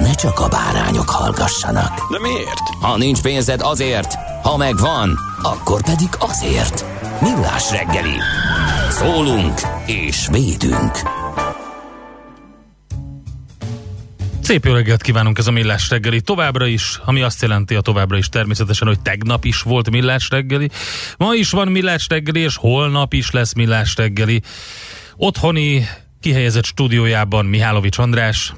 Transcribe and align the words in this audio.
ne 0.00 0.14
csak 0.14 0.40
a 0.40 0.48
bárányok 0.48 1.10
hallgassanak. 1.10 2.10
De 2.10 2.18
miért? 2.20 2.68
Ha 2.80 2.96
nincs 2.96 3.20
pénzed 3.22 3.60
azért, 3.60 4.14
ha 4.42 4.56
megvan, 4.56 5.18
akkor 5.42 5.82
pedig 5.82 6.08
azért. 6.18 6.84
Millás 7.20 7.70
reggeli. 7.70 8.16
Szólunk 8.90 9.60
és 9.86 10.28
védünk. 10.30 10.90
Szép 14.46 14.64
jó 14.64 14.72
reggelt 14.72 15.02
kívánunk 15.02 15.38
ez 15.38 15.46
a 15.46 15.50
Millás 15.50 15.90
reggeli. 15.90 16.20
Továbbra 16.20 16.66
is, 16.66 17.00
ami 17.04 17.22
azt 17.22 17.42
jelenti 17.42 17.74
a 17.74 17.80
továbbra 17.80 18.16
is 18.16 18.28
természetesen, 18.28 18.88
hogy 18.88 19.00
tegnap 19.00 19.44
is 19.44 19.60
volt 19.60 19.90
Millás 19.90 20.28
reggeli. 20.28 20.70
Ma 21.16 21.34
is 21.34 21.50
van 21.50 21.68
Millás 21.68 22.06
reggeli, 22.08 22.40
és 22.40 22.56
holnap 22.56 23.12
is 23.12 23.30
lesz 23.30 23.54
Millás 23.54 23.96
reggeli. 23.96 24.42
Otthoni 25.16 25.88
kihelyezett 26.20 26.64
stúdiójában 26.64 27.46
Mihálovics 27.46 27.98
András. 27.98 28.52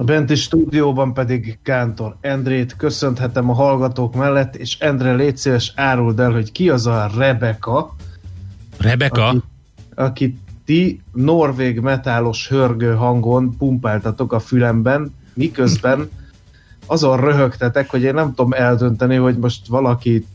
A 0.00 0.04
benti 0.04 0.34
stúdióban 0.34 1.14
pedig 1.14 1.58
Kántor 1.62 2.16
Endrét 2.20 2.76
köszönhetem 2.76 3.50
a 3.50 3.52
hallgatók 3.52 4.14
mellett, 4.14 4.56
és 4.56 4.78
Endre, 4.78 5.14
légy 5.14 5.36
szíves, 5.36 5.72
áruld 5.76 6.20
el, 6.20 6.30
hogy 6.30 6.52
ki 6.52 6.68
az 6.68 6.86
a 6.86 7.10
Rebeka, 7.16 7.96
Rebeka, 8.78 9.28
aki, 9.28 9.40
aki 9.94 10.38
ti 10.64 11.00
norvég 11.12 11.80
metálos 11.80 12.48
hörgő 12.48 12.94
hangon 12.94 13.56
pumpáltatok 13.56 14.32
a 14.32 14.38
fülemben, 14.38 15.14
miközben 15.34 16.10
azon 16.86 17.20
röhögtetek, 17.20 17.90
hogy 17.90 18.02
én 18.02 18.14
nem 18.14 18.34
tudom 18.34 18.52
eldönteni, 18.52 19.16
hogy 19.16 19.38
most 19.38 19.66
valaki 19.66 20.26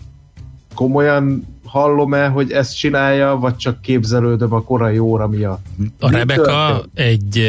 komolyan 0.74 1.48
hallom-e, 1.64 2.28
hogy 2.28 2.52
ezt 2.52 2.78
csinálja, 2.78 3.36
vagy 3.36 3.56
csak 3.56 3.82
képzelődöm 3.82 4.54
a 4.54 4.62
korai 4.62 5.00
óra 5.00 5.28
miatt. 5.28 5.66
a 6.00 6.10
Rebeka 6.10 6.84
egy 6.94 7.42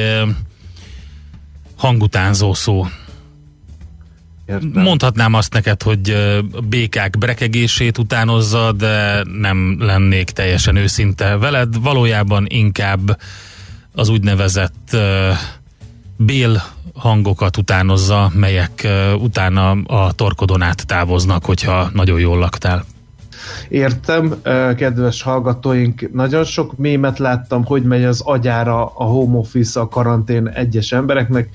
hangutánzó 1.76 2.54
szó. 2.54 2.86
Értem. 4.46 4.82
Mondhatnám 4.82 5.34
azt 5.34 5.52
neked, 5.52 5.82
hogy 5.82 6.16
békák 6.68 7.18
brekegését 7.18 7.98
utánozza, 7.98 8.72
de 8.72 9.22
nem 9.24 9.76
lennék 9.80 10.30
teljesen 10.30 10.76
őszinte 10.76 11.36
veled. 11.36 11.80
Valójában 11.80 12.46
inkább 12.48 13.20
az 13.92 14.08
úgynevezett 14.08 14.96
bél 16.16 16.62
hangokat 16.94 17.56
utánozza, 17.56 18.30
melyek 18.34 18.88
utána 19.18 19.70
a 19.70 20.12
torkodon 20.12 20.62
át 20.62 20.86
távoznak, 20.86 21.44
hogyha 21.44 21.90
nagyon 21.92 22.20
jól 22.20 22.38
laktál. 22.38 22.84
Értem, 23.68 24.34
kedves 24.76 25.22
hallgatóink, 25.22 26.12
nagyon 26.12 26.44
sok 26.44 26.76
mémet 26.76 27.18
láttam, 27.18 27.64
hogy 27.64 27.82
megy 27.82 28.04
az 28.04 28.20
agyára 28.20 28.86
a 28.94 29.04
home 29.04 29.38
office, 29.38 29.80
a 29.80 29.88
karantén 29.88 30.48
egyes 30.48 30.92
embereknek. 30.92 31.48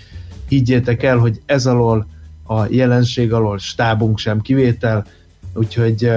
Higgyétek 0.47 1.03
el, 1.03 1.18
hogy 1.18 1.41
ez 1.46 1.66
alól 1.66 2.07
a 2.44 2.66
jelenség 2.69 3.34
alól 3.34 3.57
stábunk 3.57 4.18
sem 4.18 4.41
kivétel, 4.41 5.06
úgyhogy 5.53 6.12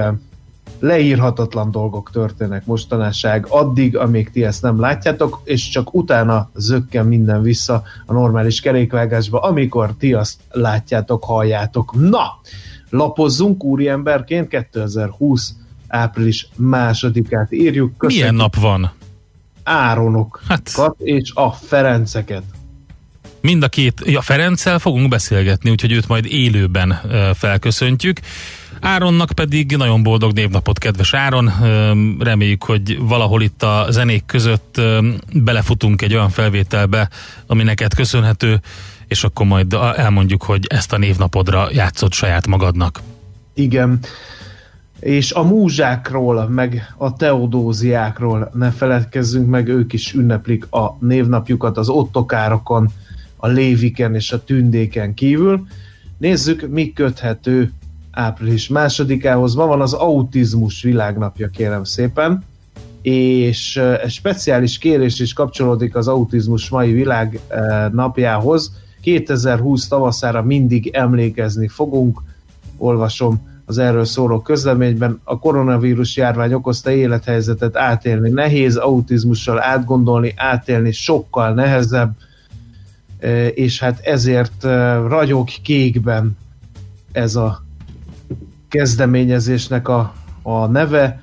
leírhatatlan 0.78 1.70
dolgok 1.70 2.10
történnek 2.10 2.66
mostanásság 2.66 3.46
addig, 3.48 3.96
amíg 3.96 4.30
ti 4.30 4.44
ezt 4.44 4.62
nem 4.62 4.80
látjátok, 4.80 5.40
és 5.44 5.68
csak 5.68 5.94
utána 5.94 6.50
zökken 6.54 7.06
minden 7.06 7.42
vissza 7.42 7.82
a 8.06 8.12
normális 8.12 8.60
kerékvágásba, 8.60 9.40
amikor 9.40 9.94
ti 9.98 10.12
azt 10.12 10.40
látjátok, 10.50 11.24
halljátok. 11.24 11.94
Na, 12.08 12.40
lapozzunk 12.90 13.64
úriemberként 13.64 14.48
2020 14.48 15.54
április 15.94 16.48
másodikát 16.56 17.52
írjuk. 17.52 18.06
Milyen 18.06 18.34
nap 18.34 18.56
van? 18.56 18.92
Áronokat 19.62 20.70
Hát- 20.76 20.94
és 20.98 21.32
a 21.34 21.50
Ferenceket. 21.50 22.42
Mind 23.40 23.62
a 23.62 23.68
két, 23.68 24.02
ja, 24.04 24.20
Ferenccel 24.20 24.78
fogunk 24.78 25.08
beszélgetni, 25.08 25.70
úgyhogy 25.70 25.92
őt 25.92 26.08
majd 26.08 26.26
élőben 26.26 27.00
felköszöntjük. 27.34 28.20
Áronnak 28.80 29.32
pedig 29.34 29.76
nagyon 29.76 30.02
boldog 30.02 30.32
névnapot, 30.32 30.78
kedves 30.78 31.14
Áron. 31.14 31.52
Reméljük, 32.18 32.64
hogy 32.64 32.98
valahol 33.00 33.42
itt 33.42 33.62
a 33.62 33.86
zenék 33.90 34.26
között 34.26 34.80
belefutunk 35.32 36.02
egy 36.02 36.14
olyan 36.14 36.30
felvételbe, 36.30 37.08
ami 37.46 37.62
neked 37.62 37.94
köszönhető, 37.94 38.60
és 39.08 39.24
akkor 39.24 39.46
majd 39.46 39.72
a- 39.72 39.98
elmondjuk, 39.98 40.42
hogy 40.42 40.66
ezt 40.68 40.92
a 40.92 40.98
névnapodra 40.98 41.68
játszott 41.72 42.12
saját 42.12 42.46
magadnak. 42.46 43.00
Igen. 43.54 44.00
És 45.04 45.32
a 45.32 45.42
múzsákról, 45.42 46.48
meg 46.48 46.94
a 46.96 47.12
teodóziákról 47.12 48.50
ne 48.54 48.70
feledkezzünk 48.70 49.48
meg, 49.48 49.68
ők 49.68 49.92
is 49.92 50.12
ünneplik 50.12 50.66
a 50.70 50.96
névnapjukat 51.00 51.78
az 51.78 51.88
ottokárokon, 51.88 52.88
a 53.36 53.46
léviken 53.46 54.14
és 54.14 54.32
a 54.32 54.44
tündéken 54.44 55.14
kívül. 55.14 55.66
Nézzük, 56.18 56.68
mi 56.68 56.92
köthető 56.92 57.72
április 58.10 58.68
másodikához. 58.68 59.54
Ma 59.54 59.66
van 59.66 59.80
az 59.80 59.92
autizmus 59.92 60.82
világnapja, 60.82 61.48
kérem 61.48 61.84
szépen, 61.84 62.44
és 63.02 63.76
eh, 63.76 64.02
egy 64.02 64.10
speciális 64.10 64.78
kérés 64.78 65.20
is 65.20 65.32
kapcsolódik 65.32 65.96
az 65.96 66.08
autizmus 66.08 66.68
mai 66.68 66.92
világ 66.92 67.40
eh, 67.48 67.88
napjához. 67.92 68.72
2020 69.00 69.88
tavaszára 69.88 70.42
mindig 70.42 70.86
emlékezni 70.86 71.68
fogunk, 71.68 72.22
olvasom 72.76 73.52
az 73.66 73.78
erről 73.78 74.04
szóló 74.04 74.40
közleményben, 74.40 75.20
a 75.24 75.38
koronavírus 75.38 76.16
járvány 76.16 76.52
okozta 76.52 76.90
élethelyzetet 76.90 77.76
átélni 77.76 78.30
nehéz, 78.30 78.76
autizmussal 78.76 79.62
átgondolni, 79.62 80.32
átélni 80.36 80.92
sokkal 80.92 81.54
nehezebb, 81.54 82.12
e, 83.18 83.46
és 83.46 83.80
hát 83.80 84.00
ezért 84.00 84.64
e, 84.64 84.94
ragyog 84.96 85.48
kékben 85.62 86.36
ez 87.12 87.36
a 87.36 87.64
kezdeményezésnek 88.68 89.88
a, 89.88 90.14
a 90.42 90.66
neve, 90.66 91.22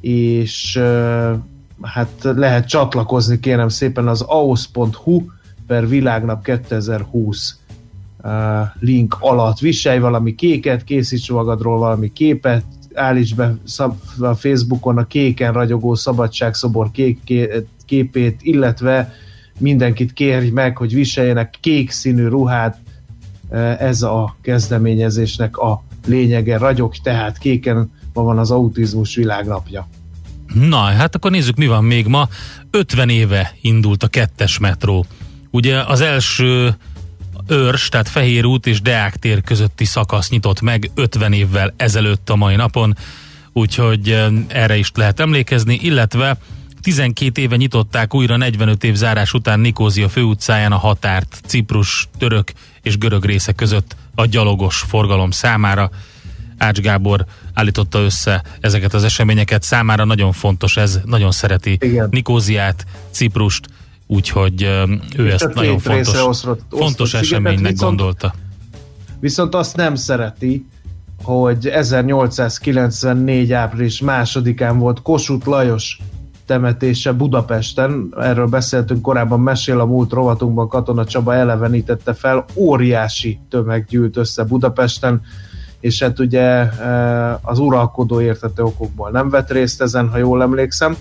és 0.00 0.76
e, 0.76 1.38
hát 1.82 2.10
lehet 2.20 2.68
csatlakozni 2.68 3.40
kérem 3.40 3.68
szépen 3.68 4.08
az 4.08 4.20
aus.hu 4.20 5.22
per 5.68 5.88
világnap 5.88 6.44
2020 6.44 7.52
uh, 7.52 7.57
link 8.80 9.16
alatt. 9.20 9.58
Viselj 9.58 9.98
valami 9.98 10.34
kéket, 10.34 10.84
készíts 10.84 11.30
magadról 11.30 11.78
valami 11.78 12.12
képet, 12.12 12.64
állíts 12.94 13.34
be 13.34 13.54
a 14.18 14.34
Facebookon 14.34 14.98
a 14.98 15.06
kéken 15.06 15.52
ragyogó 15.52 15.94
szabadságszobor 15.94 16.90
kék 16.90 17.18
ké- 17.24 17.66
képét, 17.84 18.40
illetve 18.42 19.12
mindenkit 19.58 20.12
kérj 20.12 20.48
meg, 20.48 20.76
hogy 20.76 20.94
viseljenek 20.94 21.54
kék 21.60 21.90
színű 21.90 22.26
ruhát. 22.26 22.78
Uh, 23.50 23.82
Ez 23.82 24.02
a 24.02 24.36
kezdeményezésnek 24.42 25.56
a 25.56 25.84
lényege. 26.06 26.58
Ragyog 26.58 26.96
tehát 26.96 27.38
kéken 27.38 27.90
ma 28.12 28.22
van 28.22 28.38
az 28.38 28.50
autizmus 28.50 29.14
világnapja. 29.14 29.88
Na, 30.54 30.78
hát 30.78 31.14
akkor 31.14 31.30
nézzük, 31.30 31.56
mi 31.56 31.66
van 31.66 31.84
még 31.84 32.06
ma. 32.06 32.28
50 32.70 33.08
éve 33.08 33.52
indult 33.60 34.02
a 34.02 34.08
kettes 34.08 34.58
metró. 34.58 35.04
Ugye 35.50 35.82
az 35.82 36.00
első 36.00 36.76
őrs, 37.48 37.88
tehát 37.88 38.08
Fehér 38.08 38.44
út 38.44 38.66
és 38.66 38.80
Deák 38.80 39.16
tér 39.16 39.42
közötti 39.42 39.84
szakasz 39.84 40.30
nyitott 40.30 40.60
meg 40.60 40.90
50 40.94 41.32
évvel 41.32 41.74
ezelőtt 41.76 42.30
a 42.30 42.36
mai 42.36 42.56
napon, 42.56 42.96
úgyhogy 43.52 44.10
eh, 44.10 44.26
erre 44.48 44.76
is 44.76 44.90
lehet 44.94 45.20
emlékezni, 45.20 45.78
illetve 45.82 46.38
12 46.80 47.40
éve 47.40 47.56
nyitották 47.56 48.14
újra 48.14 48.36
45 48.36 48.84
év 48.84 48.94
zárás 48.94 49.32
után 49.32 49.60
Nikózia 49.60 50.08
főutcáján 50.08 50.72
a 50.72 50.76
határt 50.76 51.40
Ciprus, 51.46 52.08
török 52.18 52.52
és 52.82 52.98
görög 52.98 53.24
része 53.24 53.52
között 53.52 53.96
a 54.14 54.26
gyalogos 54.26 54.84
forgalom 54.88 55.30
számára. 55.30 55.90
Ács 56.58 56.80
Gábor 56.80 57.24
állította 57.54 57.98
össze 57.98 58.42
ezeket 58.60 58.94
az 58.94 59.04
eseményeket. 59.04 59.62
Számára 59.62 60.04
nagyon 60.04 60.32
fontos 60.32 60.76
ez, 60.76 61.00
nagyon 61.04 61.30
szereti 61.30 61.76
Igen. 61.80 62.08
Nikóziát, 62.10 62.84
Ciprust, 63.10 63.66
úgyhogy 64.10 64.62
ő 65.16 65.26
És 65.26 65.32
ezt 65.32 65.54
nagyon 65.54 65.78
fontos, 65.78 66.24
osztott- 66.26 66.62
fontos 66.70 67.14
eseménynek 67.14 67.70
viszont- 67.70 67.80
gondolta. 67.96 68.34
Viszont 69.20 69.54
azt 69.54 69.76
nem 69.76 69.94
szereti, 69.94 70.66
hogy 71.22 71.66
1894. 71.66 73.52
április 73.52 74.00
másodikán 74.00 74.78
volt 74.78 75.02
Kossuth 75.02 75.46
Lajos 75.46 75.98
temetése 76.46 77.12
Budapesten. 77.12 78.14
Erről 78.20 78.46
beszéltünk 78.46 79.02
korábban, 79.02 79.40
mesél 79.40 79.80
a 79.80 79.84
múlt 79.86 80.12
rovatunkban, 80.12 80.68
Katona 80.68 81.04
Csaba 81.04 81.34
elevenítette 81.34 82.12
fel. 82.14 82.44
Óriási 82.54 83.38
tömeg 83.50 83.86
gyűlt 83.88 84.16
össze 84.16 84.44
Budapesten, 84.44 85.20
és 85.80 86.02
hát 86.02 86.18
ugye 86.18 86.68
az 87.42 87.58
uralkodó 87.58 88.20
értető 88.20 88.62
okokból 88.62 89.10
nem 89.10 89.28
vett 89.30 89.50
részt 89.50 89.82
ezen, 89.82 90.08
ha 90.08 90.18
jól 90.18 90.42
emlékszem 90.42 90.96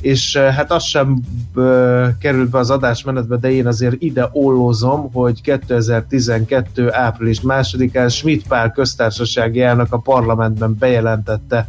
és 0.00 0.34
eh, 0.34 0.54
hát 0.54 0.72
az 0.72 0.82
sem 0.82 1.20
ö, 1.54 2.06
került 2.20 2.50
be 2.50 2.58
az 2.58 2.70
adásmenetbe, 2.70 3.36
de 3.36 3.50
én 3.50 3.66
azért 3.66 3.94
ide 3.98 4.28
ollozom, 4.32 5.12
hogy 5.12 5.42
2012. 5.42 6.92
április 6.92 7.40
másodikán 7.40 8.08
Schmidt 8.08 8.46
Pál 8.46 8.70
köztársasági 8.70 9.60
elnök 9.60 9.92
a 9.92 9.98
parlamentben 9.98 10.76
bejelentette 10.78 11.68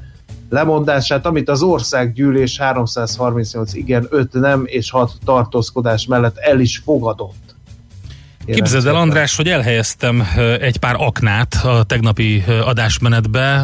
lemondását, 0.50 1.26
amit 1.26 1.50
az 1.50 1.62
országgyűlés 1.62 2.58
338 2.58 3.74
igen, 3.74 4.08
5 4.10 4.34
nem 4.34 4.64
és 4.66 4.92
6 4.92 5.12
tartózkodás 5.26 6.06
mellett 6.06 6.38
el 6.38 6.60
is 6.60 6.78
fogadott. 6.78 7.51
Képzeld 8.46 8.86
el. 8.86 8.96
András, 8.96 9.36
hogy 9.36 9.48
elhelyeztem 9.50 10.28
egy 10.60 10.78
pár 10.78 10.96
aknát 10.98 11.54
a 11.64 11.84
tegnapi 11.84 12.44
adásmenetbe, 12.64 13.56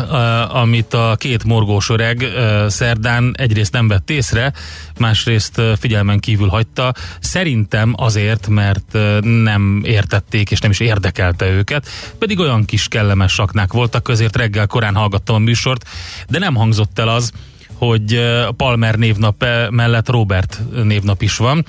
amit 0.49 0.93
a 0.93 1.15
két 1.19 1.43
morgós 1.43 1.89
öreg 1.89 2.25
szerdán 2.67 3.35
egyrészt 3.37 3.73
nem 3.73 3.87
vett 3.87 4.09
észre, 4.09 4.53
másrészt 4.99 5.61
figyelmen 5.79 6.19
kívül 6.19 6.47
hagyta. 6.47 6.93
Szerintem 7.19 7.93
azért, 7.97 8.47
mert 8.47 8.97
nem 9.21 9.81
értették 9.85 10.51
és 10.51 10.59
nem 10.59 10.71
is 10.71 10.79
érdekelte 10.79 11.49
őket, 11.49 11.87
pedig 12.19 12.39
olyan 12.39 12.65
kis 12.65 12.87
kellemes 12.87 13.39
aknák 13.39 13.73
voltak, 13.73 14.03
közért 14.03 14.35
reggel 14.35 14.67
korán 14.67 14.95
hallgattam 14.95 15.35
a 15.35 15.39
műsort, 15.39 15.89
de 16.29 16.39
nem 16.39 16.55
hangzott 16.55 16.99
el 16.99 17.07
az, 17.07 17.31
hogy 17.73 18.21
Palmer 18.57 18.95
névnap 18.95 19.45
mellett 19.69 20.09
Robert 20.09 20.59
névnap 20.83 21.21
is 21.21 21.37
van 21.37 21.65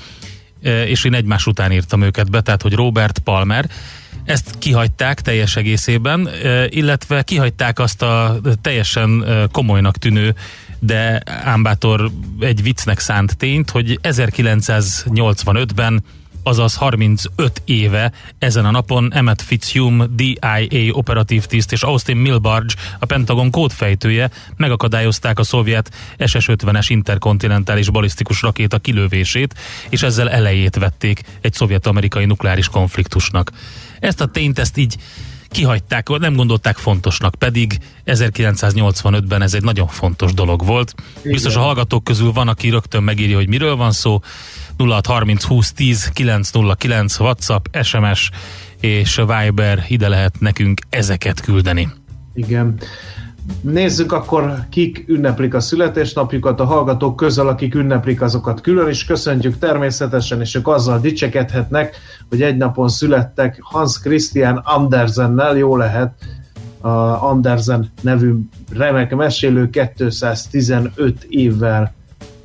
és 0.63 1.05
én 1.05 1.15
egymás 1.15 1.47
után 1.47 1.73
írtam 1.73 2.03
őket 2.03 2.31
be, 2.31 2.41
tehát 2.41 2.63
hogy 2.63 2.73
Robert 2.73 3.19
Palmer. 3.19 3.71
Ezt 4.25 4.59
kihagyták 4.59 5.21
teljes 5.21 5.57
egészében, 5.57 6.29
illetve 6.69 7.23
kihagyták 7.23 7.79
azt 7.79 8.03
a 8.03 8.41
teljesen 8.63 9.25
komolynak 9.53 9.97
tűnő, 9.97 10.35
de 10.79 11.23
ámbátor 11.45 12.11
egy 12.41 12.63
viccnek 12.63 12.99
szánt 12.99 13.37
tényt, 13.37 13.71
hogy 13.71 13.99
1985-ben 14.03 16.03
azaz 16.49 16.75
35 16.75 17.63
éve 17.65 18.13
ezen 18.39 18.65
a 18.65 18.71
napon 18.71 19.15
Emmett 19.15 19.43
Fitzhugh, 19.43 20.05
DIA 20.05 20.67
operatív 20.91 21.47
tiszt 21.47 21.73
és 21.73 21.83
Austin 21.83 22.17
Milbarge, 22.17 22.75
a 22.99 23.07
Pentagon 23.07 23.51
kódfejtője 23.51 24.31
megakadályozták 24.57 25.39
a 25.39 25.43
szovjet 25.43 25.91
SS-50-es 26.19 26.87
interkontinentális 26.89 27.91
balisztikus 27.91 28.43
rakéta 28.43 28.79
kilövését, 28.79 29.55
és 29.89 30.03
ezzel 30.03 30.31
elejét 30.31 30.77
vették 30.77 31.23
egy 31.41 31.53
szovjet-amerikai 31.53 32.25
nukleáris 32.25 32.69
konfliktusnak. 32.69 33.51
Ezt 34.01 34.21
a 34.21 34.27
tényt 34.27 34.59
ezt 34.59 34.77
így 34.77 34.97
kihagyták, 35.51 36.09
nem 36.09 36.35
gondolták 36.35 36.77
fontosnak, 36.77 37.35
pedig 37.35 37.79
1985-ben 38.07 39.43
ez 39.43 39.55
egy 39.55 39.63
nagyon 39.63 39.87
fontos 39.87 40.33
dolog 40.35 40.65
volt. 40.65 40.95
Biztos 41.23 41.57
a 41.57 41.61
hallgatók 41.61 42.05
közül 42.05 42.33
van, 42.33 42.49
aki 42.49 42.69
rögtön 42.69 43.03
megírja, 43.03 43.37
hogy 43.37 43.49
miről 43.49 43.77
van 43.77 43.93
szó. 43.93 44.21
0630 44.79 45.45
20 45.45 45.73
10 45.73 46.11
909 46.15 47.21
WhatsApp, 47.21 47.65
SMS 47.83 48.31
és 48.81 49.23
Viber, 49.27 49.85
ide 49.89 50.09
lehet 50.09 50.41
nekünk 50.41 50.81
ezeket 50.91 51.41
küldeni. 51.41 51.89
Igen. 52.35 52.79
Nézzük 53.61 54.13
akkor, 54.13 54.55
kik 54.71 55.05
ünneplik 55.07 55.55
a 55.55 55.61
születésnapjukat, 55.61 56.61
a 56.61 56.65
hallgatók 56.65 57.17
közül, 57.17 57.49
akik 57.49 57.75
ünneplik 57.75 58.23
azokat 58.23 58.61
külön 58.61 58.89
is 58.89 59.05
köszöntjük 59.05 59.59
természetesen, 59.59 60.41
és 60.41 60.55
ők 60.55 60.69
azzal 60.69 61.01
dicsekedhetnek, 61.01 61.97
hogy 62.29 62.43
egy 62.43 62.57
napon 62.57 62.89
születtek 62.89 63.59
Hans 63.61 64.01
Christian 64.01 64.57
Andersennel, 64.57 65.57
jó 65.57 65.77
lehet, 65.77 66.13
a 66.81 66.89
Andersen 67.29 67.91
nevű 68.01 68.35
remek 68.73 69.15
mesélő 69.15 69.71
215 69.71 71.27
évvel 71.29 71.95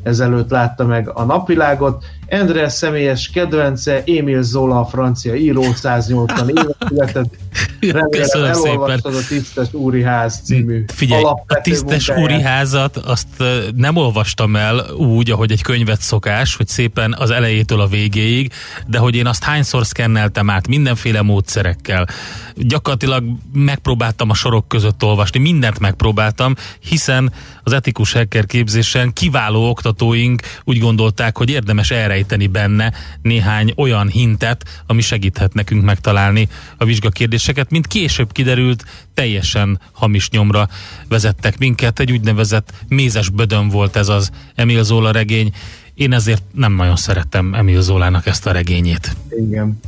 ezelőtt 0.03 0.49
látta 0.49 0.85
meg 0.85 1.09
a 1.09 1.23
napvilágot. 1.23 2.03
Endre 2.25 2.69
személyes 2.69 3.29
kedvence, 3.33 4.01
Émil 4.05 4.43
Zola, 4.43 4.79
a 4.79 4.85
francia 4.85 5.35
író, 5.35 5.73
180 5.73 6.49
éve 6.49 6.75
született. 6.87 7.33
Remélem 7.79 8.27
elolvastad 8.31 9.15
a 9.15 9.27
Tisztes 9.27 9.67
Úri 9.71 10.03
Ház 10.03 10.39
című 10.43 10.83
Figyelj, 10.87 11.23
a 11.23 11.61
tisztes 11.61 12.07
munkáját. 12.07 12.31
úri 12.31 12.41
házat 12.41 12.97
azt 12.97 13.27
nem 13.75 13.95
olvastam 13.95 14.55
el 14.55 14.85
úgy, 14.97 15.31
ahogy 15.31 15.51
egy 15.51 15.61
könyvet 15.61 16.01
szokás, 16.01 16.55
hogy 16.55 16.67
szépen 16.67 17.15
az 17.17 17.31
elejétől 17.31 17.79
a 17.79 17.87
végéig, 17.87 18.51
de 18.87 18.97
hogy 18.97 19.15
én 19.15 19.27
azt 19.27 19.43
hányszor 19.43 19.85
szkenneltem 19.85 20.49
át 20.49 20.67
mindenféle 20.67 21.21
módszerekkel. 21.21 22.07
Gyakorlatilag 22.55 23.23
megpróbáltam 23.53 24.29
a 24.29 24.33
sorok 24.33 24.67
között 24.67 25.03
olvasni, 25.03 25.39
mindent 25.39 25.79
megpróbáltam, 25.79 26.55
hiszen 26.79 27.31
az 27.63 27.73
etikus 27.73 28.13
hacker 28.13 28.45
képzésen 28.45 29.13
kiváló 29.13 29.69
oktatóink 29.69 30.41
úgy 30.63 30.79
gondolták, 30.79 31.37
hogy 31.37 31.49
érdemes 31.49 31.91
elrejteni 32.13 32.47
benne 32.47 32.93
néhány 33.21 33.73
olyan 33.77 34.07
hintet, 34.07 34.63
ami 34.87 35.01
segíthet 35.01 35.53
nekünk 35.53 35.83
megtalálni 35.83 36.47
a 36.77 36.85
vizsgakérdéseket, 36.85 37.69
mint 37.69 37.87
később 37.87 38.31
kiderült, 38.31 38.85
teljesen 39.13 39.79
hamis 39.91 40.29
nyomra 40.29 40.69
vezettek 41.07 41.57
minket. 41.57 41.99
Egy 41.99 42.11
úgynevezett 42.11 42.73
mézes 42.87 43.29
bödön 43.29 43.69
volt 43.69 43.95
ez 43.95 44.09
az 44.09 44.29
Emil 44.55 44.83
Zola 44.83 45.11
regény. 45.11 45.51
Én 45.93 46.13
ezért 46.13 46.43
nem 46.51 46.73
nagyon 46.73 46.95
szerettem 46.95 47.53
Emil 47.53 47.81
Zolának 47.81 48.25
ezt 48.25 48.47
a 48.47 48.51
regényét. 48.51 49.15
Igen. 49.29 49.79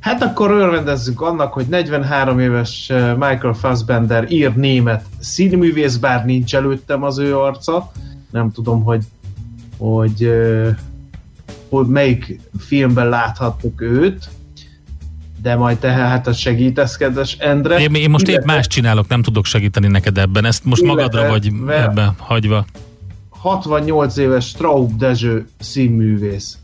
Hát 0.00 0.22
akkor 0.22 0.50
örvendezzük 0.50 1.20
annak, 1.20 1.52
hogy 1.52 1.66
43 1.66 2.38
éves 2.38 2.90
eh, 2.90 3.16
Michael 3.16 3.52
Fassbender 3.52 4.30
ír 4.30 4.54
német 4.54 5.04
színművész, 5.18 5.96
bár 5.96 6.24
nincs 6.24 6.54
előttem 6.54 7.02
az 7.02 7.18
ő 7.18 7.38
arca. 7.38 7.92
Nem 8.30 8.52
tudom, 8.52 8.82
hogy, 8.82 9.04
hogy, 9.78 10.24
eh, 10.24 10.76
hogy 11.68 11.86
melyik 11.86 12.40
filmben 12.58 13.08
láthattuk 13.08 13.80
őt, 13.80 14.28
de 15.42 15.56
majd 15.56 15.78
te 15.78 15.90
hát 15.90 16.26
az 16.26 16.36
segítesz, 16.36 16.96
kedves 16.96 17.36
Endre. 17.38 17.78
Én, 17.78 17.94
én 17.94 18.10
most 18.10 18.28
épp 18.28 18.32
Illetve 18.32 18.52
más 18.52 18.66
csinálok, 18.66 19.08
nem 19.08 19.22
tudok 19.22 19.44
segíteni 19.44 19.86
neked 19.86 20.18
ebben. 20.18 20.44
Ezt 20.44 20.64
most 20.64 20.82
Illetve- 20.82 21.02
magadra 21.02 21.28
vagy 21.28 21.52
ebbe 21.68 22.14
hagyva. 22.18 22.64
68 23.28 24.16
éves 24.16 24.46
Straub 24.46 24.96
Dezső 24.96 25.46
színművész 25.58 26.58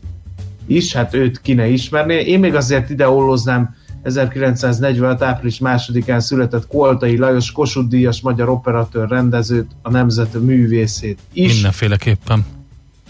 is, 0.67 0.93
hát 0.93 1.13
őt 1.13 1.41
ki 1.41 1.53
ne 1.53 1.67
ismerné. 1.67 2.21
Én 2.21 2.39
még 2.39 2.55
azért 2.55 2.89
ide 2.89 3.09
olloznám 3.09 3.75
1945. 4.03 5.21
április 5.21 5.59
másodikán 5.59 6.19
született 6.19 6.67
Koltai 6.67 7.17
Lajos 7.17 7.51
Kossuth 7.51 7.87
Díjas 7.87 8.21
magyar 8.21 8.49
operatőr 8.49 9.07
rendezőt, 9.07 9.71
a 9.81 9.89
nemzet 9.89 10.41
művészét 10.41 11.19
is. 11.33 11.53
Mindenféleképpen. 11.53 12.45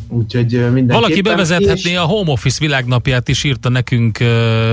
Úgyhogy. 0.08 0.60
Valaki 0.88 1.22
bevezethetné 1.22 1.92
És 1.92 1.98
a 1.98 2.02
Home 2.02 2.32
Office 2.32 2.58
világnapját 2.60 3.30
is, 3.30 3.44
írta 3.44 3.70
nekünk 3.70 4.18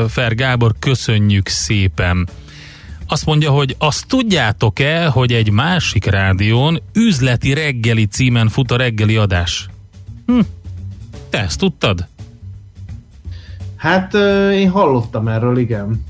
Fer 0.08 0.34
Gábor, 0.34 0.74
köszönjük 0.78 1.48
szépen. 1.48 2.28
Azt 3.06 3.26
mondja, 3.26 3.50
hogy 3.50 3.74
azt 3.78 4.06
tudjátok-e, 4.06 5.06
hogy 5.06 5.32
egy 5.32 5.50
másik 5.50 6.04
rádión 6.04 6.82
üzleti 6.92 7.52
reggeli 7.54 8.06
címen 8.06 8.48
fut 8.48 8.70
a 8.70 8.76
reggeli 8.76 9.16
adás? 9.16 9.68
Hm. 10.26 10.40
Te 11.30 11.38
ezt 11.38 11.58
tudtad? 11.58 12.06
Hát 13.76 14.14
én 14.52 14.70
hallottam 14.70 15.28
erről, 15.28 15.58
igen. 15.58 16.04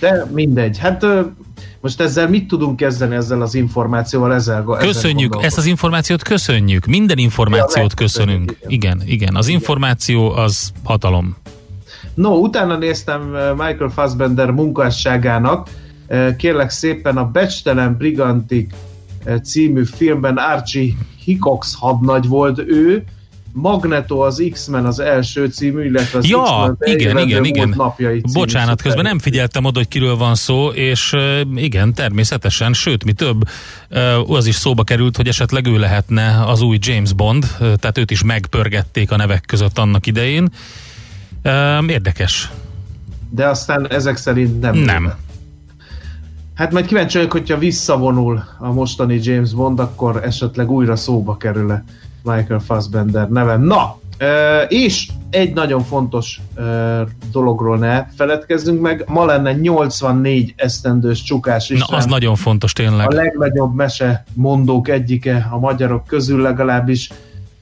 De 0.00 0.26
mindegy. 0.32 0.78
Hát 0.78 1.06
most 1.84 2.00
ezzel 2.00 2.28
mit 2.28 2.48
tudunk 2.48 2.76
kezdeni 2.76 3.14
ezzel 3.14 3.42
az 3.42 3.54
információval? 3.54 4.34
Ezzel, 4.34 4.58
ezzel 4.58 4.76
Köszönjük, 4.76 5.36
ezt 5.42 5.58
az 5.58 5.66
információt 5.66 6.22
köszönjük. 6.22 6.86
Minden 6.86 7.18
információt 7.18 7.90
Ja, 7.90 7.96
köszönünk. 7.96 8.56
Igen, 8.66 9.02
igen. 9.06 9.34
Az 9.34 9.48
információ 9.48 10.30
az 10.30 10.72
hatalom. 10.84 11.36
No, 12.14 12.36
utána 12.36 12.76
néztem 12.76 13.34
eh, 13.34 13.50
Michael 13.50 13.90
Fassbender 13.94 14.50
munkásságának. 14.50 15.68
Eh, 16.06 16.34
Kérlek 16.36 16.70
szépen 16.70 17.16
a 17.16 17.24
Becstelen 17.30 17.96
Brigantik 17.96 18.74
című 19.42 19.84
filmben 19.84 20.36
Archie 20.36 20.92
Hickox 21.24 21.74
hadnagy 21.78 22.28
volt 22.28 22.58
ő, 22.58 23.04
Magneto 23.56 24.18
az 24.18 24.42
X-Men 24.50 24.86
az 24.86 24.98
első 24.98 25.46
című, 25.46 25.84
illetve 25.84 26.18
az 26.18 26.28
ja, 26.28 26.42
X-Men 26.42 26.76
igen, 26.80 27.18
igen, 27.18 27.44
igen. 27.44 27.72
napjai 27.76 28.20
című 28.20 28.32
Bocsánat, 28.32 28.82
közben 28.82 29.04
nem 29.04 29.18
figyeltem 29.18 29.64
oda, 29.64 29.78
hogy 29.78 29.88
kiről 29.88 30.16
van 30.16 30.34
szó, 30.34 30.68
és 30.68 31.16
igen, 31.54 31.94
természetesen, 31.94 32.72
sőt, 32.72 33.04
mi 33.04 33.12
több, 33.12 33.48
az 34.26 34.46
is 34.46 34.54
szóba 34.54 34.84
került, 34.84 35.16
hogy 35.16 35.28
esetleg 35.28 35.66
ő 35.66 35.78
lehetne 35.78 36.44
az 36.46 36.60
új 36.60 36.78
James 36.80 37.12
Bond, 37.12 37.46
tehát 37.58 37.98
őt 37.98 38.10
is 38.10 38.22
megpörgették 38.22 39.10
a 39.10 39.16
nevek 39.16 39.44
között 39.46 39.78
annak 39.78 40.06
idején. 40.06 40.48
Érdekes. 41.86 42.50
De 43.30 43.46
aztán 43.46 43.90
ezek 43.90 44.16
szerint 44.16 44.60
nem. 44.60 44.76
Nem. 44.76 45.12
Hát 46.54 46.72
majd 46.72 46.86
kíváncsi 46.86 47.16
vagyok, 47.16 47.32
hogyha 47.32 47.58
visszavonul 47.58 48.44
a 48.58 48.72
mostani 48.72 49.18
James 49.22 49.52
Bond, 49.52 49.78
akkor 49.78 50.24
esetleg 50.24 50.70
újra 50.70 50.96
szóba 50.96 51.36
kerül-e 51.36 51.84
Michael 52.24 52.60
Fassbender 52.60 53.28
neve. 53.28 53.56
Na, 53.56 53.98
és 54.68 55.08
egy 55.30 55.52
nagyon 55.52 55.82
fontos 55.82 56.40
dologról 57.32 57.78
ne 57.78 58.06
feledkezzünk 58.16 58.80
meg, 58.80 59.04
ma 59.08 59.24
lenne 59.24 59.52
84 59.52 60.54
esztendős 60.56 61.22
csukás 61.22 61.70
is. 61.70 61.86
Na, 61.86 61.96
az 61.96 62.04
nagyon 62.04 62.34
fontos 62.34 62.72
tényleg. 62.72 63.12
A 63.12 63.14
legnagyobb 63.14 63.74
mese 63.74 64.24
mondók 64.32 64.88
egyike 64.88 65.48
a 65.50 65.58
magyarok 65.58 66.06
közül 66.06 66.42
legalábbis. 66.42 67.10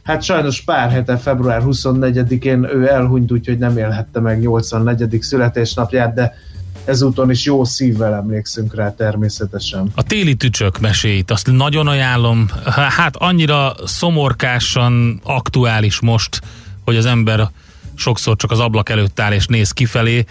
Hát 0.03 0.23
sajnos 0.23 0.63
pár 0.63 0.91
hete, 0.91 1.17
február 1.17 1.63
24-én 1.67 2.65
ő 2.65 2.89
elhunyt, 2.89 3.33
úgyhogy 3.33 3.59
nem 3.59 3.77
élhette 3.77 4.21
meg 4.21 4.41
84. 4.41 5.19
születésnapját, 5.21 6.15
de 6.15 6.35
ezúton 6.85 7.31
is 7.31 7.45
jó 7.45 7.65
szívvel 7.65 8.15
emlékszünk 8.15 8.75
rá 8.75 8.95
természetesen. 8.95 9.91
A 9.95 10.03
téli 10.03 10.35
tücsök 10.35 10.81
meséit, 10.81 11.31
azt 11.31 11.47
nagyon 11.53 11.87
ajánlom. 11.87 12.49
Hát 12.65 13.17
annyira 13.17 13.75
szomorkásan 13.85 15.21
aktuális 15.25 16.01
most, 16.01 16.41
hogy 16.85 16.97
az 16.97 17.07
ember 17.07 17.51
sokszor 17.95 18.37
csak 18.37 18.51
az 18.51 18.59
ablak 18.59 18.89
előtt 18.89 19.21
áll 19.21 19.33
és 19.33 19.47
néz 19.47 19.71
kifelé. 19.71 20.25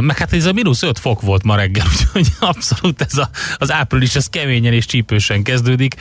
Meg 0.00 0.18
hát 0.18 0.32
ez 0.32 0.44
a 0.44 0.52
mínusz 0.52 0.82
5 0.82 0.98
fok 0.98 1.20
volt 1.20 1.42
ma 1.42 1.56
reggel, 1.56 1.86
úgyhogy 1.94 2.26
abszolút 2.40 3.02
ez 3.02 3.16
a, 3.16 3.30
az 3.56 3.72
április, 3.72 4.16
ez 4.16 4.26
keményen 4.26 4.72
és 4.72 4.86
csípősen 4.86 5.42
kezdődik. 5.42 5.94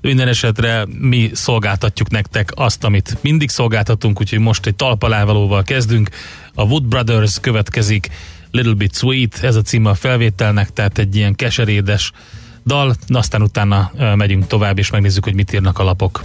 Minden 0.00 0.28
esetre 0.28 0.86
mi 0.98 1.30
szolgáltatjuk 1.34 2.10
nektek 2.10 2.50
azt, 2.54 2.84
amit 2.84 3.16
mindig 3.20 3.50
szolgáltatunk, 3.50 4.20
úgyhogy 4.20 4.38
most 4.38 4.66
egy 4.66 4.74
talpalávalóval 4.74 5.62
kezdünk. 5.62 6.08
A 6.54 6.62
Wood 6.62 6.84
Brothers 6.84 7.40
következik, 7.40 8.08
Little 8.54 8.74
Bit 8.74 8.94
Sweet, 8.94 9.38
ez 9.42 9.56
a 9.56 9.62
címe 9.62 9.90
a 9.90 9.94
felvételnek, 9.94 10.72
tehát 10.72 10.98
egy 10.98 11.16
ilyen 11.16 11.34
keserédes 11.34 12.12
dal, 12.66 12.94
aztán 13.08 13.42
utána 13.42 13.90
megyünk 14.14 14.46
tovább, 14.46 14.78
és 14.78 14.90
megnézzük, 14.90 15.24
hogy 15.24 15.34
mit 15.34 15.52
írnak 15.52 15.78
a 15.78 15.82
lapok. 15.82 16.24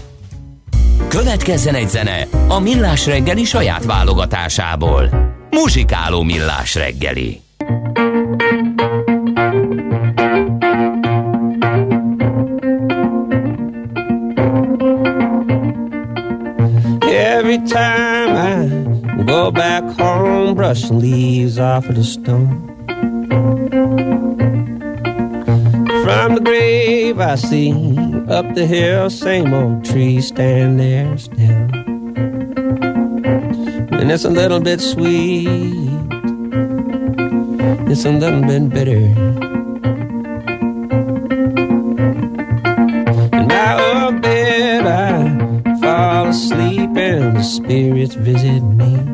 Következzen 1.07 1.75
egy 1.75 1.89
zene 1.89 2.27
a 2.47 2.59
Millás 2.59 3.05
reggeli 3.05 3.43
saját 3.43 3.85
válogatásából. 3.85 5.09
Muzsikáló 5.49 6.23
Millás 6.23 6.75
reggeli. 6.75 7.41
Every 17.11 17.61
time 17.61 18.18
Back 19.49 19.83
home, 19.99 20.55
brushing 20.55 20.99
leaves 20.99 21.57
off 21.59 21.89
of 21.89 21.95
the 21.95 22.03
stone. 22.03 22.67
From 26.03 26.35
the 26.35 26.41
grave 26.41 27.19
I 27.19 27.35
see 27.35 27.73
up 28.29 28.53
the 28.53 28.65
hill, 28.65 29.09
same 29.09 29.53
old 29.53 29.83
tree 29.83 30.21
stand 30.21 30.79
there 30.79 31.17
still. 31.17 31.67
And 33.99 34.11
it's 34.11 34.23
a 34.23 34.29
little 34.29 34.61
bit 34.61 34.79
sweet, 34.79 35.47
it's 37.91 38.05
a 38.05 38.11
little 38.11 38.41
bit 38.41 38.69
bitter. 38.69 39.05
In 43.35 43.47
my 43.47 44.05
old 44.05 44.21
bed 44.21 44.85
I 44.85 45.79
fall 45.81 46.27
asleep 46.27 46.91
and 46.95 47.35
the 47.35 47.43
spirits 47.43 48.13
visit 48.13 48.61
me. 48.61 49.08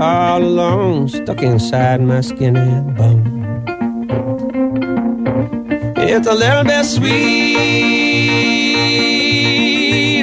All 0.00 0.42
alone, 0.42 1.08
stuck 1.08 1.42
inside 1.42 2.00
my 2.00 2.20
skin 2.20 2.56
and 2.56 2.96
bone. 2.96 3.64
It's 5.96 6.26
a 6.26 6.34
little 6.34 6.64
bit 6.64 6.84
sweet, 6.84 7.08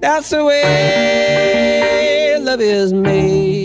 that's 0.00 0.30
the 0.30 0.44
way 0.44 2.36
love 2.40 2.60
is 2.60 2.92
made 2.92 3.55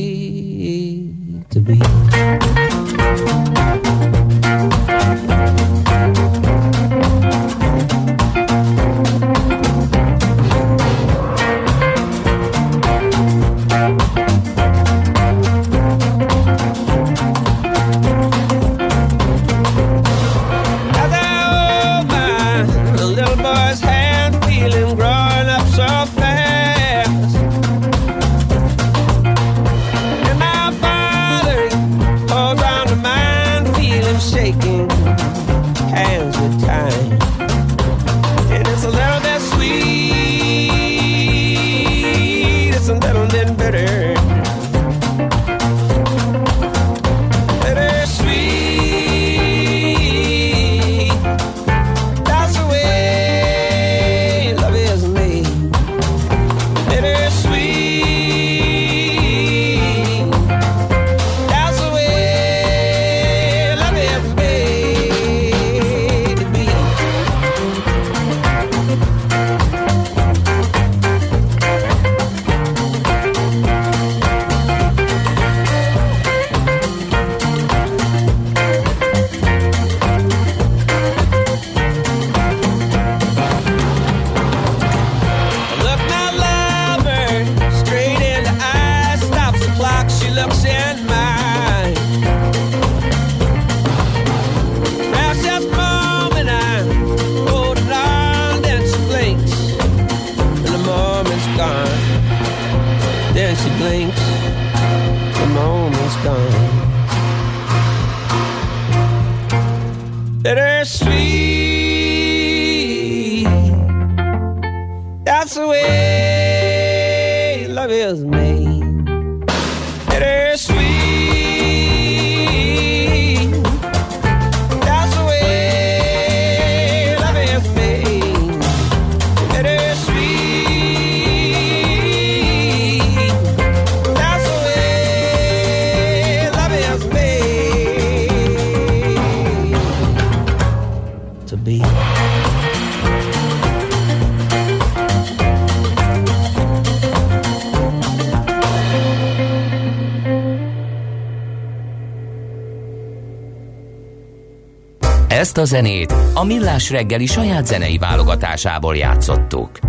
a 155.61 155.65
zenét 155.65 156.15
a 156.33 156.43
Millás 156.43 156.89
reggeli 156.89 157.25
saját 157.25 157.67
zenei 157.67 157.97
válogatásából 157.97 158.95
játszottuk. 158.95 159.79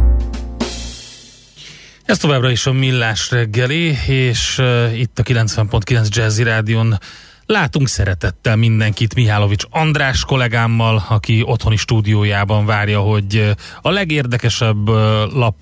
Ez 2.05 2.19
továbbra 2.19 2.50
is 2.50 2.67
a 2.67 2.73
Millás 2.73 3.31
reggeli, 3.31 3.97
és 4.07 4.59
uh, 4.59 4.99
itt 4.99 5.19
a 5.19 5.23
90.9 5.23 6.09
Jazzy 6.09 6.43
Rádion 6.43 6.99
látunk 7.47 7.88
szeretettel 7.88 8.57
mindenkit 8.57 9.14
Mihálovics 9.14 9.64
András 9.71 10.25
kollégámmal, 10.25 11.05
aki 11.09 11.43
otthoni 11.47 11.76
stúdiójában 11.76 12.67
várja, 12.67 13.00
hogy 13.00 13.55
a 13.83 13.91
legérdekesebb 13.91 14.88
uh, 14.88 14.97
lap 15.35 15.55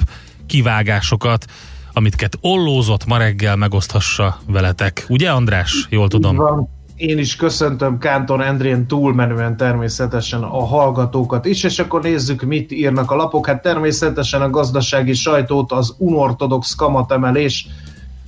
kivágásokat, 0.47 1.45
amitket 1.93 2.39
ollózott 2.41 3.07
ma 3.07 3.17
reggel 3.17 3.57
megoszthassa 3.57 4.41
veletek. 4.47 5.05
Ugye 5.09 5.31
András? 5.31 5.87
Jól 5.91 6.09
tudom. 6.09 6.37
Van. 6.37 6.80
Én 7.01 7.19
is 7.19 7.37
köszöntöm 7.37 7.99
Kántor 7.99 8.41
Endrén 8.41 8.87
túlmenően 8.87 9.57
természetesen 9.57 10.43
a 10.43 10.65
hallgatókat 10.65 11.47
is, 11.47 11.65
és 11.65 11.79
akkor 11.79 12.03
nézzük, 12.03 12.43
mit 12.43 12.73
írnak 12.73 13.11
a 13.11 13.15
lapok. 13.15 13.47
Hát 13.47 13.63
természetesen 13.63 14.43
a 14.43 14.51
gazdasági 14.51 15.13
sajtót 15.13 15.73
az 15.73 15.95
unortodox 15.99 16.75
kamatemelés 16.75 17.67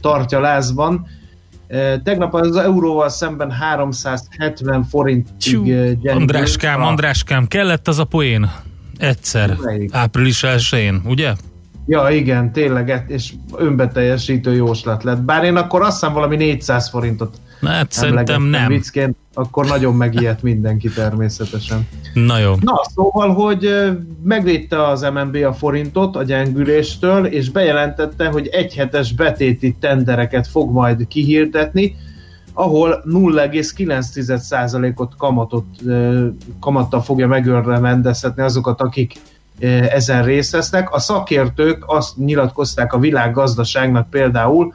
tartja 0.00 0.40
lázban. 0.40 1.06
E, 1.66 2.00
tegnap 2.00 2.34
az 2.34 2.56
euróval 2.56 3.08
szemben 3.08 3.50
370 3.50 4.84
forintig 4.84 5.62
gyengült. 5.64 6.08
Andráskám, 6.08 6.82
Andráskám, 6.82 7.46
kellett 7.46 7.88
az 7.88 7.98
a 7.98 8.04
poén? 8.04 8.50
Egyszer, 8.96 9.56
Melyik? 9.62 9.94
április 9.94 10.42
1 10.42 10.92
ugye? 11.04 11.32
Ja, 11.86 12.08
igen, 12.10 12.52
tényleg, 12.52 13.04
és 13.08 13.32
önbeteljesítő 13.56 14.54
jóslat 14.54 15.02
lett. 15.02 15.20
Bár 15.20 15.44
én 15.44 15.56
akkor 15.56 15.82
azt 15.82 16.00
hiszem 16.00 16.12
valami 16.14 16.36
400 16.36 16.88
forintot 16.88 17.40
Na, 17.62 17.70
hát 17.70 17.92
szerintem 17.92 18.42
nem. 18.42 18.68
Viccként, 18.68 19.16
akkor 19.34 19.66
nagyon 19.66 19.94
megijedt 19.94 20.42
mindenki 20.42 20.88
természetesen. 20.88 21.88
Na 22.14 22.38
jó. 22.38 22.54
Na, 22.60 22.80
szóval, 22.94 23.34
hogy 23.34 23.68
megvédte 24.22 24.86
az 24.86 25.10
MNB 25.14 25.36
a 25.36 25.52
forintot 25.52 26.16
a 26.16 26.22
gyengüléstől, 26.22 27.26
és 27.26 27.50
bejelentette, 27.50 28.26
hogy 28.26 28.46
egyhetes 28.46 29.12
betéti 29.12 29.76
tendereket 29.80 30.46
fog 30.46 30.72
majd 30.72 31.06
kihirdetni, 31.08 31.96
ahol 32.52 33.02
0,9%-ot 33.06 35.12
kamatot, 35.16 35.66
kamattal 36.60 37.02
fogja 37.02 37.26
megörvendezhetni 37.26 38.42
azokat, 38.42 38.80
akik 38.80 39.14
ezen 39.88 40.24
részeznek. 40.24 40.94
A 40.94 40.98
szakértők 40.98 41.84
azt 41.86 42.16
nyilatkozták 42.16 42.92
a 42.92 42.98
világgazdaságnak 42.98 44.10
például, 44.10 44.74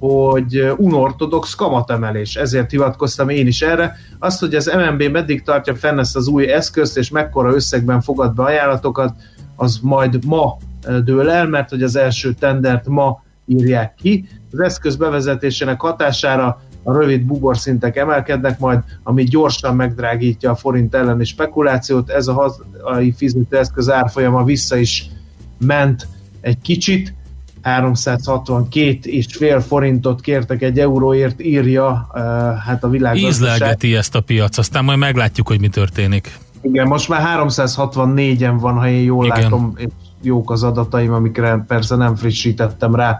hogy 0.00 0.72
unortodox 0.76 1.54
kamatemelés, 1.54 2.36
ezért 2.36 2.70
hivatkoztam 2.70 3.28
én 3.28 3.46
is 3.46 3.62
erre. 3.62 3.96
Azt, 4.18 4.40
hogy 4.40 4.54
az 4.54 4.72
MNB 4.76 5.02
meddig 5.02 5.42
tartja 5.42 5.74
fenn 5.74 5.98
ezt 5.98 6.16
az 6.16 6.26
új 6.26 6.52
eszközt, 6.52 6.96
és 6.96 7.10
mekkora 7.10 7.54
összegben 7.54 8.00
fogad 8.00 8.34
be 8.34 8.42
ajánlatokat, 8.42 9.14
az 9.56 9.78
majd 9.82 10.24
ma 10.24 10.56
dől 11.04 11.30
el, 11.30 11.48
mert 11.48 11.70
hogy 11.70 11.82
az 11.82 11.96
első 11.96 12.32
tendert 12.32 12.86
ma 12.86 13.22
írják 13.46 13.94
ki. 13.94 14.28
Az 14.52 14.60
eszköz 14.60 14.96
bevezetésének 14.96 15.80
hatására 15.80 16.60
a 16.82 16.92
rövid 16.92 17.22
buborszintek 17.22 17.96
emelkednek 17.96 18.58
majd, 18.58 18.78
ami 19.02 19.24
gyorsan 19.24 19.76
megdrágítja 19.76 20.50
a 20.50 20.54
forint 20.54 20.94
elleni 20.94 21.24
spekulációt. 21.24 22.10
Ez 22.10 22.26
a 22.26 22.32
hazai 22.32 23.12
fizetőeszköz 23.12 23.90
árfolyama 23.90 24.44
vissza 24.44 24.76
is 24.76 25.10
ment 25.58 26.08
egy 26.40 26.60
kicsit, 26.60 27.14
362 27.62 28.98
és 29.02 29.26
fél 29.30 29.60
forintot 29.60 30.20
kértek 30.20 30.62
egy 30.62 30.78
euróért, 30.78 31.42
írja 31.42 32.08
uh, 32.14 32.20
hát 32.66 32.84
a 32.84 32.88
világ. 32.88 33.16
Ízlelgeti 33.16 33.94
ezt 33.94 34.14
a 34.14 34.20
piac, 34.20 34.58
aztán 34.58 34.84
majd 34.84 34.98
meglátjuk, 34.98 35.48
hogy 35.48 35.60
mi 35.60 35.68
történik. 35.68 36.38
Igen, 36.62 36.86
most 36.86 37.08
már 37.08 37.40
364-en 37.44 38.56
van, 38.60 38.74
ha 38.74 38.88
én 38.88 39.02
jól 39.02 39.24
Igen. 39.24 39.40
látom, 39.40 39.72
és 39.76 39.86
jók 40.22 40.50
az 40.50 40.62
adataim, 40.62 41.12
amikre 41.12 41.64
persze 41.66 41.96
nem 41.96 42.16
frissítettem 42.16 42.94
rá. 42.94 43.18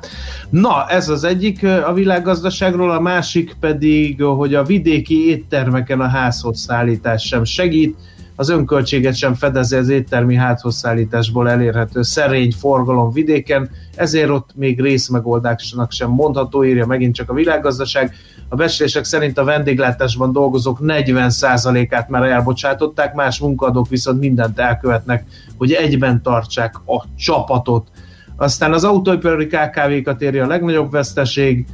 Na, 0.51 0.87
ez 0.89 1.09
az 1.09 1.25
egyik 1.25 1.65
a 1.65 1.93
világgazdaságról, 1.93 2.91
a 2.91 3.01
másik 3.01 3.57
pedig, 3.61 4.23
hogy 4.23 4.55
a 4.55 4.65
vidéki 4.65 5.29
éttermeken 5.29 6.01
a 6.01 6.09
házhoz 6.09 6.61
szállítás 6.61 7.23
sem 7.23 7.45
segít, 7.45 7.97
az 8.41 8.49
önköltséget 8.49 9.15
sem 9.15 9.35
fedezi 9.35 9.77
az 9.77 9.89
éttermi 9.89 10.35
házhozszállításból 10.35 11.51
elérhető 11.51 12.03
szerény 12.03 12.53
forgalom 12.53 13.13
vidéken, 13.13 13.71
ezért 13.95 14.31
ott 14.31 14.51
még 14.55 14.81
részmegoldásnak 14.81 15.93
sem 15.93 16.11
mondható, 16.11 16.65
írja 16.65 16.87
megint 16.87 17.15
csak 17.15 17.31
a 17.31 17.35
világgazdaság. 17.35 18.15
A 18.49 18.57
becslések 18.57 19.05
szerint 19.05 19.39
a 19.39 19.45
vendéglátásban 19.45 20.33
dolgozók 20.33 20.79
40%-át 20.83 22.09
már 22.09 22.23
elbocsátották, 22.23 23.15
más 23.15 23.39
munkadók 23.39 23.89
viszont 23.89 24.21
mindent 24.21 24.59
elkövetnek, 24.59 25.25
hogy 25.59 25.73
egyben 25.73 26.23
tartsák 26.23 26.75
a 26.87 27.05
csapatot. 27.17 27.89
Aztán 28.37 28.73
az 28.73 28.85
autóipari 28.85 29.47
KKV-kat 29.47 30.23
éri 30.23 30.39
a 30.39 30.47
legnagyobb 30.47 30.91
veszteség, 30.91 31.67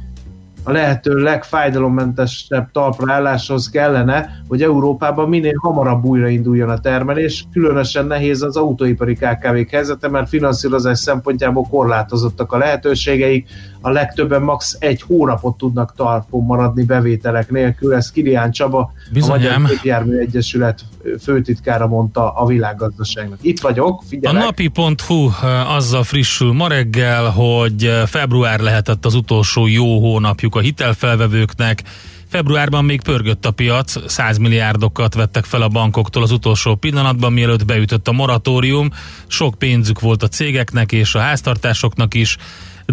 a 0.67 0.71
lehető 0.71 1.13
legfájdalommentesebb 1.13 2.71
talpraálláshoz 2.71 3.69
kellene, 3.69 4.29
hogy 4.47 4.61
Európában 4.61 5.29
minél 5.29 5.55
hamarabb 5.61 6.03
újrainduljon 6.05 6.69
a 6.69 6.79
termelés. 6.79 7.45
Különösen 7.51 8.05
nehéz 8.05 8.41
az 8.41 8.57
autóipari 8.57 9.13
kkv 9.13 9.71
helyzete, 9.71 10.09
mert 10.09 10.29
finanszírozás 10.29 10.99
szempontjából 10.99 11.67
korlátozottak 11.69 12.51
a 12.51 12.57
lehetőségeik. 12.57 13.47
A 13.87 13.91
legtöbben 13.91 14.41
max. 14.41 14.75
egy 14.79 15.01
hónapot 15.01 15.57
tudnak 15.57 15.93
talpon 15.95 16.45
maradni 16.45 16.83
bevételek 16.83 17.49
nélkül. 17.49 17.93
Ez 17.93 18.11
Kilián 18.11 18.51
Csaba, 18.51 18.91
Bizonyám. 19.11 19.55
a 19.55 19.59
Magyar 19.59 19.69
Képjármű 19.69 20.17
Egyesület 20.17 20.81
főtitkára 21.21 21.87
mondta 21.87 22.33
a 22.33 22.45
világgazdaságnak. 22.45 23.37
Itt 23.41 23.59
vagyok, 23.59 24.03
figyelek. 24.07 24.41
A 24.41 24.45
napi.hu 24.45 25.29
eh, 25.41 25.75
azzal 25.75 26.03
frissül 26.03 26.51
ma 26.53 26.67
reggel, 26.67 27.29
hogy 27.29 27.83
eh, 27.83 28.05
február 28.05 28.59
lehetett 28.59 29.05
az 29.05 29.13
utolsó 29.13 29.67
jó 29.67 29.99
hónapjuk 29.99 30.55
a 30.55 30.59
hitelfelvevőknek. 30.59 31.83
Februárban 32.29 32.85
még 32.85 33.01
pörgött 33.01 33.45
a 33.45 33.51
piac, 33.51 34.09
100 34.09 34.37
milliárdokat 34.37 35.13
vettek 35.13 35.45
fel 35.45 35.61
a 35.61 35.67
bankoktól 35.67 36.23
az 36.23 36.31
utolsó 36.31 36.75
pillanatban, 36.75 37.33
mielőtt 37.33 37.65
beütött 37.65 38.07
a 38.07 38.11
moratórium. 38.11 38.89
Sok 39.27 39.55
pénzük 39.55 39.99
volt 39.99 40.23
a 40.23 40.27
cégeknek 40.27 40.91
és 40.91 41.15
a 41.15 41.19
háztartásoknak 41.19 42.13
is, 42.13 42.37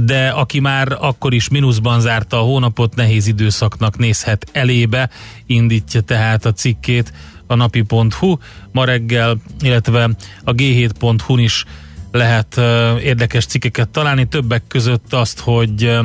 de 0.01 0.29
aki 0.29 0.61
már 0.61 0.97
akkor 1.01 1.35
is 1.35 1.49
mínuszban 1.49 2.01
zárta 2.01 2.39
a 2.39 2.43
hónapot, 2.43 2.95
nehéz 2.95 3.27
időszaknak 3.27 3.99
nézhet 3.99 4.47
elébe, 4.53 5.11
indítja 5.47 6.01
tehát 6.01 6.45
a 6.45 6.53
cikkét 6.53 7.13
a 7.47 7.55
napi.hu 7.55 8.37
ma 8.73 8.85
reggel, 8.85 9.37
illetve 9.61 10.11
a 10.45 10.53
g7.hu-n 10.53 11.39
is 11.39 11.65
lehet 12.13 12.57
érdekes 13.03 13.47
cikkeket 13.47 13.89
találni, 13.89 14.27
többek 14.29 14.63
között 14.69 15.13
azt, 15.13 15.41
hogy 15.41 15.99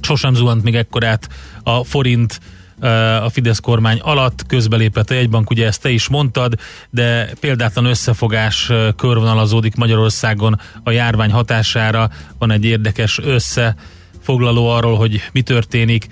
sosem 0.00 0.34
zuhant 0.34 0.62
még 0.62 0.74
ekkorát 0.74 1.28
a 1.62 1.84
forint 1.84 2.40
a 3.22 3.28
Fidesz 3.28 3.58
kormány 3.58 3.98
alatt 3.98 4.46
közbelépett 4.46 5.10
a 5.10 5.14
jegybank, 5.14 5.50
ugye 5.50 5.66
ezt 5.66 5.82
te 5.82 5.90
is 5.90 6.08
mondtad, 6.08 6.54
de 6.90 7.30
példátlan 7.40 7.84
összefogás 7.84 8.72
körvonalazódik 8.96 9.74
Magyarországon 9.74 10.60
a 10.84 10.90
járvány 10.90 11.30
hatására. 11.30 12.10
Van 12.38 12.50
egy 12.50 12.64
érdekes 12.64 13.18
összefoglaló 13.18 14.68
arról, 14.68 14.96
hogy 14.96 15.22
mi 15.32 15.42
történik, 15.42 16.06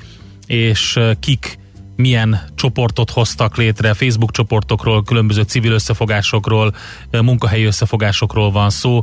és 0.46 0.98
kik 1.20 1.59
milyen 1.96 2.40
csoportot 2.54 3.11
hoztak 3.11 3.57
létre, 3.57 3.94
Facebook 3.94 4.31
csoportokról, 4.31 5.02
különböző 5.02 5.42
civil 5.42 5.72
összefogásokról, 5.72 6.74
munkahelyi 7.11 7.64
összefogásokról 7.64 8.50
van 8.50 8.70
szó. 8.70 9.02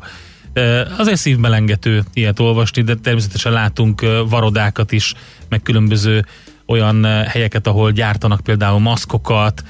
Azért 0.97 1.17
szívmelengető 1.17 2.03
ilyet 2.13 2.39
olvasni, 2.39 2.81
de 2.81 2.95
természetesen 2.95 3.51
látunk 3.51 4.05
varodákat 4.29 4.91
is, 4.91 5.13
meg 5.49 5.61
különböző 5.61 6.25
olyan 6.67 7.03
helyeket, 7.05 7.67
ahol 7.67 7.91
gyártanak 7.91 8.39
például 8.39 8.79
maszkokat. 8.79 9.63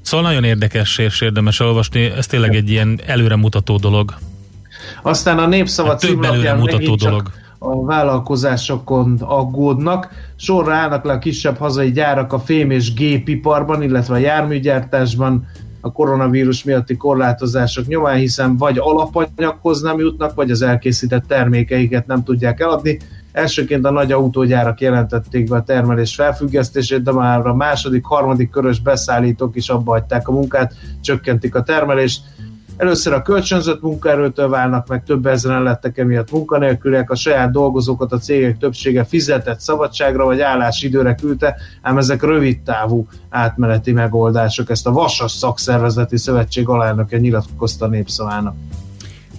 Szóval 0.00 0.26
nagyon 0.26 0.44
érdekes 0.44 0.98
és 0.98 1.20
érdemes 1.20 1.60
olvasni, 1.60 2.04
ez 2.04 2.26
tényleg 2.26 2.54
egy 2.54 2.70
ilyen 2.70 3.00
előremutató 3.06 3.76
dolog. 3.76 4.14
Aztán 5.02 5.38
a 5.38 5.46
Népszava 5.46 5.88
hát 5.88 6.00
több 6.00 6.22
előremutató 6.22 6.94
dolog. 6.94 7.30
a 7.58 7.84
vállalkozásokon 7.84 9.18
aggódnak. 9.20 10.08
Sorra 10.36 10.74
állnak 10.74 11.04
le 11.04 11.12
a 11.12 11.18
kisebb 11.18 11.56
hazai 11.56 11.90
gyárak 11.90 12.32
a 12.32 12.38
fém 12.38 12.70
és 12.70 12.94
gépiparban, 12.94 13.82
illetve 13.82 14.14
a 14.14 14.18
járműgyártásban 14.18 15.46
a 15.80 15.92
koronavírus 15.92 16.64
miatti 16.64 16.96
korlátozások 16.96 17.86
nyomán, 17.86 18.16
hiszen 18.16 18.56
vagy 18.56 18.78
alapanyaghoz 18.78 19.82
nem 19.82 19.98
jutnak, 19.98 20.34
vagy 20.34 20.50
az 20.50 20.62
elkészített 20.62 21.26
termékeiket 21.26 22.06
nem 22.06 22.24
tudják 22.24 22.60
eladni. 22.60 22.98
Elsőként 23.32 23.86
a 23.86 23.90
nagy 23.90 24.12
autógyárak 24.12 24.80
jelentették 24.80 25.48
be 25.48 25.56
a 25.56 25.62
termelés 25.62 26.14
felfüggesztését, 26.14 27.02
de 27.02 27.12
már 27.12 27.46
a 27.46 27.54
második, 27.54 28.04
harmadik 28.04 28.50
körös 28.50 28.80
beszállítók 28.80 29.56
is 29.56 29.68
abba 29.68 29.90
hagyták 29.90 30.28
a 30.28 30.32
munkát, 30.32 30.74
csökkentik 31.00 31.54
a 31.54 31.62
termelést. 31.62 32.22
Először 32.76 33.12
a 33.12 33.22
kölcsönzött 33.22 33.82
munkaerőtől 33.82 34.48
válnak 34.48 34.88
meg, 34.88 35.04
több 35.04 35.26
ezeren 35.26 35.62
lettek 35.62 35.98
emiatt 35.98 36.30
munkanélküliek, 36.30 37.10
a 37.10 37.14
saját 37.14 37.50
dolgozókat 37.50 38.12
a 38.12 38.18
cégek 38.18 38.58
többsége 38.58 39.04
fizetett 39.04 39.60
szabadságra 39.60 40.24
vagy 40.24 40.40
állásidőre 40.40 41.14
küldte, 41.14 41.56
ám 41.82 41.98
ezek 41.98 42.22
rövid 42.22 42.60
távú 42.60 43.06
átmeneti 43.28 43.92
megoldások. 43.92 44.70
Ezt 44.70 44.86
a 44.86 44.92
Vasas 44.92 45.32
Szakszervezeti 45.32 46.16
Szövetség 46.16 46.68
alelnöke 46.68 47.18
nyilatkozta 47.18 47.86
népszavának. 47.86 48.54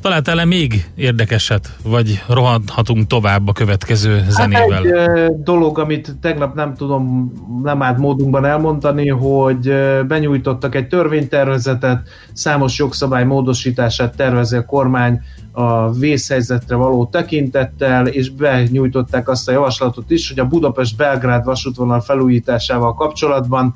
Találtál-e 0.04 0.46
még 0.46 0.86
érdekeset, 0.96 1.76
vagy 1.84 2.24
rohanhatunk 2.28 3.08
tovább 3.08 3.48
a 3.48 3.52
következő 3.52 4.26
zenével? 4.30 4.84
Hát 4.84 5.18
egy 5.18 5.44
dolog, 5.44 5.80
amit 5.80 6.16
tegnap 6.22 6.56
nem 6.56 6.74
tudom, 6.74 7.32
nem 7.64 7.82
állt 7.82 7.98
módunkban 7.98 8.46
elmondani, 8.46 9.08
hogy 9.08 9.74
benyújtottak 10.08 10.76
egy 10.76 10.88
törvénytervezetet, 10.88 12.08
számos 12.34 12.78
jogszabály 12.78 13.26
módosítását 13.26 14.16
tervezi 14.16 14.56
a 14.56 14.66
kormány 14.66 15.22
a 15.52 15.92
vészhelyzetre 15.92 16.76
való 16.76 17.06
tekintettel, 17.06 18.08
és 18.08 18.30
benyújtották 18.30 19.30
azt 19.30 19.50
a 19.50 19.52
javaslatot 19.52 20.12
is, 20.12 20.30
hogy 20.30 20.40
a 20.40 20.48
Budapest-Belgrád 20.48 21.46
vasútvonal 21.46 22.02
felújításával 22.02 22.94
kapcsolatban, 22.94 23.76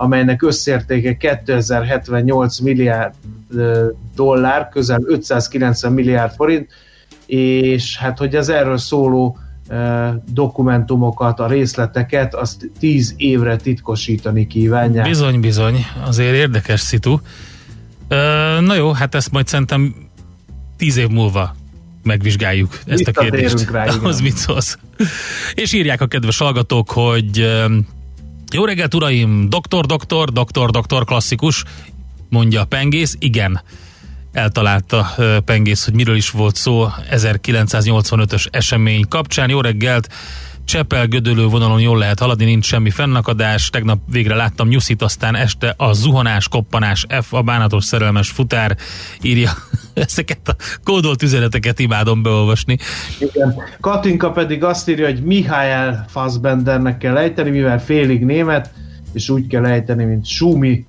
amelynek 0.00 0.42
összértéke 0.42 1.16
2078 1.16 2.58
milliárd 2.58 3.14
dollár, 4.14 4.68
közel 4.68 5.00
590 5.06 5.92
milliárd 5.92 6.34
forint, 6.34 6.70
és 7.26 7.98
hát, 7.98 8.18
hogy 8.18 8.36
az 8.36 8.48
erről 8.48 8.78
szóló 8.78 9.38
dokumentumokat, 10.32 11.40
a 11.40 11.46
részleteket, 11.46 12.34
azt 12.34 12.70
tíz 12.78 13.14
évre 13.16 13.56
titkosítani 13.56 14.46
kívánják. 14.46 15.08
Bizony, 15.08 15.40
bizony, 15.40 15.86
azért 16.06 16.34
érdekes 16.34 16.80
szitu. 16.80 17.18
Na 18.60 18.74
jó, 18.74 18.92
hát 18.92 19.14
ezt 19.14 19.30
majd 19.30 19.46
szerintem 19.46 19.94
tíz 20.76 20.96
év 20.96 21.08
múlva 21.08 21.54
megvizsgáljuk 22.02 22.78
ezt 22.86 23.08
a 23.08 23.20
kérdést. 23.20 23.70
Rá, 23.70 23.84
Az 24.02 24.20
mit 24.20 24.36
szólsz? 24.36 24.78
És 25.54 25.72
írják 25.72 26.00
a 26.00 26.06
kedves 26.06 26.38
hallgatók, 26.38 26.90
hogy 26.90 27.46
jó 28.52 28.64
reggelt, 28.64 28.94
uraim! 28.94 29.48
Doktor, 29.48 29.86
doktor, 29.86 30.32
doktor, 30.32 30.70
doktor, 30.70 31.04
klasszikus 31.04 31.64
mondja 32.28 32.60
a 32.60 32.64
pengész. 32.64 33.16
Igen, 33.18 33.62
eltalálta 34.32 35.14
pengész, 35.44 35.84
hogy 35.84 35.94
miről 35.94 36.16
is 36.16 36.30
volt 36.30 36.56
szó 36.56 36.88
1985-ös 37.10 38.46
esemény 38.50 39.08
kapcsán. 39.08 39.50
Jó 39.50 39.60
reggelt! 39.60 40.08
Csepel 40.68 41.06
gödölő 41.06 41.46
vonalon 41.46 41.80
jól 41.80 41.98
lehet 41.98 42.18
haladni, 42.18 42.44
nincs 42.44 42.64
semmi 42.64 42.90
fennakadás. 42.90 43.70
Tegnap 43.70 43.98
végre 44.10 44.34
láttam 44.34 44.68
nyuszit, 44.68 45.02
aztán 45.02 45.34
este 45.34 45.74
a 45.76 45.92
zuhanás, 45.92 46.48
koppanás, 46.48 47.06
F, 47.22 47.32
a 47.32 47.42
bánatos 47.42 47.84
szerelmes 47.84 48.30
futár 48.30 48.76
írja 49.22 49.50
ezeket 49.94 50.48
a 50.48 50.56
kódolt 50.84 51.22
üzeneteket 51.22 51.78
imádom 51.78 52.22
beolvasni. 52.22 52.78
Igen. 53.18 53.54
Katinka 53.80 54.30
pedig 54.30 54.64
azt 54.64 54.88
írja, 54.88 55.06
hogy 55.06 55.22
Mihály 55.22 55.94
Fassbendernek 56.06 56.98
kell 56.98 57.16
ejteni, 57.16 57.50
mivel 57.50 57.80
félig 57.80 58.24
német, 58.24 58.70
és 59.12 59.28
úgy 59.28 59.46
kell 59.46 59.66
ejteni, 59.66 60.04
mint 60.04 60.26
Sumi 60.26 60.86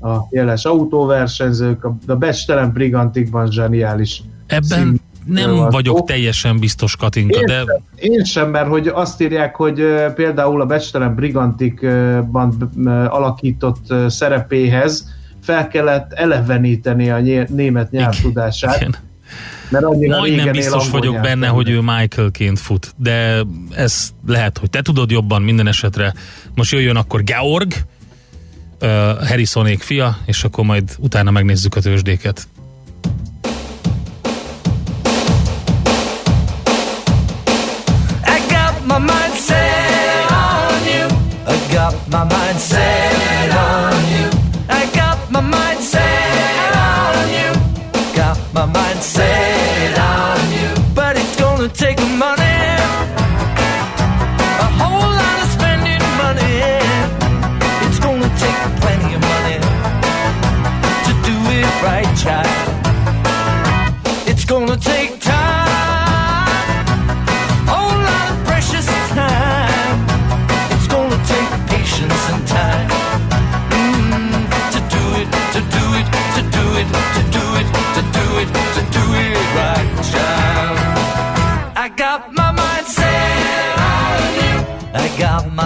a 0.00 0.16
jeles 0.30 0.64
autóversenyzők, 0.64 1.84
a 1.84 2.14
Becstelen 2.14 2.72
Brigantikban 2.72 3.50
zseniális 3.50 4.22
Ebben 4.48 5.00
nem 5.28 5.70
vagyok 5.70 5.96
szó. 5.96 6.04
teljesen 6.04 6.58
biztos, 6.58 6.96
Katinka, 6.96 7.38
én 7.38 7.46
de... 7.46 7.54
Sem, 7.54 7.82
én 7.96 8.24
sem, 8.24 8.50
mert 8.50 8.68
hogy 8.68 8.86
azt 8.86 9.20
írják, 9.20 9.56
hogy 9.56 9.82
például 10.14 10.60
a 10.60 10.66
Becstelen 10.66 11.14
Brigantikban 11.14 12.70
alakított 13.08 13.94
szerepéhez 14.08 15.16
fel 15.42 15.68
kellett 15.68 16.12
eleveníteni 16.12 17.10
a 17.10 17.46
német 17.48 17.90
nyelvtudását. 17.90 18.76
Igen. 18.76 18.94
Mert 19.70 19.84
Majdnem 20.06 20.52
biztos 20.52 20.90
vagyok 20.90 21.20
benne, 21.20 21.46
hogy 21.46 21.70
ő 21.70 21.80
Michaelként 21.80 22.58
fut, 22.58 22.94
de 22.96 23.42
ez 23.74 24.10
lehet, 24.26 24.58
hogy 24.58 24.70
te 24.70 24.82
tudod 24.82 25.10
jobban 25.10 25.42
minden 25.42 25.66
esetre. 25.66 26.14
Most 26.54 26.72
jöjjön 26.72 26.96
akkor 26.96 27.22
Georg, 27.22 27.72
Harrisonék 29.28 29.82
fia, 29.82 30.18
és 30.24 30.44
akkor 30.44 30.64
majd 30.64 30.90
utána 30.98 31.30
megnézzük 31.30 31.74
a 31.74 31.80
tőzsdéket. 31.80 32.48
My 42.10 42.24
mind 42.24 42.58
set 42.58 42.97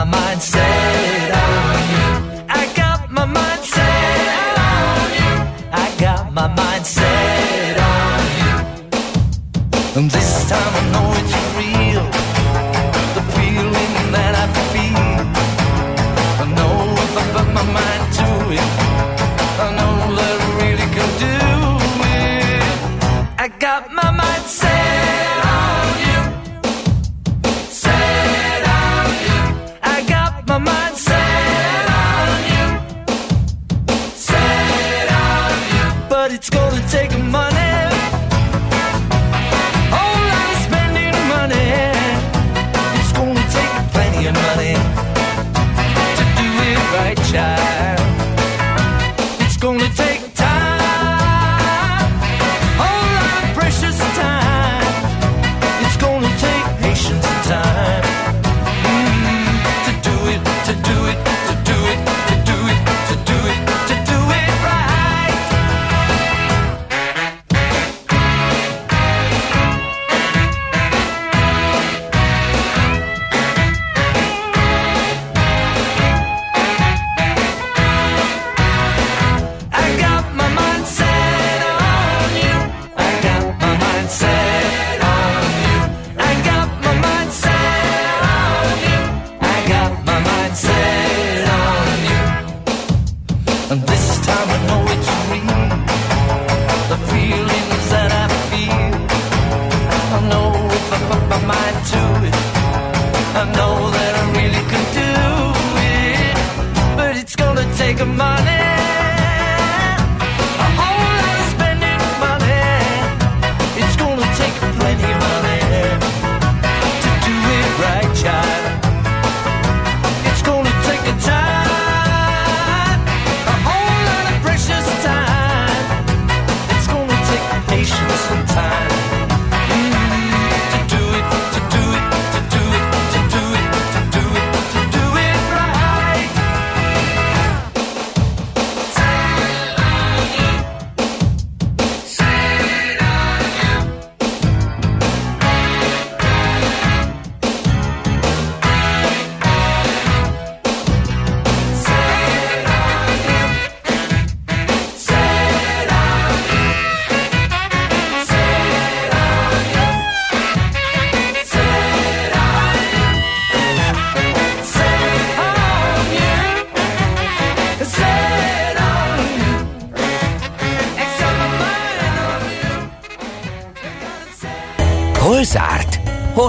My 0.03 0.11
mind 0.11 0.43
say 0.43 1.22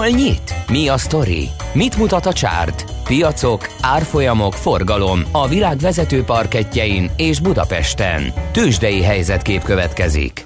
Hol 0.04 0.12
nyit? 0.12 0.54
Mi 0.70 0.88
a 0.88 0.96
sztori? 0.96 1.48
Mit 1.74 1.96
mutat 1.96 2.26
a 2.26 2.32
csárt? 2.32 2.84
Piacok, 3.04 3.66
árfolyamok, 3.80 4.52
forgalom 4.52 5.20
a 5.32 5.48
világ 5.48 5.78
vezető 5.78 6.22
parketjein 6.22 7.10
és 7.16 7.40
Budapesten. 7.40 8.32
Tősdei 8.52 9.02
helyzetkép 9.02 9.62
következik. 9.62 10.44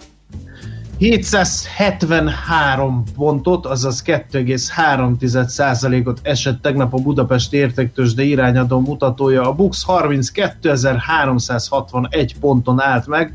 773 0.98 3.02
pontot, 3.16 3.66
azaz 3.66 4.02
2,3%-ot 4.06 6.20
esett 6.22 6.62
tegnap 6.62 6.94
a 6.94 6.98
Budapest 6.98 7.52
értéktősde 7.52 8.22
irányadó 8.22 8.80
mutatója. 8.80 9.42
A 9.42 9.52
BUX 9.52 9.84
32.361 9.88 12.30
ponton 12.40 12.80
állt 12.80 13.06
meg, 13.06 13.32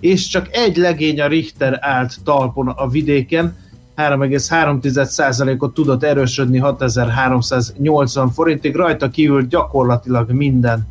és 0.00 0.28
csak 0.28 0.56
egy 0.56 0.76
legény 0.76 1.20
a 1.20 1.26
Richter 1.26 1.78
állt 1.80 2.16
talpon 2.24 2.68
a 2.68 2.88
vidéken, 2.88 3.57
3,3%-ot 3.98 5.74
tudott 5.74 6.02
erősödni 6.02 6.58
6380 6.58 8.30
forintig, 8.30 8.74
rajta 8.74 9.08
kívül 9.10 9.46
gyakorlatilag 9.46 10.30
minden 10.30 10.86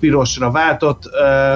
pirosra 0.00 0.50
váltott, 0.50 1.10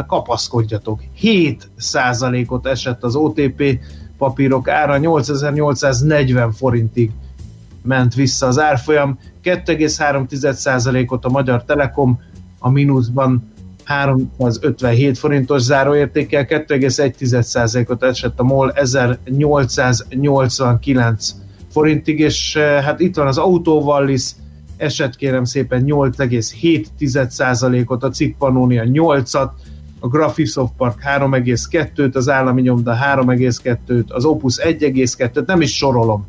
kapaszkodjatok. 0.07 1.01
7%-ot 1.23 2.67
esett 2.67 3.05
az 3.05 3.15
OTP 3.15 3.79
papírok 4.19 4.69
ára, 4.69 4.97
8840 4.97 6.53
forintig 6.53 7.11
ment 7.83 8.15
vissza 8.15 8.47
az 8.47 8.59
árfolyam, 8.59 9.19
2,3%-ot 9.45 11.25
a 11.25 11.29
Magyar 11.29 11.65
Telekom 11.65 12.21
a 12.59 12.71
mínuszban 12.71 13.50
357 13.91 15.19
forintos 15.19 15.63
záróértékkel, 15.63 16.47
2,1%-ot 16.49 18.03
esett 18.03 18.41
a 18.41 18.43
MOL 18.43 18.71
1889 18.71 21.35
forintig, 21.71 22.19
és 22.19 22.57
hát 22.57 23.01
itt 23.01 23.17
van 23.17 23.27
az 23.27 23.39
Autóvallis, 23.39 24.31
esett 24.77 25.17
kérem 25.17 25.45
szépen 25.45 25.85
8,7%-ot, 25.87 28.05
a 28.05 28.11
Cikk 28.11 28.39
Pannonia 28.39 28.85
8-at, 28.87 29.51
a 30.01 30.09
Graphisoft 30.09 30.73
Park 30.77 31.03
3,2-t, 31.19 32.15
az 32.15 32.29
állami 32.29 32.63
nyomda 32.63 32.97
3,2-t, 33.15 34.07
az 34.07 34.25
Opus 34.25 34.57
1,2-t, 34.57 35.47
nem 35.47 35.61
is 35.61 35.77
sorolom, 35.77 36.27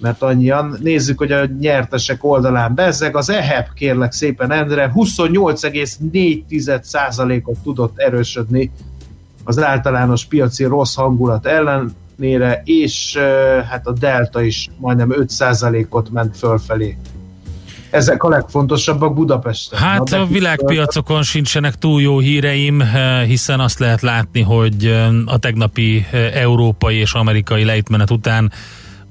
mert 0.00 0.22
annyian. 0.22 0.76
Nézzük, 0.82 1.18
hogy 1.18 1.32
a 1.32 1.46
nyertesek 1.60 2.24
oldalán 2.24 2.74
bezzeg, 2.74 3.16
az 3.16 3.30
EHEP 3.30 3.72
kérlek 3.74 4.12
szépen 4.12 4.52
Endre 4.52 4.92
28,4%-ot 4.94 7.58
tudott 7.58 7.98
erősödni 7.98 8.70
az 9.44 9.62
általános 9.62 10.24
piaci 10.24 10.64
rossz 10.64 10.94
hangulat 10.94 11.46
ellenére, 11.46 12.62
és 12.64 13.18
hát 13.70 13.86
a 13.86 13.92
Delta 13.92 14.42
is 14.42 14.68
majdnem 14.76 15.14
5%-ot 15.16 16.10
ment 16.10 16.36
fölfelé 16.36 16.96
ezek 17.90 18.22
a 18.22 18.28
legfontosabbak 18.28 19.14
Budapesten. 19.14 19.78
Hát 19.78 20.12
a 20.12 20.26
világpiacokon 20.26 21.22
sincsenek 21.22 21.74
túl 21.74 22.02
jó 22.02 22.18
híreim, 22.18 22.82
hiszen 23.26 23.60
azt 23.60 23.78
lehet 23.78 24.00
látni, 24.00 24.40
hogy 24.40 24.86
a 25.26 25.38
tegnapi 25.38 26.06
európai 26.32 26.96
és 26.96 27.12
amerikai 27.12 27.64
lejtmenet 27.64 28.10
után 28.10 28.52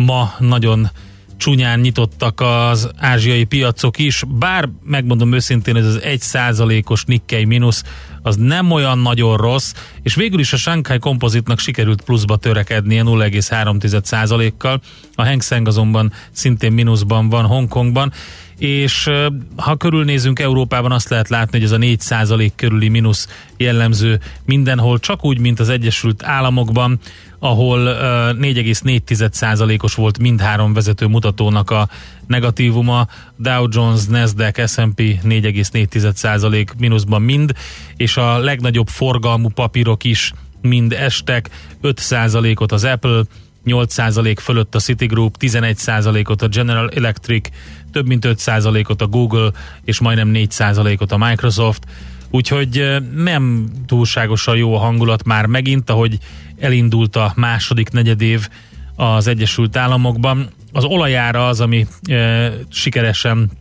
ma 0.05 0.33
nagyon 0.39 0.89
csúnyán 1.38 1.79
nyitottak 1.79 2.41
az 2.41 2.89
ázsiai 2.97 3.43
piacok 3.43 3.97
is, 3.97 4.23
bár 4.27 4.69
megmondom 4.83 5.33
őszintén, 5.33 5.75
ez 5.75 5.85
az 5.85 6.01
egy 6.01 6.21
százalékos 6.21 7.03
Nikkei 7.03 7.45
mínusz 7.45 7.83
az 8.21 8.35
nem 8.35 8.71
olyan 8.71 8.97
nagyon 8.99 9.38
rossz, 9.38 9.73
és 10.01 10.15
végül 10.15 10.39
is 10.39 10.53
a 10.53 10.57
Shanghai 10.57 10.99
kompozitnak 10.99 11.59
sikerült 11.59 12.01
pluszba 12.01 12.35
törekednie 12.35 13.03
0,3 13.03 14.03
százalékkal, 14.03 14.81
a 15.15 15.25
Hang 15.25 15.41
Seng 15.41 15.67
azonban 15.67 16.12
szintén 16.31 16.71
mínuszban 16.71 17.29
van 17.29 17.45
Hongkongban, 17.45 18.12
és 18.57 19.09
ha 19.55 19.75
körülnézünk 19.75 20.39
Európában, 20.39 20.91
azt 20.91 21.09
lehet 21.09 21.29
látni, 21.29 21.57
hogy 21.57 21.67
ez 21.67 21.71
a 21.71 21.77
4% 21.77 22.51
körüli 22.55 22.89
mínusz 22.89 23.27
jellemző 23.57 24.19
mindenhol, 24.45 24.99
csak 24.99 25.25
úgy, 25.25 25.39
mint 25.39 25.59
az 25.59 25.69
Egyesült 25.69 26.23
Államokban, 26.23 26.99
ahol 27.39 27.80
4,4%-os 27.80 29.95
volt 29.95 30.19
mindhárom 30.19 30.73
vezető 30.73 31.08
mutatónak 31.08 31.71
a 31.71 31.89
negatívuma, 32.28 33.08
Dow 33.38 33.67
Jones, 33.69 34.06
Nasdaq, 34.06 34.67
S&P 34.67 35.02
4,4% 35.23 36.67
mínuszban 36.78 37.21
mind, 37.21 37.54
és 37.95 38.17
a 38.17 38.38
legnagyobb 38.38 38.88
forgalmú 38.88 39.49
papírok 39.49 40.04
is 40.04 40.34
mind 40.62 40.93
estek, 40.93 41.49
5%-ot 41.84 42.71
az 42.71 42.84
Apple, 42.84 43.21
8% 43.65 44.36
fölött 44.39 44.75
a 44.75 44.80
Citigroup, 44.80 45.36
11%-ot 45.39 46.41
a 46.41 46.47
General 46.47 46.89
Electric, 46.89 47.49
több 47.91 48.08
mint 48.08 48.25
5%-ot 48.28 49.02
a 49.02 49.08
Google, 49.08 49.52
és 49.84 49.99
majdnem 49.99 50.32
4%-ot 50.34 51.12
a 51.12 51.17
Microsoft. 51.17 51.84
Úgyhogy 52.32 52.97
nem 53.15 53.69
túlságosan 53.86 54.58
jó 54.58 54.75
a 54.75 54.80
hangulat 54.80 55.23
már 55.23 55.45
megint, 55.45 55.89
ahogy 55.89 56.17
elindult 56.59 57.15
a 57.15 57.33
második 57.35 57.89
negyedév 57.89 58.47
az 58.95 59.27
Egyesült 59.27 59.77
Államokban. 59.77 60.49
Az 60.71 60.83
olajára 60.83 61.47
az, 61.47 61.61
ami 61.61 61.87
e, 62.09 62.51
sikeresen 62.69 63.51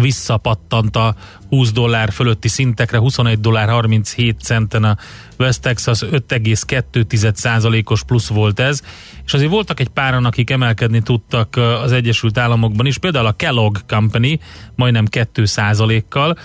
visszapattant 0.00 0.96
a 0.96 1.14
20 1.48 1.72
dollár 1.72 2.12
fölötti 2.12 2.48
szintekre, 2.48 2.98
21 2.98 3.40
dollár 3.40 3.68
37 3.68 4.40
centen 4.40 4.84
a 4.84 4.96
West 5.38 5.60
Texas 5.60 6.00
5,2%-os 6.00 8.04
plusz 8.04 8.28
volt 8.28 8.60
ez, 8.60 8.80
és 9.24 9.34
azért 9.34 9.50
voltak 9.50 9.80
egy 9.80 9.88
páran, 9.88 10.24
akik 10.24 10.50
emelkedni 10.50 11.02
tudtak 11.02 11.56
az 11.56 11.92
Egyesült 11.92 12.38
Államokban 12.38 12.86
is, 12.86 12.98
például 12.98 13.26
a 13.26 13.32
Kellogg 13.32 13.76
Company 13.86 14.40
majdnem 14.74 15.06
2%-kal, 15.10 16.38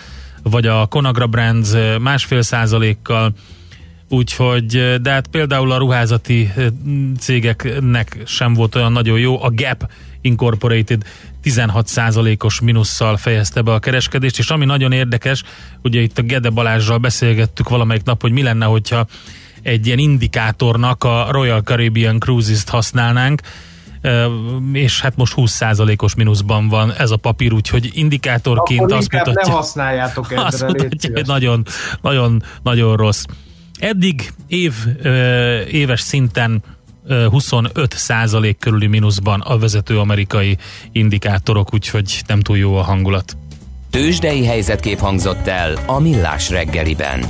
vagy 0.44 0.68
a 0.68 0.86
Conagra 0.86 1.28
Brands 1.28 1.70
másfél 2.00 2.42
százalékkal, 2.42 3.34
úgyhogy, 4.10 4.96
de 5.02 5.12
hát 5.12 5.28
például 5.28 5.72
a 5.72 5.78
ruházati 5.78 6.54
cégeknek 7.20 8.18
sem 8.26 8.54
volt 8.54 8.76
olyan 8.76 8.92
nagyon 8.92 9.20
jó, 9.20 9.44
a 9.44 9.52
Gap 9.54 9.90
Incorporated 10.22 11.04
16%-os 11.44 12.60
minusszal 12.60 13.18
fejezte 13.18 13.62
be 13.62 13.74
a 13.74 13.80
kereskedést, 13.80 14.40
és 14.40 14.50
ami 14.50 14.66
nagyon 14.66 14.92
érdekes, 14.92 15.44
ugye 15.82 16.02
itt 16.02 16.18
a 16.18 16.22
Gede 16.22 16.50
Balázsral 16.50 16.98
beszélgettük 16.98 17.70
valamelyik 17.70 18.04
nap, 18.04 18.22
hogy 18.22 18.32
mi 18.32 18.42
lenne, 18.42 18.66
hogyha 18.66 19.06
egy 19.62 19.86
ilyen 19.86 19.98
indikátornak 19.98 21.04
a 21.04 21.28
Royal 21.32 21.62
Caribbean 21.62 22.20
Cruises-t 22.20 22.70
használnánk, 22.70 23.42
és 24.74 25.02
hát 25.02 25.16
most 25.16 25.34
20%-os 25.36 26.16
mínuszban 26.16 26.68
van 26.68 26.94
ez 26.94 27.12
a 27.12 27.18
papír, 27.18 27.54
úgyhogy 27.54 27.90
indikátorként 27.94 28.82
Akkor 28.82 28.96
azt 28.96 29.12
mutatja, 29.12 29.42
ne 29.46 29.52
használjátok 29.52 30.32
azt 30.36 30.68
mutatja, 30.68 31.10
hogy 31.14 31.26
nagyon, 31.26 31.66
nagyon, 32.02 32.44
nagyon 32.64 32.96
rossz. 32.96 33.24
Eddig 33.80 34.32
év, 34.48 34.74
éves 35.72 36.02
szinten 36.02 36.64
25 37.30 37.94
százalék 37.94 38.58
körüli 38.58 38.88
mínuszban 38.88 39.42
a 39.42 39.58
vezető 39.58 40.00
amerikai 40.00 40.58
indikátorok, 40.92 41.74
úgyhogy 41.74 42.22
nem 42.28 42.40
túl 42.40 42.58
jó 42.58 42.76
a 42.76 42.82
hangulat. 42.82 43.38
Tőzsdei 43.90 44.46
helyzetkép 44.46 45.00
hangzott 45.00 45.48
el 45.48 45.84
a 45.86 46.00
Millás 46.00 46.50
reggeliben. 46.50 47.26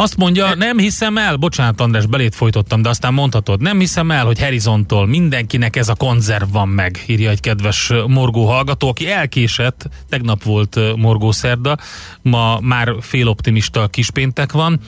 Azt 0.00 0.16
mondja, 0.16 0.54
nem 0.54 0.78
hiszem 0.78 1.18
el, 1.18 1.36
bocsánat 1.36 1.80
András, 1.80 2.06
belét 2.06 2.34
folytottam, 2.34 2.82
de 2.82 2.88
aztán 2.88 3.14
mondhatod, 3.14 3.60
nem 3.60 3.78
hiszem 3.78 4.10
el, 4.10 4.24
hogy 4.24 4.40
Horizontól 4.40 5.06
mindenkinek 5.06 5.76
ez 5.76 5.88
a 5.88 5.94
konzerv 5.94 6.52
van 6.52 6.68
meg, 6.68 7.04
írja 7.06 7.30
egy 7.30 7.40
kedves 7.40 7.92
morgó 8.06 8.46
hallgató, 8.46 8.88
aki 8.88 9.10
elkésett, 9.10 9.88
tegnap 10.08 10.42
volt 10.42 10.96
morgó 10.96 11.32
szerda, 11.32 11.76
ma 12.22 12.60
már 12.60 12.94
féloptimista 13.00 13.88
kispéntek 13.88 14.52
van. 14.52 14.80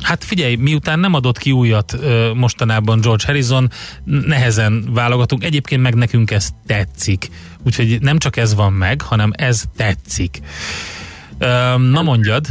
Hát 0.00 0.24
figyelj, 0.24 0.54
miután 0.54 0.98
nem 0.98 1.14
adott 1.14 1.38
ki 1.38 1.52
újat 1.52 1.96
mostanában 2.34 3.00
George 3.00 3.24
Harrison, 3.26 3.70
nehezen 4.04 4.88
válogatunk, 4.92 5.44
egyébként 5.44 5.82
meg 5.82 5.94
nekünk 5.94 6.30
ez 6.30 6.48
tetszik. 6.66 7.30
Úgyhogy 7.64 8.00
nem 8.00 8.18
csak 8.18 8.36
ez 8.36 8.54
van 8.54 8.72
meg, 8.72 9.00
hanem 9.00 9.30
ez 9.34 9.62
tetszik. 9.76 10.40
Na 11.76 12.02
mondjad 12.02 12.46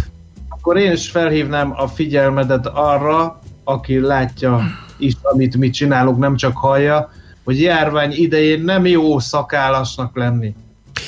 akkor 0.65 0.79
én 0.79 0.91
is 0.91 1.09
felhívnám 1.09 1.73
a 1.75 1.87
figyelmedet 1.87 2.67
arra, 2.67 3.39
aki 3.63 3.99
látja 3.99 4.61
is, 4.97 5.13
amit 5.21 5.57
mi 5.57 5.69
csinálunk, 5.69 6.17
nem 6.17 6.35
csak 6.35 6.57
hallja, 6.57 7.11
hogy 7.43 7.61
járvány 7.61 8.11
idején 8.11 8.61
nem 8.61 8.85
jó 8.85 9.19
szakállasnak 9.19 10.15
lenni. 10.15 10.55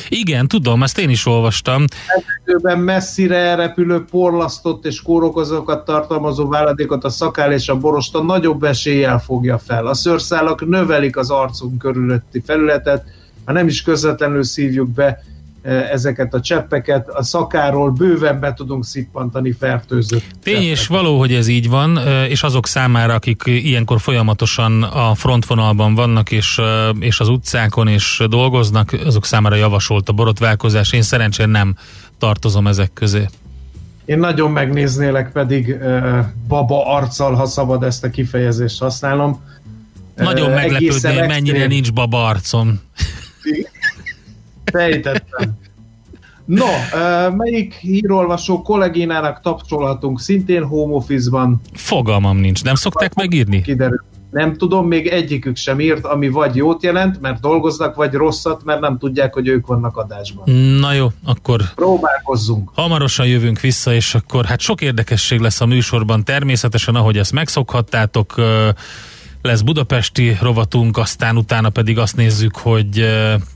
Igen, 0.10 0.48
tudom, 0.48 0.84
ezt 0.84 1.00
én 1.00 1.10
is 1.10 1.26
olvastam. 1.26 1.86
Ezekőben 2.18 2.80
messzire 2.80 3.56
repülő 3.56 4.06
porlasztott 4.06 4.86
és 4.86 5.02
kórokozókat 5.02 5.86
tartalmazó 5.86 6.48
váladékot 6.48 7.04
a 7.04 7.10
szakál 7.10 7.52
és 7.52 7.70
a 7.70 7.78
borosta 7.78 8.24
nagyobb 8.24 8.64
eséllyel 8.64 9.20
fogja 9.20 9.58
fel. 9.58 9.88
A 9.88 9.94
szőrszálak 9.94 10.68
növelik 10.68 11.18
az 11.18 11.30
arcunk 11.30 11.78
körülötti 11.78 12.42
felületet, 12.46 13.04
ha 13.46 13.52
nem 13.52 13.68
is 13.68 13.82
közvetlenül 13.82 14.44
szívjuk 14.44 14.90
be, 14.90 15.24
ezeket 15.92 16.34
a 16.34 16.40
cseppeket, 16.40 17.08
a 17.08 17.24
szakáról 17.24 17.92
bőven 17.92 18.40
be 18.40 18.54
tudunk 18.54 18.86
szippantani 18.86 19.52
fertőzött. 19.52 20.24
Tény 20.44 20.54
cseppeket. 20.54 20.72
és 20.72 20.88
való, 20.88 21.20
hogy 21.20 21.34
ez 21.34 21.48
így 21.48 21.70
van, 21.70 21.98
és 22.30 22.44
azok 22.44 22.68
számára, 22.68 23.14
akik 23.14 23.42
ilyenkor 23.46 24.00
folyamatosan 24.00 24.84
a 24.84 25.16
frontvonalban 25.16 25.96
vannak, 25.96 26.32
és, 26.32 26.62
és 27.00 27.20
az 27.20 27.28
utcákon 27.28 27.88
is 27.88 28.22
dolgoznak, 28.30 28.96
azok 29.06 29.26
számára 29.26 29.56
javasolt 29.56 30.10
a 30.10 30.14
borotválkozás. 30.14 30.92
Én 30.92 31.02
szerencsére 31.02 31.50
nem 31.50 31.76
tartozom 32.18 32.68
ezek 32.68 32.94
közé. 32.94 33.26
Én 34.06 34.20
nagyon 34.20 34.52
megnéznélek 34.52 35.32
pedig 35.32 35.78
baba 36.48 36.86
arccal, 36.96 37.34
ha 37.34 37.46
szabad 37.46 37.84
ezt 37.84 38.04
a 38.04 38.10
kifejezést 38.10 38.80
használnom. 38.80 39.42
Nagyon 40.16 40.52
meglepődnél, 40.52 41.28
mennyire 41.28 41.66
nincs 41.66 41.94
baba 41.94 42.26
arcom. 42.26 42.80
Fejtettem. 44.78 45.58
No, 46.46 46.66
melyik 47.36 47.74
hírolvasó 47.74 48.62
kollégénának 48.62 49.42
tapsolhatunk 49.42 50.20
szintén 50.20 50.64
home 50.64 50.94
office-ban? 50.94 51.62
Fogalmam 51.74 52.38
nincs. 52.38 52.64
Nem 52.64 52.76
szokták 52.76 53.14
megírni? 53.14 53.62
Kiderül. 53.62 54.06
Nem 54.32 54.56
tudom, 54.56 54.88
még 54.88 55.08
egyikük 55.08 55.56
sem 55.56 55.80
írt, 55.80 56.06
ami 56.06 56.30
vagy 56.30 56.56
jót 56.56 56.84
jelent, 56.84 57.22
mert 57.22 57.40
dolgoznak, 57.40 57.96
vagy 57.96 58.14
rosszat, 58.14 58.64
mert 58.64 58.80
nem 58.80 58.98
tudják, 58.98 59.34
hogy 59.34 59.48
ők 59.48 59.68
vannak 59.68 59.98
adásban. 59.98 60.50
Na 60.80 60.94
jó, 60.94 61.08
akkor 61.26 61.62
próbálkozzunk. 61.76 62.72
Hamarosan 62.74 63.28
jövünk 63.28 63.60
vissza, 63.60 63.94
és 63.94 64.16
akkor 64.16 64.46
hát 64.46 64.60
sok 64.60 64.82
érdekesség 64.82 65.40
lesz 65.40 65.62
a 65.62 65.66
műsorban. 65.66 66.24
Természetesen, 66.24 66.96
ahogy 66.96 67.18
ezt 67.18 67.32
megszokhattátok, 67.32 68.36
lesz 69.48 69.62
budapesti 69.62 70.38
rovatunk, 70.42 70.98
aztán 70.98 71.38
utána 71.38 71.70
pedig 71.70 71.98
azt 71.98 72.16
nézzük, 72.16 72.56
hogy 72.56 73.06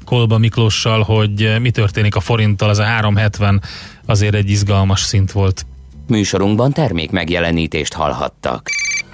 Kolba 0.06 0.38
Miklóssal, 0.38 1.02
hogy 1.02 1.56
mi 1.60 1.72
történik 1.72 2.16
a 2.16 2.20
forinttal, 2.20 2.70
az 2.70 2.80
a 2.80 2.84
370 2.84 3.62
azért 4.06 4.36
egy 4.36 4.50
izgalmas 4.50 5.02
szint 5.02 5.32
volt. 5.32 5.66
Műsorunkban 6.08 6.72
termék 6.72 7.12
megjelenítést 7.12 7.94
hallhattak. 7.94 8.70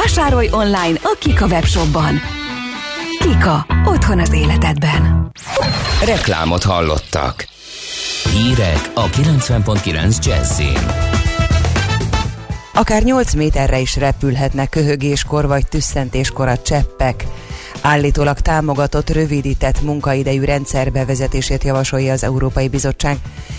Vásárolj 0.00 0.48
online 0.50 0.98
a 1.02 1.16
Kika 1.18 1.46
webshopban. 1.46 2.20
Kika. 3.18 3.66
Otthon 3.84 4.18
az 4.18 4.32
életedben. 4.32 5.30
Reklámot 6.04 6.62
hallottak. 6.62 7.46
Hírek 8.32 8.90
a 8.94 9.04
90.9 9.04 10.24
Jazzin. 10.24 10.78
Akár 12.72 13.02
8 13.02 13.34
méterre 13.34 13.78
is 13.78 13.96
repülhetnek 13.96 14.68
köhögéskor 14.68 15.46
vagy 15.46 15.68
tüsszentéskor 15.68 16.48
a 16.48 16.58
cseppek. 16.58 17.24
Állítólag 17.86 18.38
támogatott, 18.38 19.10
rövidített 19.10 19.82
munkaidejű 19.82 20.44
rendszer 20.44 20.92
bevezetését 20.92 21.64
javasolja 21.64 22.12
az 22.12 22.24
Európai 22.24 22.68
Bizottság. 22.68 23.18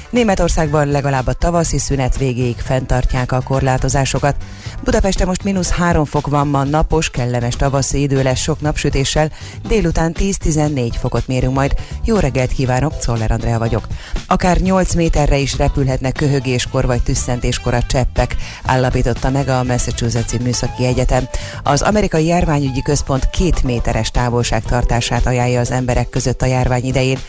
Németországban 0.10 0.88
legalább 0.88 1.28
a 1.28 1.34
tavaszi 1.34 1.78
szünet 1.78 2.18
végéig 2.18 2.58
fenntartják 2.58 3.32
a 3.32 3.42
korlátozásokat. 3.42 4.36
Budapesten 4.84 5.28
most 5.28 5.44
mínusz 5.44 5.70
3 5.70 6.06
fok 6.06 6.28
van 6.28 6.48
ma, 6.48 6.64
napos, 6.64 7.10
kellemes 7.10 7.56
tavaszi 7.56 8.02
idő 8.02 8.24
lesz 8.24 8.40
sok 8.40 8.62
napsütéssel, 8.62 9.32
délután 9.68 10.16
10-14 10.20 10.94
fokot 11.00 11.28
mérünk 11.28 11.54
majd. 11.54 11.76
Jó 12.06 12.18
reggelt 12.18 12.52
kívánok, 12.52 12.98
Czoller 12.98 13.32
Andrea 13.32 13.60
vagyok. 13.60 13.88
Akár 14.28 14.58
8 14.58 14.94
méterre 14.94 15.38
is 15.38 15.58
repülhetnek 15.58 16.14
köhögéskor 16.14 16.86
vagy 16.86 17.04
tüsszentéskor 17.04 17.74
a 17.74 17.84
cseppek, 17.84 18.36
állapította 18.66 19.30
meg 19.30 19.48
a 19.48 19.64
Massachusetts 19.64 20.40
Műszaki 20.40 20.86
Egyetem. 20.86 21.28
Az 21.64 21.82
amerikai 21.82 22.26
járványügyi 22.26 22.82
központ 22.82 23.30
két 23.30 23.64
méteres 23.64 24.12
távolság 24.16 24.64
tartását 24.64 25.26
ajánlja 25.26 25.60
az 25.60 25.72
emberek 25.72 26.10
között 26.10 26.42
a 26.42 26.46
járvány 26.46 26.86
idején. 26.86 27.20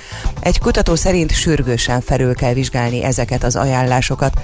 Egy 0.40 0.58
kutató 0.58 0.94
szerint 0.94 1.32
sürgősen 1.32 2.00
felül 2.00 2.34
kell 2.34 2.52
vizsgálni 2.52 3.02
ezeket 3.02 3.44
az 3.44 3.56
ajánlásokat. 3.56 4.40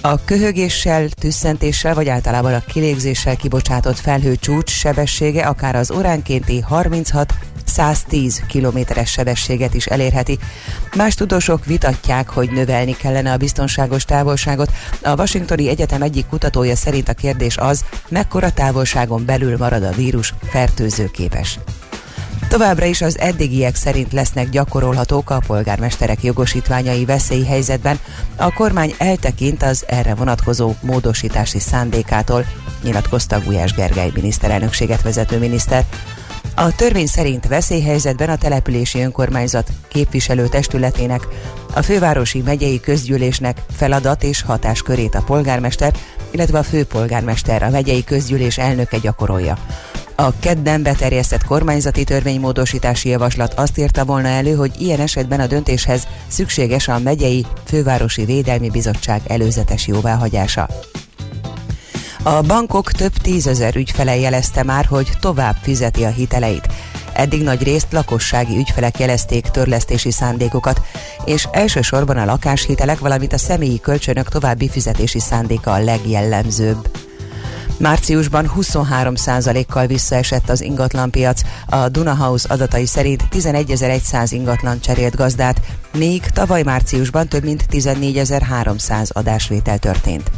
A 0.00 0.24
köhögéssel, 0.24 1.08
tüsszentéssel 1.08 1.94
vagy 1.94 2.08
általában 2.08 2.54
a 2.54 2.60
kilégzéssel 2.60 3.36
kibocsátott 3.36 3.98
felhő 3.98 4.36
csúcs 4.36 4.70
sebessége 4.70 5.42
akár 5.46 5.76
az 5.76 5.90
óránkénti 5.90 6.60
36 6.60 7.34
110 7.64 8.42
kilométeres 8.46 9.10
sebességet 9.10 9.74
is 9.74 9.86
elérheti. 9.86 10.38
Más 10.96 11.14
tudósok 11.14 11.64
vitatják, 11.64 12.28
hogy 12.28 12.50
növelni 12.50 12.96
kellene 12.96 13.32
a 13.32 13.36
biztonságos 13.36 14.04
távolságot. 14.04 14.70
A 15.02 15.14
Washingtoni 15.14 15.68
Egyetem 15.68 16.02
egyik 16.02 16.26
kutatója 16.26 16.76
szerint 16.76 17.08
a 17.08 17.14
kérdés 17.14 17.56
az, 17.56 17.84
mekkora 18.08 18.52
távolságon 18.52 19.24
belül 19.24 19.56
marad 19.56 19.82
a 19.82 19.92
vírus 19.92 20.34
fertőzőképes. 20.50 21.58
Továbbra 22.48 22.84
is 22.84 23.02
az 23.02 23.18
eddigiek 23.18 23.74
szerint 23.74 24.12
lesznek 24.12 24.48
gyakorolhatók 24.48 25.30
a 25.30 25.42
polgármesterek 25.46 26.22
jogosítványai 26.22 27.04
veszélyhelyzetben. 27.04 27.98
A 28.36 28.52
kormány 28.52 28.94
eltekint 28.98 29.62
az 29.62 29.84
erre 29.86 30.14
vonatkozó 30.14 30.72
módosítási 30.80 31.58
szándékától, 31.58 32.44
nyilatkozta 32.82 33.40
Gulyás 33.40 33.72
Gergely 33.72 34.10
miniszterelnökséget 34.14 35.02
vezető 35.02 35.38
miniszter. 35.38 35.84
A 36.54 36.74
törvény 36.74 37.06
szerint 37.06 37.46
veszélyhelyzetben 37.46 38.28
a 38.28 38.36
települési 38.36 39.00
önkormányzat 39.00 39.68
képviselő 39.88 40.48
testületének, 40.48 41.28
a 41.74 41.82
fővárosi 41.82 42.40
megyei 42.40 42.80
közgyűlésnek 42.80 43.62
feladat 43.70 44.22
és 44.22 44.42
hatáskörét 44.42 45.14
a 45.14 45.22
polgármester, 45.22 45.92
illetve 46.30 46.58
a 46.58 46.62
főpolgármester, 46.62 47.62
a 47.62 47.70
megyei 47.70 48.04
közgyűlés 48.04 48.58
elnöke 48.58 48.98
gyakorolja. 48.98 49.58
A 50.14 50.38
kedden 50.38 50.82
beterjesztett 50.82 51.44
kormányzati 51.44 52.04
törvénymódosítási 52.04 53.08
javaslat 53.08 53.54
azt 53.54 53.78
írta 53.78 54.04
volna 54.04 54.28
elő, 54.28 54.54
hogy 54.54 54.80
ilyen 54.80 55.00
esetben 55.00 55.40
a 55.40 55.46
döntéshez 55.46 56.06
szükséges 56.26 56.88
a 56.88 56.98
megyei 56.98 57.46
fővárosi 57.64 58.24
védelmi 58.24 58.70
bizottság 58.70 59.20
előzetes 59.26 59.86
jóváhagyása. 59.86 60.68
A 62.24 62.40
bankok 62.40 62.92
több 62.92 63.12
tízezer 63.12 63.76
ügyfele 63.76 64.16
jelezte 64.16 64.62
már, 64.62 64.84
hogy 64.84 65.10
tovább 65.20 65.56
fizeti 65.62 66.04
a 66.04 66.08
hiteleit. 66.08 66.68
Eddig 67.12 67.42
nagy 67.42 67.62
részt 67.62 67.92
lakossági 67.92 68.56
ügyfelek 68.56 68.98
jelezték 68.98 69.46
törlesztési 69.46 70.10
szándékokat, 70.10 70.80
és 71.24 71.48
elsősorban 71.52 72.16
a 72.16 72.24
lakáshitelek, 72.24 72.98
valamint 72.98 73.32
a 73.32 73.38
személyi 73.38 73.80
kölcsönök 73.80 74.28
további 74.28 74.68
fizetési 74.68 75.20
szándéka 75.20 75.72
a 75.72 75.82
legjellemzőbb. 75.84 76.90
Márciusban 77.78 78.52
23%-kal 78.56 79.86
visszaesett 79.86 80.48
az 80.48 80.60
ingatlanpiac. 80.60 81.40
A 81.66 81.88
Dunahouse 81.88 82.48
adatai 82.48 82.86
szerint 82.86 83.22
11.100 83.30 84.28
ingatlan 84.30 84.80
cserélt 84.80 85.16
gazdát, 85.16 85.60
még 85.98 86.22
tavaly 86.26 86.62
márciusban 86.62 87.28
több 87.28 87.44
mint 87.44 87.66
14.300 87.70 89.12
adásvétel 89.12 89.78
történt. 89.78 90.30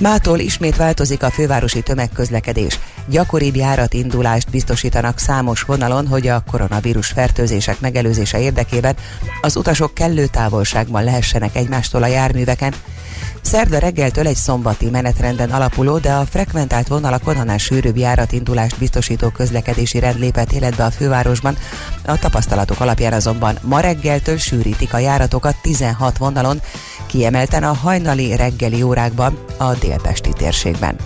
Mától 0.00 0.38
ismét 0.38 0.76
változik 0.76 1.22
a 1.22 1.30
fővárosi 1.30 1.82
tömegközlekedés. 1.82 2.78
Gyakoribb 3.06 3.56
járatindulást 3.56 4.50
biztosítanak 4.50 5.18
számos 5.18 5.62
vonalon, 5.62 6.06
hogy 6.06 6.28
a 6.28 6.44
koronavírus 6.50 7.06
fertőzések 7.06 7.80
megelőzése 7.80 8.40
érdekében 8.40 8.96
az 9.40 9.56
utasok 9.56 9.94
kellő 9.94 10.26
távolságban 10.26 11.04
lehessenek 11.04 11.56
egymástól 11.56 12.02
a 12.02 12.06
járműveken, 12.06 12.74
Szerda 13.42 13.78
reggeltől 13.78 14.26
egy 14.26 14.36
szombati 14.36 14.90
menetrenden 14.90 15.50
alapuló, 15.50 15.98
de 15.98 16.12
a 16.12 16.26
frekventált 16.26 16.88
vonalakon 16.88 17.36
annál 17.36 17.58
sűrűbb 17.58 17.96
járatindulást 17.96 18.78
biztosító 18.78 19.28
közlekedési 19.28 19.98
rend 19.98 20.18
lépett 20.18 20.52
életbe 20.52 20.84
a 20.84 20.90
fővárosban. 20.90 21.56
A 22.04 22.18
tapasztalatok 22.18 22.80
alapján 22.80 23.12
azonban 23.12 23.58
ma 23.62 23.80
reggeltől 23.80 24.36
sűrítik 24.36 24.94
a 24.94 24.98
járatokat 24.98 25.56
16 25.62 26.18
vonalon, 26.18 26.60
kiemelten 27.10 27.62
a 27.62 27.72
hajnali 27.72 28.36
reggeli 28.36 28.82
órákban 28.82 29.38
a 29.56 29.74
délpesti 29.74 30.32
térségben. 30.32 30.96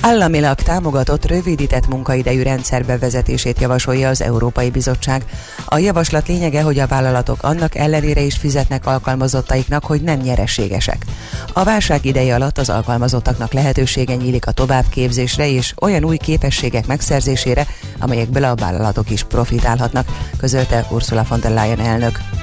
Államilag 0.00 0.58
támogatott 0.58 1.26
rövidített 1.26 1.88
munkaidejű 1.88 2.42
rendszer 2.42 2.84
bevezetését 2.84 3.60
javasolja 3.60 4.08
az 4.08 4.22
Európai 4.22 4.70
Bizottság. 4.70 5.24
A 5.66 5.78
javaslat 5.78 6.28
lényege, 6.28 6.62
hogy 6.62 6.78
a 6.78 6.86
vállalatok 6.86 7.42
annak 7.42 7.74
ellenére 7.74 8.20
is 8.20 8.36
fizetnek 8.36 8.86
alkalmazottaiknak, 8.86 9.84
hogy 9.84 10.02
nem 10.02 10.20
nyereségesek. 10.20 11.04
A 11.52 11.64
válság 11.64 12.04
ideje 12.04 12.34
alatt 12.34 12.58
az 12.58 12.68
alkalmazottaknak 12.68 13.52
lehetősége 13.52 14.14
nyílik 14.14 14.46
a 14.46 14.52
továbbképzésre 14.52 15.48
és 15.48 15.74
olyan 15.80 16.04
új 16.04 16.16
képességek 16.16 16.86
megszerzésére, 16.86 17.66
amelyekből 17.98 18.44
a 18.44 18.54
vállalatok 18.54 19.10
is 19.10 19.22
profitálhatnak, 19.22 20.06
közölte 20.36 20.86
Ursula 20.90 21.24
von 21.28 21.40
der 21.40 21.52
Leyen 21.52 21.80
elnök. 21.80 22.33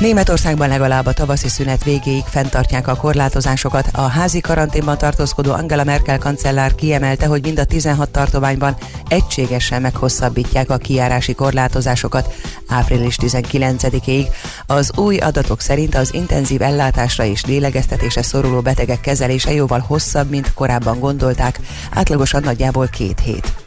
Németországban 0.00 0.68
legalább 0.68 1.06
a 1.06 1.12
tavaszi 1.12 1.48
szünet 1.48 1.84
végéig 1.84 2.24
fenntartják 2.24 2.88
a 2.88 2.94
korlátozásokat. 2.94 3.88
A 3.92 4.00
házi 4.00 4.40
karanténban 4.40 4.98
tartózkodó 4.98 5.52
Angela 5.52 5.84
Merkel 5.84 6.18
kancellár 6.18 6.74
kiemelte, 6.74 7.26
hogy 7.26 7.42
mind 7.42 7.58
a 7.58 7.64
16 7.64 8.10
tartományban 8.10 8.76
egységesen 9.08 9.80
meghosszabbítják 9.80 10.70
a 10.70 10.76
kijárási 10.76 11.34
korlátozásokat 11.34 12.34
április 12.68 13.16
19-ig. 13.22 14.26
Az 14.66 14.92
új 14.96 15.16
adatok 15.16 15.60
szerint 15.60 15.94
az 15.94 16.14
intenzív 16.14 16.62
ellátásra 16.62 17.24
és 17.24 17.44
lélegeztetése 17.44 18.22
szoruló 18.22 18.60
betegek 18.60 19.00
kezelése 19.00 19.52
jóval 19.52 19.84
hosszabb, 19.86 20.30
mint 20.30 20.54
korábban 20.54 20.98
gondolták, 20.98 21.60
átlagosan 21.90 22.42
nagyjából 22.42 22.86
két 22.86 23.20
hét. 23.20 23.59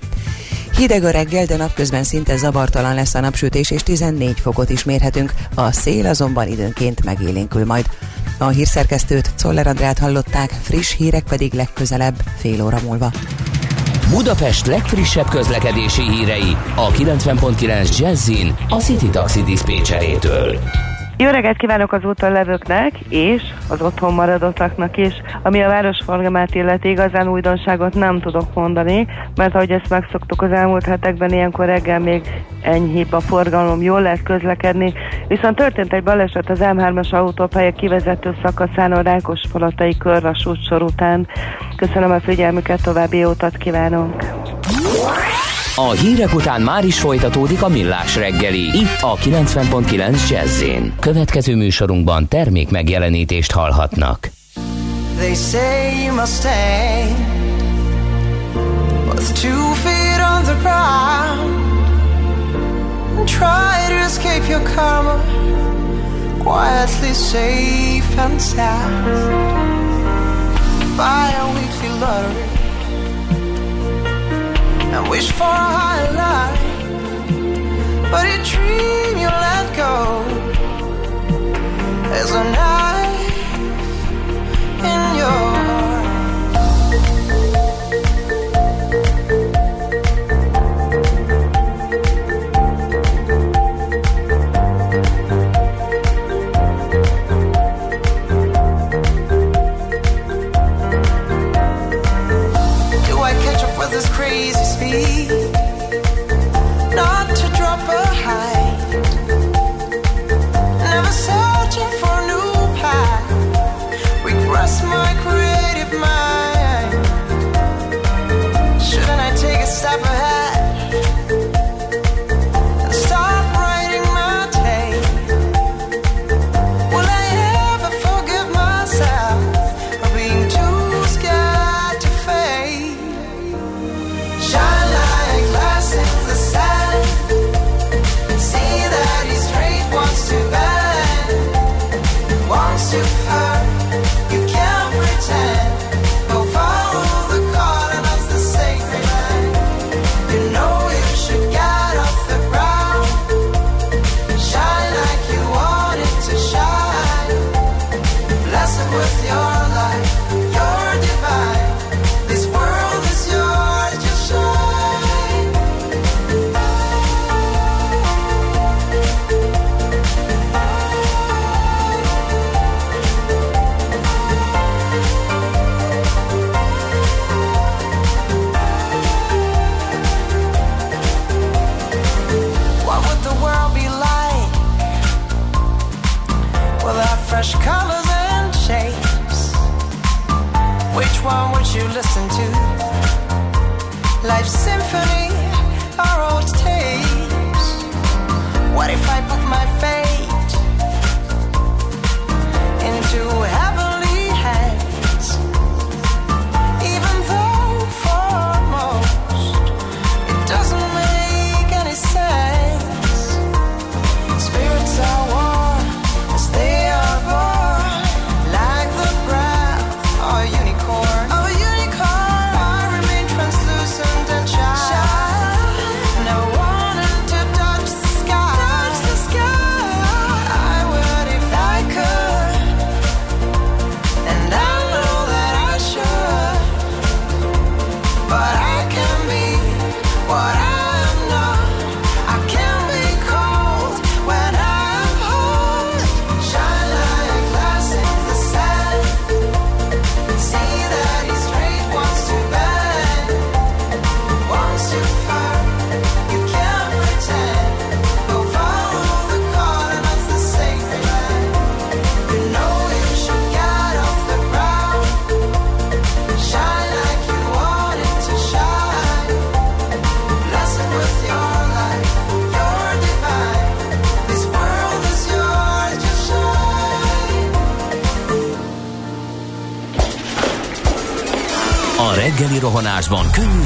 Hideg 0.78 1.04
a 1.04 1.10
reggel, 1.10 1.46
de 1.46 1.58
napközben 1.58 2.04
szinte 2.04 2.38
zavartalan 2.38 2.96
lesz 2.96 3.14
a 3.14 3.20
napsütés, 3.20 3.72
és 3.72 3.84
14 3.84 4.40
fokot 4.40 4.70
is 4.70 4.84
mérhetünk. 4.84 5.34
A 5.56 5.72
szél 5.72 6.06
azonban 6.06 6.48
időnként 6.48 7.04
megélénkül 7.04 7.66
majd. 7.66 7.86
A 8.38 8.48
hírszerkesztőt 8.48 9.32
Czoller 9.36 9.68
Andrát 9.68 10.00
hallották, 10.00 10.50
friss 10.62 10.96
hírek 10.96 11.24
pedig 11.24 11.54
legközelebb 11.54 12.16
fél 12.38 12.64
óra 12.64 12.80
múlva. 12.84 13.12
Budapest 14.10 14.66
legfrissebb 14.66 15.30
közlekedési 15.30 16.02
hírei 16.02 16.58
a 16.76 16.92
90.9 16.92 17.98
Jazzin 17.98 18.56
a 18.70 18.76
City 18.76 19.10
Taxi 19.10 19.44
Dispécsejétől. 19.44 20.60
Jó 21.24 21.30
reggelt 21.30 21.58
kívánok 21.58 21.94
az 21.94 22.04
úton 22.04 22.32
levőknek, 22.32 23.00
és 23.10 23.42
az 23.70 23.82
otthon 23.82 24.14
maradottaknak 24.14 24.98
is. 24.98 25.14
Ami 25.44 25.62
a 25.62 25.68
városforgalmát 25.68 26.56
illeti, 26.56 26.90
igazán 26.90 27.28
újdonságot 27.28 27.94
nem 27.94 28.20
tudok 28.20 28.54
mondani, 28.54 29.08
mert 29.36 29.56
ahogy 29.56 29.72
ezt 29.72 29.90
megszoktuk 29.90 30.42
az 30.42 30.52
elmúlt 30.52 30.86
hetekben, 30.86 31.32
ilyenkor 31.32 31.66
reggel 31.66 32.00
még 32.00 32.44
enyhébb 32.62 33.12
a 33.12 33.20
forgalom, 33.20 33.82
jól 33.82 34.02
lehet 34.02 34.24
közlekedni. 34.24 34.94
Viszont 35.28 35.56
történt 35.56 35.94
egy 35.94 36.04
baleset 36.04 36.50
az 36.50 36.60
M3-as 36.62 37.10
autópálya 37.10 37.72
kivezető 37.72 38.36
szakaszán 38.44 38.92
a 38.92 39.02
Rákospalatai 39.02 39.98
körvasútsor 39.98 40.82
után. 40.82 41.28
Köszönöm 41.76 42.12
a 42.12 42.20
figyelmüket, 42.20 42.84
további 42.84 43.18
jótat 43.18 43.58
kívánok! 43.58 44.16
A 45.76 45.92
hírek 45.92 46.34
után 46.34 46.62
már 46.62 46.86
is 46.86 47.00
folytatódik 47.00 47.62
a 47.62 47.68
millás 47.68 48.16
reggeli, 48.16 48.60
itt 48.60 49.02
a 49.02 49.16
90.9 49.16 50.30
jazz 50.30 50.64
Következő 51.00 51.56
műsorunkban 51.56 52.28
termék 52.28 52.70
megjelenítést 52.70 53.52
hallhatnak. 53.52 54.32
They 55.18 55.34
say 55.34 56.04
you 56.04 56.16
must 56.16 56.34
stay 56.34 57.16
With 59.06 59.42
two 59.42 59.74
feet 59.74 60.20
on 60.36 60.44
the 60.44 60.56
ground 60.62 61.62
try 63.26 63.88
to 63.88 64.04
escape 64.06 64.50
your 64.50 64.62
karma 64.76 65.22
Quietly 66.44 67.14
safe 67.14 68.18
and 68.18 68.42
sound. 68.42 69.06
Buy 70.98 71.34
a 71.40 71.46
weekly 71.54 72.00
lottery 72.00 72.63
and 74.94 75.10
wish 75.10 75.32
for 75.32 75.44
a 75.44 75.68
higher 75.80 76.12
life. 76.14 76.62
But 78.12 78.26
a 78.36 78.38
dream 78.52 79.14
you 79.24 79.32
let 79.48 79.66
go 79.76 79.96
is 82.22 82.30
a 82.32 82.44
knife 82.56 83.38
in 84.92 85.02
your 85.22 85.63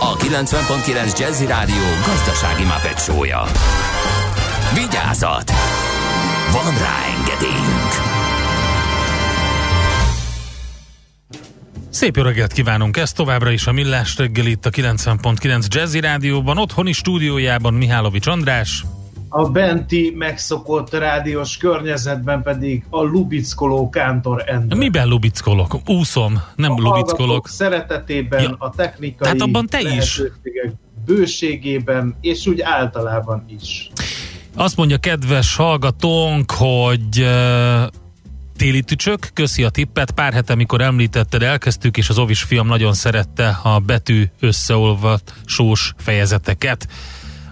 a 0.00 0.16
90.9 0.16 1.18
Jazzy 1.18 1.46
Rádió 1.46 1.84
gazdasági 2.06 2.64
mapetsója. 2.64 3.42
Vigyázat! 4.74 5.50
Van 6.52 6.78
rá 6.78 7.04
engedélyünk! 7.18 7.92
Szép 11.90 12.16
jó 12.16 12.22
reggelt 12.22 12.52
kívánunk! 12.52 12.96
Ez 12.96 13.12
továbbra 13.12 13.50
is 13.50 13.66
a 13.66 13.72
Millás 13.72 14.16
reggel 14.16 14.46
itt 14.46 14.66
a 14.66 14.70
90.9 14.70 15.66
Jazzy 15.68 16.00
Rádióban, 16.00 16.58
otthoni 16.58 16.92
stúdiójában 16.92 17.74
Mihálovics 17.74 18.26
András. 18.26 18.84
A 19.28 19.48
benti 19.48 20.14
megszokott 20.16 20.90
rádiós 20.92 21.56
környezetben 21.56 22.42
pedig 22.42 22.84
a 22.90 23.02
lubickoló 23.02 23.88
Kántor 23.88 24.42
Endre. 24.46 24.76
Miben 24.76 25.08
lubickolok? 25.08 25.76
Úszom, 25.86 26.42
nem 26.56 26.72
a 26.72 26.80
lubickolok. 26.80 27.48
szeretetében, 27.48 28.42
Ja. 28.42 28.56
a 28.58 28.70
technikai 28.76 29.18
Tehát 29.18 29.40
abban 29.40 29.66
te 29.66 29.80
is. 29.80 30.22
bőségében, 31.04 32.16
és 32.20 32.46
úgy 32.46 32.60
általában 32.60 33.44
is. 33.60 33.90
Azt 34.54 34.76
mondja 34.76 34.96
kedves 34.98 35.56
hallgatónk, 35.56 36.50
hogy 36.50 37.20
uh, 37.20 37.82
téli 38.56 38.82
tücsök, 38.82 39.30
köszi 39.34 39.64
a 39.64 39.68
tippet, 39.70 40.10
pár 40.10 40.32
hete, 40.32 40.54
mikor 40.54 40.80
említetted, 40.80 41.42
elkezdtük, 41.42 41.96
és 41.96 42.08
az 42.08 42.18
ovis 42.18 42.42
fiam 42.42 42.66
nagyon 42.66 42.92
szerette 42.94 43.58
a 43.62 43.78
betű 43.78 44.24
összeolvasós 44.40 45.94
fejezeteket. 45.96 46.88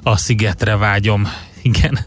A 0.02 0.16
szigetre 0.16 0.76
vágyom. 0.76 1.28
Igen. 1.66 1.98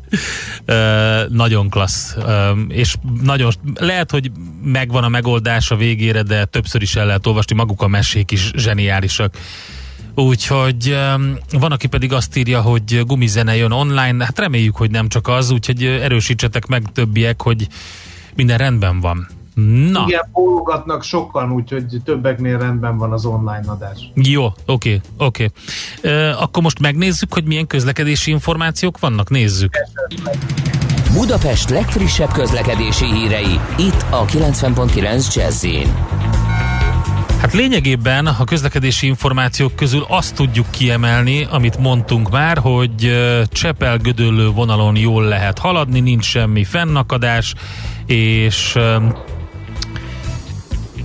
Ö, 0.65 1.23
nagyon 1.29 1.69
klassz. 1.69 2.15
Ö, 2.15 2.51
és 2.67 2.95
nagyon, 3.21 3.51
lehet, 3.75 4.11
hogy 4.11 4.31
megvan 4.63 5.03
a 5.03 5.09
megoldás 5.09 5.71
a 5.71 5.75
végére, 5.75 6.21
de 6.21 6.45
többször 6.45 6.81
is 6.81 6.95
el 6.95 7.05
lehet 7.05 7.27
olvasni, 7.27 7.55
maguk 7.55 7.81
a 7.81 7.87
mesék 7.87 8.31
is 8.31 8.51
zseniálisak. 8.55 9.37
Úgyhogy 10.15 10.97
van, 11.51 11.71
aki 11.71 11.87
pedig 11.87 12.13
azt 12.13 12.37
írja, 12.37 12.61
hogy 12.61 13.01
gumizene 13.05 13.55
jön 13.55 13.71
online, 13.71 14.25
hát 14.25 14.39
reméljük, 14.39 14.75
hogy 14.75 14.91
nem 14.91 15.07
csak 15.07 15.27
az, 15.27 15.51
úgyhogy 15.51 15.85
erősítsetek 15.85 16.65
meg 16.65 16.83
többiek, 16.93 17.41
hogy 17.41 17.67
minden 18.35 18.57
rendben 18.57 18.99
van. 18.99 19.27
Na, 19.91 20.03
Igen, 20.07 20.29
bólogatnak 20.33 21.03
sokan, 21.03 21.51
úgyhogy 21.51 21.85
többeknél 22.03 22.57
rendben 22.57 22.97
van 22.97 23.11
az 23.11 23.25
online 23.25 23.63
adás. 23.67 24.11
jó, 24.15 24.47
oké, 24.65 25.01
oké. 25.17 25.51
Ö, 26.01 26.29
Akkor 26.29 26.63
most 26.63 26.79
megnézzük, 26.79 27.33
hogy 27.33 27.43
milyen 27.43 27.67
közlekedési 27.67 28.31
információk 28.31 28.99
vannak, 28.99 29.29
nézzük. 29.29 29.73
Budapest 31.13 31.69
legfrissebb 31.69 32.31
közlekedési 32.31 33.05
hírei, 33.05 33.59
itt 33.77 34.05
a 34.09 34.25
90.9 34.25 35.35
jazz 35.35 35.65
Hát 37.41 37.53
lényegében 37.53 38.27
a 38.27 38.43
közlekedési 38.43 39.07
információk 39.07 39.75
közül 39.75 40.05
azt 40.07 40.35
tudjuk 40.35 40.65
kiemelni, 40.69 41.47
amit 41.51 41.77
mondtunk 41.77 42.29
már, 42.29 42.57
hogy 42.57 43.17
Csepel-Gödöllő 43.51 44.49
vonalon 44.49 44.95
jól 44.95 45.23
lehet 45.23 45.59
haladni, 45.59 45.99
nincs 45.99 46.25
semmi 46.25 46.63
fennakadás, 46.63 47.53
és 48.05 48.77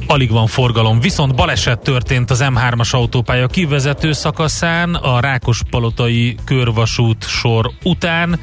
alig 0.07 0.31
van 0.31 0.47
forgalom. 0.47 1.01
Viszont 1.01 1.35
baleset 1.35 1.79
történt 1.79 2.31
az 2.31 2.45
M3-as 2.45 2.91
autópálya 2.91 3.47
kivezető 3.47 4.13
szakaszán, 4.13 4.95
a 4.95 5.21
Rákospalotai 5.21 6.37
körvasút 6.45 7.25
sor 7.29 7.71
után, 7.83 8.41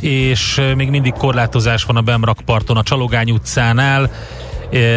és 0.00 0.60
még 0.76 0.90
mindig 0.90 1.12
korlátozás 1.12 1.84
van 1.84 1.96
a 1.96 2.00
Bemrakparton 2.00 2.76
a 2.76 2.82
Csalogány 2.82 3.30
utcánál, 3.30 4.10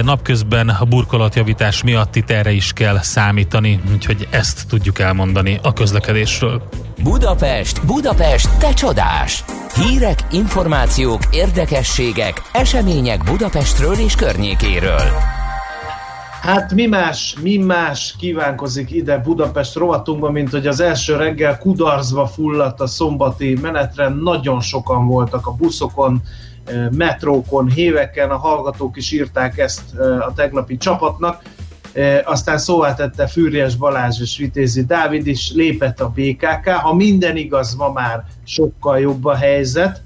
Napközben 0.04 0.70
a 0.70 0.86
burkolatjavítás 0.86 1.84
miatt 1.84 2.16
itt 2.16 2.30
erre 2.30 2.52
is 2.52 2.74
kell 2.74 3.02
számítani, 3.02 3.82
úgyhogy 3.94 4.28
ezt 4.30 4.68
tudjuk 4.68 5.00
elmondani 5.00 5.60
a 5.62 5.74
közlekedésről. 5.74 6.70
Budapest, 7.04 7.86
Budapest, 7.86 8.58
te 8.58 8.74
csodás! 8.74 9.44
Hírek, 9.76 10.20
információk, 10.32 11.22
érdekességek, 11.32 12.42
események 12.52 13.24
Budapestről 13.24 13.94
és 13.94 14.16
környékéről. 14.16 15.42
Hát 16.44 16.74
mi 16.74 16.86
más, 16.86 17.36
mi 17.42 17.58
más 17.58 18.16
kívánkozik 18.18 18.92
ide 18.92 19.18
Budapest 19.18 19.76
rovatunkban, 19.76 20.32
mint 20.32 20.50
hogy 20.50 20.68
az 20.68 20.80
első 20.80 21.16
reggel 21.16 21.58
kudarcba 21.58 22.28
fulladt 22.28 22.80
a 22.82 22.88
szombati 22.88 23.58
menetrend, 23.62 24.24
nagyon 24.24 24.62
sokan 24.62 25.08
voltak 25.08 25.48
a 25.48 25.52
buszokon, 25.52 26.22
eh, 26.66 26.90
metrókon, 26.92 27.70
héveken, 27.70 28.30
a 28.30 28.38
hallgatók 28.38 28.98
is 28.98 29.12
írták 29.12 29.58
ezt 29.58 29.82
eh, 29.98 30.28
a 30.28 30.34
tegnapi 30.36 30.78
csapatnak, 30.78 31.42
Eh, 31.94 32.22
aztán 32.26 32.58
szóvá 32.58 32.94
tette 32.94 33.28
Fűrjes 33.28 33.76
Balázs 33.76 34.22
és 34.22 34.38
Vitézi 34.38 34.86
Dávid 34.86 35.28
is, 35.28 35.52
lépett 35.52 36.00
a 36.00 36.10
BKK, 36.16 36.70
ha 36.70 36.94
minden 36.94 37.38
igaz, 37.38 37.76
ma 37.76 37.92
már 37.92 38.24
sokkal 38.46 39.00
jobb 39.00 39.26
a 39.26 39.36
helyzet, 39.36 40.02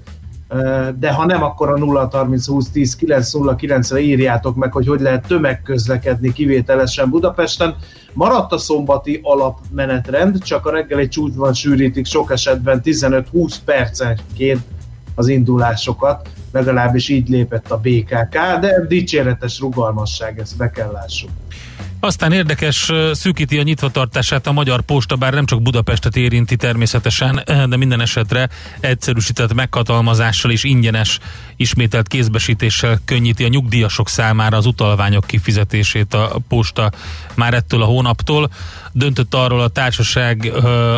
de 0.98 1.12
ha 1.12 1.24
nem, 1.24 1.42
akkor 1.42 1.68
a 1.70 1.78
0 1.78 2.08
30 2.12 2.46
20 2.46 2.70
10 2.70 2.96
9 2.96 3.32
0 3.32 3.56
9-re 3.58 4.00
írjátok 4.00 4.56
meg, 4.56 4.72
hogy 4.72 4.86
hogy 4.86 5.00
lehet 5.00 5.26
tömegközlekedni 5.26 6.32
kivételesen 6.32 7.10
Budapesten. 7.10 7.76
Maradt 8.12 8.52
a 8.52 8.58
szombati 8.58 9.20
alapmenetrend, 9.22 10.42
csak 10.42 10.66
a 10.66 10.70
reggeli 10.70 11.08
csúcsban 11.08 11.52
sűrítik 11.52 12.06
sok 12.06 12.30
esetben 12.30 12.80
15-20 12.84 13.54
percenként 13.64 14.60
az 15.14 15.28
indulásokat, 15.28 16.28
legalábbis 16.52 17.08
így 17.08 17.28
lépett 17.28 17.70
a 17.70 17.78
BKK, 17.78 18.32
de 18.60 18.86
dicséretes 18.88 19.60
rugalmasság, 19.60 20.38
ezt 20.38 20.56
be 20.56 20.70
kell 20.70 20.90
lássuk. 20.90 21.30
Aztán 22.00 22.32
érdekes, 22.32 22.92
szűkíti 23.12 23.58
a 23.58 23.62
nyitvatartását 23.62 24.46
a 24.46 24.52
Magyar 24.52 24.80
Posta, 24.80 25.16
bár 25.16 25.32
nem 25.32 25.46
csak 25.46 25.62
Budapestet 25.62 26.16
érinti 26.16 26.56
természetesen, 26.56 27.42
de 27.68 27.76
minden 27.76 28.00
esetre 28.00 28.48
egyszerűsített 28.80 29.54
meghatalmazással 29.54 30.50
és 30.50 30.64
ingyenes 30.64 31.18
ismételt 31.56 32.08
kézbesítéssel 32.08 33.00
könnyíti 33.04 33.44
a 33.44 33.48
nyugdíjasok 33.48 34.08
számára 34.08 34.56
az 34.56 34.66
utalványok 34.66 35.26
kifizetését 35.26 36.14
a 36.14 36.38
posta 36.48 36.90
már 37.34 37.54
ettől 37.54 37.82
a 37.82 37.86
hónaptól. 37.86 38.50
Döntött 38.92 39.34
arról 39.34 39.60
a 39.60 39.68
társaság 39.68 40.52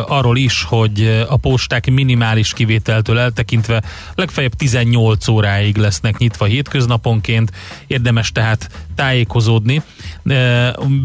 arról 0.07 0.37
is, 0.37 0.63
hogy 0.63 1.25
a 1.29 1.37
posták 1.37 1.91
minimális 1.91 2.53
kivételtől 2.53 3.19
eltekintve 3.19 3.83
legfeljebb 4.15 4.53
18 4.53 5.27
óráig 5.27 5.77
lesznek 5.77 6.17
nyitva 6.17 6.45
hétköznaponként, 6.45 7.51
érdemes 7.87 8.31
tehát 8.31 8.69
tájékozódni. 8.95 9.81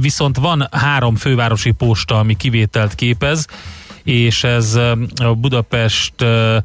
Viszont 0.01 0.37
van 0.37 0.69
három 0.71 1.17
fővárosi 1.17 1.71
posta, 1.71 2.19
ami 2.19 2.37
kivételt 2.37 2.95
képez, 2.95 3.47
és 4.05 4.45
ez 4.45 4.75
a 5.17 5.35
Budapest 5.35 6.23
ö, 6.23 6.59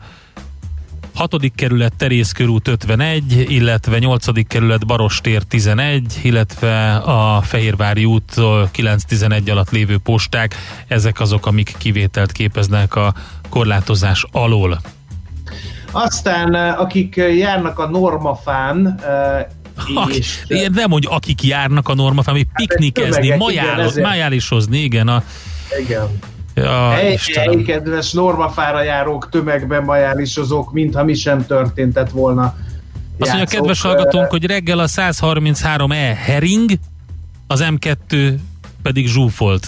6. 1.15 1.35
kerület 1.55 1.93
Terész 1.97 2.31
körút 2.31 2.67
51, 2.67 3.45
illetve 3.49 3.99
8. 3.99 4.47
kerület 4.47 4.85
Barostér 4.85 5.43
11, 5.43 6.19
illetve 6.21 6.95
a 6.95 7.41
Fehérvári 7.41 8.05
út 8.05 8.33
9-11 8.35 9.51
alatt 9.51 9.69
lévő 9.69 9.97
posták, 9.97 10.55
ezek 10.87 11.19
azok, 11.19 11.45
amik 11.45 11.75
kivételt 11.77 12.31
képeznek 12.31 12.95
a 12.95 13.13
korlátozás 13.49 14.25
alól. 14.31 14.81
Aztán 15.91 16.53
akik 16.53 17.15
járnak 17.15 17.79
a 17.79 17.89
normafán, 17.89 18.99
és 20.17 20.43
Ilyen 20.47 20.71
nem 20.75 20.89
mondj, 20.89 21.07
akik 21.09 21.43
járnak 21.43 21.89
a 21.89 21.93
normafán, 21.93 22.35
hogy 22.35 22.47
piknikezni, 22.53 22.91
tömegek, 22.91 23.23
igen, 23.23 23.37
majál, 23.37 23.81
ezért. 23.81 24.05
majálisozni, 24.05 24.77
igen, 24.77 25.07
a, 25.07 25.23
igen. 25.79 26.07
a 26.55 26.89
Hely, 26.89 27.17
hely, 27.33 27.61
kedves 27.61 28.11
normafára 28.11 28.83
járók, 28.83 29.29
tömegben 29.29 29.83
majálisozók, 29.83 30.71
mintha 30.71 31.03
mi 31.03 31.13
sem 31.13 31.45
történtett 31.45 32.09
volna. 32.09 32.55
Azt 33.19 33.33
mondja 33.33 33.57
a 33.57 33.59
kedves 33.59 33.81
hallgatónk, 33.81 34.29
hogy 34.29 34.45
reggel 34.45 34.79
a 34.79 34.87
133E 34.87 36.17
hering, 36.25 36.71
az 37.47 37.65
M2 37.69 38.35
pedig 38.81 39.07
zsúfolt. 39.07 39.67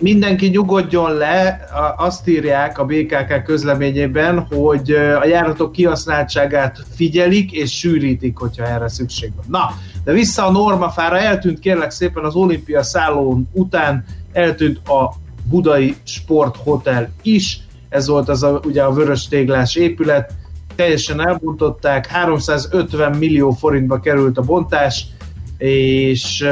Mindenki 0.00 0.46
nyugodjon 0.46 1.12
le, 1.12 1.68
azt 1.96 2.28
írják 2.28 2.78
a 2.78 2.84
BKK 2.84 3.42
közleményében, 3.44 4.38
hogy 4.40 4.90
a 4.90 5.26
járatok 5.26 5.72
kihasználtságát 5.72 6.78
figyelik 6.94 7.52
és 7.52 7.78
sűrítik, 7.78 8.38
hogyha 8.38 8.66
erre 8.66 8.88
szükség 8.88 9.32
van. 9.36 9.44
Na, 9.48 9.70
de 10.04 10.12
vissza 10.12 10.46
a 10.46 10.50
normafára, 10.50 11.18
eltűnt 11.18 11.58
kérlek 11.58 11.90
szépen 11.90 12.24
az 12.24 12.34
olimpia 12.34 12.82
szállón 12.82 13.48
után, 13.52 14.04
eltűnt 14.32 14.88
a 14.88 15.14
Budai 15.48 15.96
Sporthotel 16.04 17.10
is, 17.22 17.60
ez 17.88 18.08
volt 18.08 18.28
az 18.28 18.42
a, 18.42 18.60
ugye 18.64 18.82
a 18.82 18.92
vörös 18.92 19.28
téglás 19.28 19.76
épület, 19.76 20.32
teljesen 20.74 21.28
elbontották, 21.28 22.06
350 22.06 23.16
millió 23.16 23.50
forintba 23.50 24.00
került 24.00 24.38
a 24.38 24.42
bontás, 24.42 25.06
és 25.58 26.42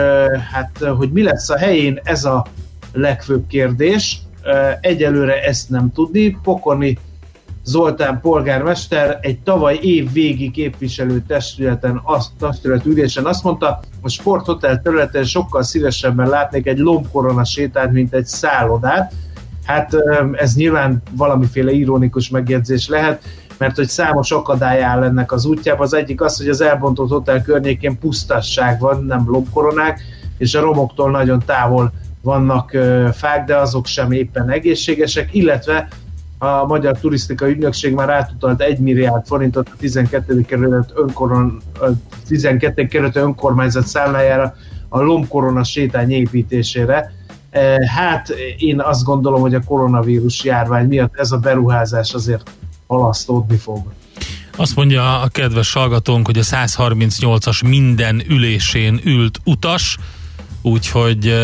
hát 0.52 0.78
hogy 0.96 1.12
mi 1.12 1.22
lesz 1.22 1.50
a 1.50 1.56
helyén, 1.56 2.00
ez 2.02 2.24
a 2.24 2.46
legfőbb 2.96 3.46
kérdés. 3.46 4.18
Egyelőre 4.80 5.42
ezt 5.42 5.70
nem 5.70 5.92
tudni. 5.92 6.38
Pokorni 6.42 6.98
Zoltán 7.66 8.20
polgármester 8.20 9.18
egy 9.20 9.38
tavaly 9.38 9.78
év 9.82 10.12
végi 10.12 10.50
képviselő 10.50 11.22
testületen, 11.26 12.00
azt, 12.04 12.30
testület 12.38 12.86
ülésen 12.86 13.24
azt 13.24 13.42
mondta, 13.42 13.80
a 14.00 14.08
sporthotel 14.08 14.82
területen 14.82 15.24
sokkal 15.24 15.62
szívesebben 15.62 16.28
látnék 16.28 16.66
egy 16.66 16.78
lombkorona 16.78 17.44
sétát, 17.44 17.92
mint 17.92 18.14
egy 18.14 18.26
szállodát. 18.26 19.12
Hát 19.64 19.94
ez 20.32 20.54
nyilván 20.54 21.02
valamiféle 21.16 21.72
ironikus 21.72 22.28
megjegyzés 22.28 22.88
lehet, 22.88 23.22
mert 23.58 23.76
hogy 23.76 23.88
számos 23.88 24.30
akadály 24.30 24.82
áll 24.82 25.02
ennek 25.02 25.32
az 25.32 25.46
útjában. 25.46 25.86
Az 25.86 25.94
egyik 25.94 26.20
az, 26.20 26.36
hogy 26.36 26.48
az 26.48 26.60
elbontott 26.60 27.10
hotel 27.10 27.42
környékén 27.42 27.98
pusztasság 27.98 28.80
van, 28.80 29.04
nem 29.04 29.24
lombkoronák, 29.26 30.00
és 30.38 30.54
a 30.54 30.60
romoktól 30.60 31.10
nagyon 31.10 31.42
távol 31.46 31.92
vannak 32.26 32.76
fák, 33.12 33.44
de 33.44 33.56
azok 33.56 33.86
sem 33.86 34.12
éppen 34.12 34.50
egészségesek, 34.50 35.34
illetve 35.34 35.88
a 36.38 36.64
Magyar 36.64 36.98
Turisztikai 36.98 37.50
Ügynökség 37.50 37.94
már 37.94 38.10
átutalt 38.10 38.60
1 38.60 38.78
milliárd 38.78 39.26
forintot 39.26 39.68
a 39.68 39.76
12. 39.78 40.40
kerület, 40.40 40.92
önkoron, 40.94 41.60
12. 42.26 42.86
kerület 42.86 43.16
önkormányzat 43.16 43.86
számlájára 43.86 44.54
a 44.88 45.00
lombkorona 45.00 45.64
sétány 45.64 46.10
építésére. 46.10 47.12
Hát 47.94 48.28
én 48.58 48.80
azt 48.80 49.04
gondolom, 49.04 49.40
hogy 49.40 49.54
a 49.54 49.62
koronavírus 49.66 50.44
járvány 50.44 50.86
miatt 50.86 51.14
ez 51.16 51.32
a 51.32 51.38
beruházás 51.38 52.14
azért 52.14 52.50
halasztódni 52.86 53.56
fog. 53.56 53.92
Azt 54.56 54.76
mondja 54.76 55.20
a 55.20 55.28
kedves 55.28 55.72
hallgatónk, 55.72 56.26
hogy 56.26 56.38
a 56.38 56.42
138-as 56.42 57.68
minden 57.68 58.22
ülésén 58.28 59.00
ült 59.04 59.38
utas, 59.44 59.98
úgyhogy 60.62 61.34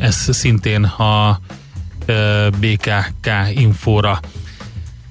ez 0.00 0.28
szintén 0.30 0.84
a 0.84 1.40
BKK 2.60 3.30
infóra 3.54 4.20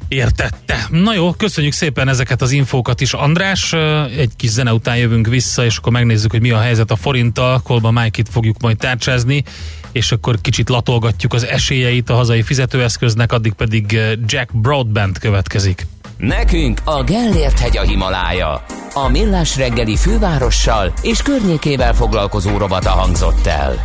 értette. 0.07 0.87
Na 0.89 1.13
jó, 1.13 1.33
köszönjük 1.33 1.73
szépen 1.73 2.07
ezeket 2.07 2.41
az 2.41 2.51
infókat 2.51 3.01
is, 3.01 3.13
András. 3.13 3.73
Egy 4.17 4.31
kis 4.35 4.49
zene 4.49 4.73
után 4.73 4.97
jövünk 4.97 5.27
vissza, 5.27 5.65
és 5.65 5.77
akkor 5.77 5.91
megnézzük, 5.91 6.31
hogy 6.31 6.41
mi 6.41 6.51
a 6.51 6.59
helyzet 6.59 6.91
a 6.91 6.95
forinttal. 6.95 7.61
Kolba 7.61 7.91
Mike-it 7.91 8.29
fogjuk 8.29 8.61
majd 8.61 8.77
tárcsázni, 8.77 9.43
és 9.91 10.11
akkor 10.11 10.41
kicsit 10.41 10.69
latolgatjuk 10.69 11.33
az 11.33 11.45
esélyeit 11.45 12.09
a 12.09 12.15
hazai 12.15 12.41
fizetőeszköznek, 12.41 13.31
addig 13.31 13.53
pedig 13.53 13.99
Jack 14.25 14.49
Broadband 14.53 15.19
következik. 15.19 15.87
Nekünk 16.17 16.81
a 16.83 17.03
Gellért 17.03 17.59
hegy 17.59 17.77
a 17.77 17.81
Himalája. 17.81 18.65
A 18.93 19.07
Millás 19.07 19.57
reggeli 19.57 19.95
fővárossal 19.95 20.93
és 21.01 21.21
környékével 21.21 21.93
foglalkozó 21.93 22.57
robata 22.57 22.89
hangzott 22.89 23.45
el. 23.45 23.81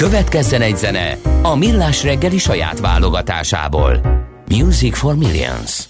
Következzen 0.00 0.60
egy 0.60 0.76
zene 0.76 1.18
a 1.42 1.56
Millás 1.56 2.02
reggeli 2.02 2.38
saját 2.38 2.80
válogatásából. 2.80 4.00
Music 4.48 4.98
for 4.98 5.16
Millions. 5.16 5.88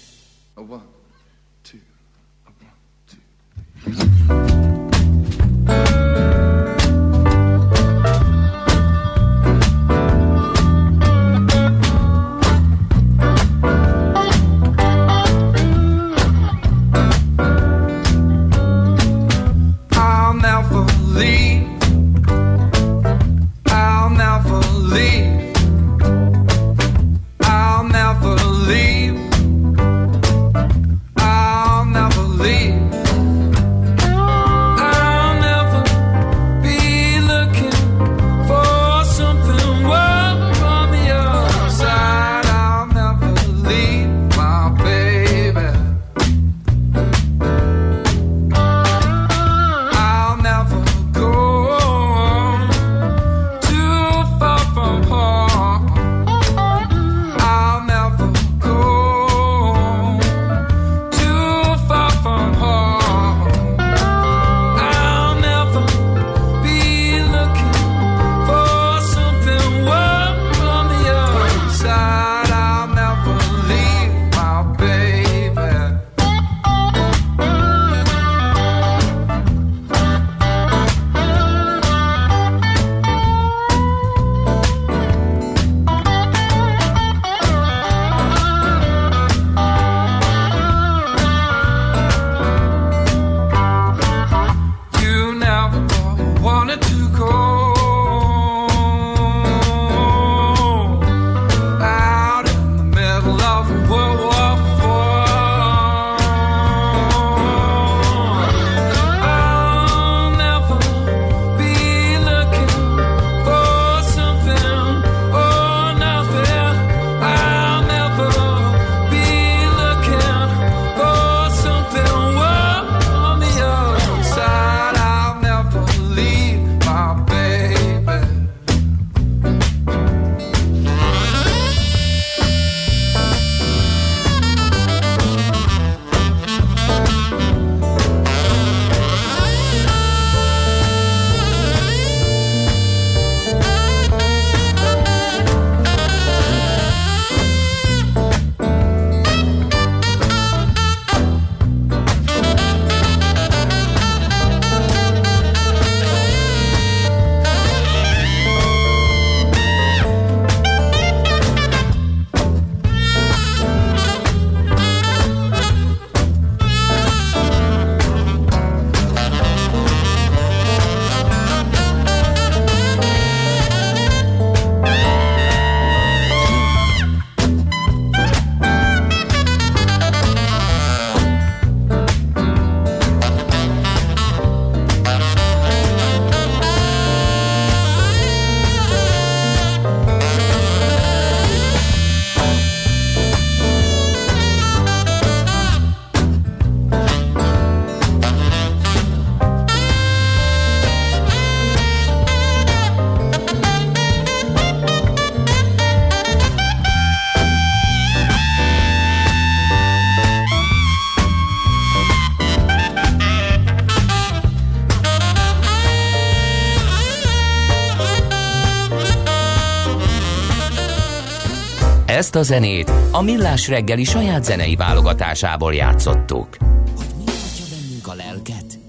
Ezt 222.21 222.35
a 222.35 222.43
zenét 222.43 222.91
a 223.11 223.21
Millás 223.21 223.67
reggeli 223.67 224.03
saját 224.03 224.43
zenei 224.43 224.75
válogatásából 224.75 225.73
játszottuk. 225.73 226.47
Hogy 226.95 227.05
mi 227.17 227.23
bennünk 227.69 228.07
a 228.07 228.13
lelket? 228.13 228.79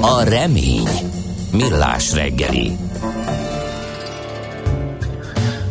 A 0.00 0.22
remény. 0.22 0.88
Millás 1.52 2.14
reggeli. 2.14 2.76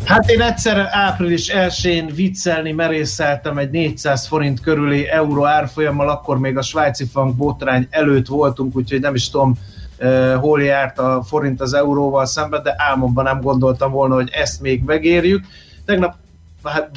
Hát 0.04 0.30
én 0.30 0.42
egyszer 0.42 0.88
április 0.92 1.52
1-én 1.54 2.12
viccelni 2.16 2.72
merészeltem 2.72 3.58
egy 3.58 3.70
400 3.70 4.28
forint 4.28 4.60
körüli 4.60 5.08
euró 5.08 5.46
árfolyammal, 5.46 6.10
akkor 6.10 6.40
még 6.40 6.58
a 6.58 6.62
svájci 6.62 7.06
frank 7.06 7.36
botrány 7.36 7.88
előtt 7.90 8.28
voltunk, 8.28 8.76
úgyhogy 8.76 9.02
nem 9.02 9.16
is 9.16 9.30
tudom, 9.30 9.54
uh, 10.00 10.34
hol 10.34 10.64
járt 10.64 11.00
a 11.00 11.24
forint 11.28 11.62
az 11.62 11.74
euróval 11.74 12.26
szemben, 12.26 12.64
de 12.64 12.76
álmomban 12.78 13.24
nem 13.24 13.42
gondoltam 13.42 13.92
volna, 13.92 14.16
hogy 14.16 14.30
ezt 14.32 14.62
még 14.62 14.84
megérjük. 14.84 15.46
Tegnap, 15.86 16.16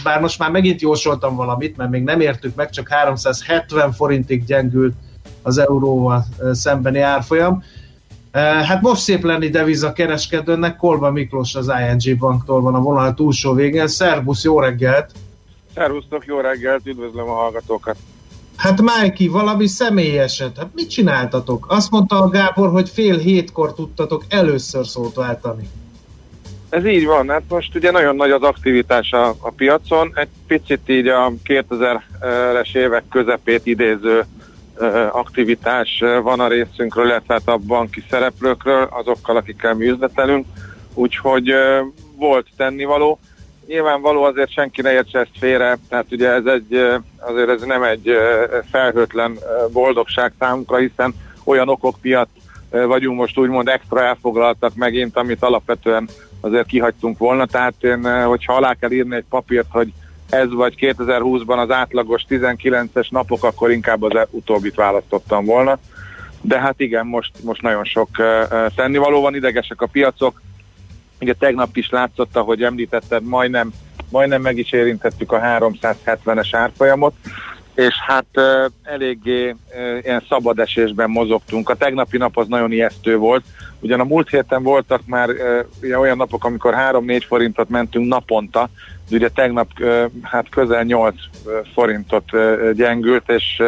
bár 0.03 0.21
most 0.21 0.39
már 0.39 0.51
megint 0.51 0.81
jósoltam 0.81 1.37
valamit, 1.37 1.77
mert 1.77 1.91
még 1.91 2.03
nem 2.03 2.21
értük 2.21 2.55
meg, 2.55 2.71
csak 2.71 2.89
370 2.89 3.93
forintig 3.93 4.45
gyengült 4.45 4.95
az 5.43 5.59
euróval 5.59 6.25
szembeni 6.53 7.01
árfolyam. 7.01 7.63
Hát 8.33 8.81
most 8.81 9.03
szép 9.03 9.25
lenni 9.25 9.49
deviza 9.49 9.93
kereskedőnek, 9.93 10.77
Kolba 10.77 11.11
Miklós 11.11 11.55
az 11.55 11.73
ING 11.81 12.19
banktól 12.19 12.61
van 12.61 12.75
a 12.75 12.81
vonal 12.81 13.15
túlsó 13.15 13.53
végén. 13.55 13.87
Szerbusz, 13.87 14.45
jó 14.45 14.61
reggelt! 14.61 15.11
Szervusztok, 15.75 16.25
jó 16.27 16.41
reggelt, 16.41 16.87
üdvözlöm 16.87 17.29
a 17.29 17.35
hallgatókat! 17.35 17.97
Hát 18.57 18.81
Májki, 18.81 19.29
valami 19.29 19.67
személyeset. 19.67 20.59
Hát 20.59 20.69
mit 20.75 20.91
csináltatok? 20.91 21.67
Azt 21.69 21.91
mondta 21.91 22.23
a 22.23 22.29
Gábor, 22.29 22.71
hogy 22.71 22.89
fél 22.89 23.19
hétkor 23.19 23.75
tudtatok 23.75 24.25
először 24.29 24.87
szót 24.87 25.15
váltani. 25.15 25.69
Ez 26.71 26.87
így 26.87 27.07
van, 27.07 27.29
hát 27.29 27.43
most 27.49 27.75
ugye 27.75 27.91
nagyon 27.91 28.17
nagy 28.17 28.31
az 28.31 28.43
aktivitás 28.43 29.13
a, 29.13 29.29
a 29.29 29.51
piacon, 29.57 30.13
egy 30.15 30.29
picit 30.47 30.89
így 30.89 31.09
a 31.09 31.33
2000-es 31.45 32.75
évek 32.75 33.03
közepét 33.11 33.67
idéző 33.67 34.25
aktivitás 35.11 36.03
van 36.23 36.41
a 36.41 36.49
részünkről, 36.49 37.07
illetve 37.07 37.35
hát 37.35 37.49
a 37.49 37.57
banki 37.57 38.05
szereplőkről, 38.11 38.89
azokkal, 38.91 39.37
akikkel 39.37 39.75
mi 39.75 39.89
üzletelünk, 39.89 40.47
úgyhogy 40.95 41.53
volt 42.17 42.47
tennivaló. 42.57 43.19
Nyilvánvaló 43.67 44.23
azért 44.23 44.53
senki 44.53 44.83
ne 44.83 44.93
értse 44.93 45.19
ezt 45.19 45.39
félre, 45.39 45.79
tehát 45.89 46.07
ugye 46.11 46.29
ez 46.29 46.45
egy, 46.45 46.87
azért 47.19 47.49
ez 47.49 47.63
nem 47.63 47.83
egy 47.83 48.11
felhőtlen 48.71 49.39
boldogság 49.73 50.33
számunkra, 50.39 50.77
hiszen 50.77 51.15
olyan 51.45 51.69
okok 51.69 51.97
miatt 52.03 52.31
vagyunk 52.71 53.19
most 53.19 53.39
úgymond 53.39 53.69
extra 53.69 54.03
elfoglaltak 54.03 54.75
megint, 54.75 55.17
amit 55.17 55.43
alapvetően 55.43 56.09
azért 56.41 56.67
kihagytunk 56.67 57.19
volna, 57.19 57.47
tehát 57.47 57.75
én, 57.81 58.25
hogyha 58.25 58.55
alá 58.55 58.75
kell 58.75 58.91
írni 58.91 59.17
egy 59.17 59.25
papírt, 59.29 59.67
hogy 59.71 59.93
ez 60.31 60.53
vagy 60.53 60.75
2020-ban 60.81 61.59
az 61.59 61.71
átlagos 61.71 62.25
19-es 62.29 63.11
napok, 63.11 63.45
akkor 63.45 63.71
inkább 63.71 64.03
az 64.03 64.27
utóbbit 64.31 64.75
választottam 64.75 65.45
volna. 65.45 65.79
De 66.41 66.61
hát 66.61 66.81
igen, 66.81 67.07
most, 67.07 67.33
most 67.43 67.63
nagyon 67.63 67.85
sok 67.85 68.09
uh, 68.19 68.67
tennivaló 68.75 69.21
van, 69.21 69.35
idegesek 69.35 69.81
a 69.81 69.87
piacok. 69.87 70.43
Ugye 71.21 71.33
tegnap 71.33 71.77
is 71.77 71.91
látszott, 71.91 72.37
ahogy 72.37 72.63
említetted, 72.63 73.23
majdnem, 73.23 73.73
majdnem 74.09 74.43
meg 74.43 74.59
is 74.59 74.73
érintettük 74.73 75.33
a 75.33 75.41
370-es 75.41 76.49
árfolyamot, 76.53 77.15
és 77.75 77.95
hát 78.07 78.27
eléggé 78.83 79.55
ilyen 80.03 80.25
szabad 80.29 80.59
esésben 80.59 81.11
mozogtunk. 81.11 81.69
A 81.69 81.75
tegnapi 81.75 82.17
nap 82.17 82.37
az 82.37 82.49
nagyon 82.49 82.73
ijesztő 82.73 83.17
volt, 83.17 83.45
ugyan 83.81 84.01
a 84.01 84.05
múlt 84.05 84.29
héten 84.29 84.63
voltak 84.63 85.01
már 85.07 85.29
uh, 85.29 86.01
olyan 86.01 86.17
napok, 86.17 86.45
amikor 86.45 86.75
3-4 86.79 87.23
forintot 87.27 87.69
mentünk 87.69 88.09
naponta, 88.09 88.69
de 89.09 89.17
ugye 89.17 89.29
tegnap 89.29 89.69
hát 90.23 90.49
közel 90.49 90.83
8 90.83 91.15
forintot 91.75 92.25
gyengült, 92.75 93.31
és 93.31 93.63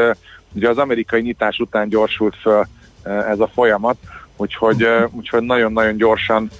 ugye 0.52 0.68
az 0.68 0.78
amerikai 0.78 1.20
nyitás 1.20 1.58
után 1.58 1.88
gyorsult 1.88 2.36
föl 2.36 2.66
ez 3.02 3.40
a 3.40 3.50
folyamat, 3.54 3.96
úgyhogy, 4.36 4.86
úgyhogy 5.10 5.42
nagyon-nagyon 5.42 5.96
gyorsan 5.96 6.50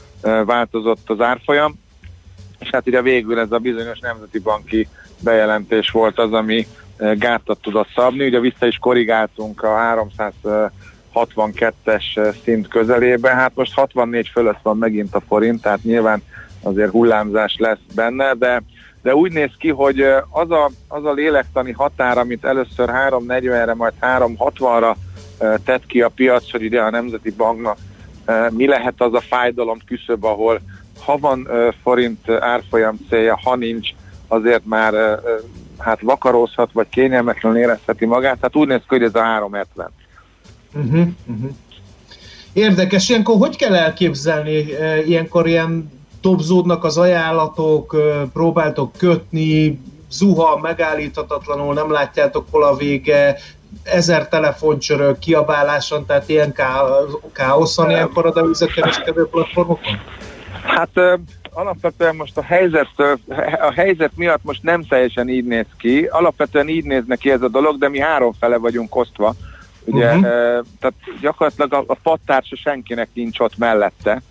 változott 0.45 1.11
az 1.11 1.21
árfolyam, 1.21 1.75
és 2.59 2.71
hát 2.71 2.87
ugye 2.87 3.03
végül 3.03 3.39
ez 3.39 3.53
a 3.53 3.59
bizonyos 3.59 3.99
nemzeti 3.99 4.39
banki 4.39 4.89
bejelentés 5.21 5.91
volt 5.91 6.19
az, 6.19 6.33
ami 6.33 6.67
gátat 6.99 7.59
tudott 7.63 7.89
szabni, 7.95 8.27
ugye 8.27 8.41
vissza 8.41 8.67
is 8.67 8.77
korrigáltunk 8.77 9.63
a 9.63 10.05
362-es 11.15 12.35
szint 12.45 12.69
közelébe, 12.69 13.31
hát 13.31 13.53
most 13.55 13.75
64 13.75 14.29
fölött 14.29 14.59
van 14.63 14.77
megint 14.77 15.15
a 15.15 15.21
forint, 15.21 15.63
tehát 15.63 15.83
nyilván 15.83 16.23
azért 16.63 16.91
hullámzás 16.91 17.57
lesz 17.59 17.79
benne, 17.95 18.35
de, 18.35 18.63
de 19.03 19.15
úgy 19.15 19.33
néz 19.33 19.51
ki, 19.59 19.69
hogy 19.69 20.01
az 20.31 20.51
a, 20.51 20.71
az 20.89 21.05
a 21.05 21.13
lélektani 21.13 21.73
határ, 21.73 22.19
amit 22.19 22.45
először 22.45 22.91
340-re, 23.09 23.75
majd 23.75 23.93
360-ra 24.01 24.95
tett 25.65 25.87
ki 25.87 26.03
a 26.03 26.09
piac, 26.09 26.51
hogy 26.51 26.63
ide 26.63 26.81
a 26.81 26.91
Nemzeti 26.91 27.31
Banknak 27.31 27.77
mi 28.51 28.67
lehet 28.67 28.95
az 28.97 29.15
a 29.15 29.21
fájdalom 29.21 29.79
küszöb, 29.87 30.25
ahol 30.25 30.61
ha 31.05 31.19
van 31.19 31.49
forint 31.83 32.31
árfolyam 32.31 32.97
célja, 33.09 33.39
ha 33.43 33.57
nincs, 33.57 33.91
azért 34.29 34.65
már 34.65 34.95
hát 35.79 36.01
vakarózhat, 36.01 36.71
vagy 36.73 36.89
kényelmetlen 36.89 37.57
érezheti 37.57 38.07
magát. 38.07 38.39
Hát 38.43 38.57
úgy 38.57 38.69
néz 38.69 38.79
ki, 38.79 38.85
hogy 38.87 39.03
ez 39.03 39.15
a 39.15 39.23
370. 39.23 39.91
Uh-huh, 40.75 41.09
uh-huh. 41.27 41.51
Érdekes, 42.53 43.09
ilyenkor 43.09 43.37
hogy 43.37 43.57
kell 43.57 43.75
elképzelni? 43.75 44.67
Ilyenkor 45.07 45.47
ilyen 45.47 46.01
topzódnak 46.21 46.85
az 46.85 46.99
ajánlatok, 46.99 47.97
próbáltok 48.33 48.93
kötni, 48.97 49.81
zuha 50.11 50.59
megállíthatatlanul, 50.59 51.75
nem 51.75 51.91
látjátok 51.91 52.47
hol 52.51 52.63
a 52.63 52.77
vége, 52.77 53.37
ezer 53.83 54.29
telefoncsörök, 54.29 55.19
kiabáláson, 55.19 56.07
tehát 56.07 56.29
ilyen 56.29 56.55
káoszon 57.33 57.91
ilyenkor 57.91 58.27
a 58.27 58.33
devizatkereskedő 58.33 59.27
platformokon? 59.27 60.01
Hát 60.63 60.91
alapvetően 61.53 62.17
most 62.17 62.37
a 62.37 62.43
helyzet, 62.43 62.89
a 63.69 63.73
helyzet 63.73 64.13
miatt 64.17 64.45
most 64.45 64.63
nem 64.63 64.83
teljesen 64.83 65.29
így 65.29 65.45
néz 65.45 65.67
ki. 65.79 66.05
Alapvetően 66.11 66.69
így 66.69 66.85
néz 66.85 67.05
ki 67.19 67.31
ez 67.31 67.43
a 67.43 67.49
dolog, 67.49 67.79
de 67.79 67.89
mi 67.89 67.99
három 67.99 68.33
fele 68.41 68.57
vagyunk 68.57 68.97
osztva. 68.97 69.35
Ugye, 69.85 70.07
uh-huh. 70.07 70.23
tehát 70.81 70.95
gyakorlatilag 71.21 71.73
a, 71.73 71.85
a 71.87 71.97
pattársa 72.03 72.57
senkinek 72.57 73.09
nincs 73.13 73.39
ott 73.41 73.59
mellette 73.59 74.23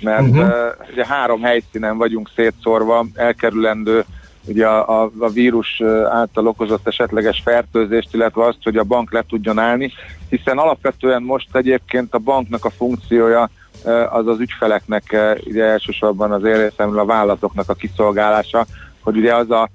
mert 0.00 0.28
uh-huh. 0.28 0.46
uh, 0.46 0.52
ugye 0.92 1.06
három 1.06 1.42
helyszínen 1.42 1.96
vagyunk 1.96 2.30
szétszórva, 2.34 3.06
elkerülendő 3.14 4.04
ugye 4.44 4.66
a, 4.66 5.02
a, 5.02 5.10
a 5.18 5.28
vírus 5.28 5.82
által 6.10 6.46
okozott 6.46 6.86
esetleges 6.86 7.40
fertőzést, 7.44 8.14
illetve 8.14 8.44
azt, 8.44 8.58
hogy 8.62 8.76
a 8.76 8.84
bank 8.84 9.12
le 9.12 9.24
tudjon 9.28 9.58
állni, 9.58 9.92
hiszen 10.28 10.58
alapvetően 10.58 11.22
most 11.22 11.56
egyébként 11.56 12.14
a 12.14 12.18
banknak 12.18 12.64
a 12.64 12.70
funkciója 12.70 13.50
az 14.10 14.26
az 14.26 14.40
ügyfeleknek, 14.40 15.16
ugye 15.44 15.64
elsősorban 15.64 16.32
az 16.32 16.44
érészemről 16.44 17.00
a 17.00 17.04
vállalatoknak 17.04 17.68
a 17.68 17.74
kiszolgálása, 17.74 18.66
hogy 19.00 19.16
ugye 19.16 19.34
az 19.34 19.50
a 19.50 19.68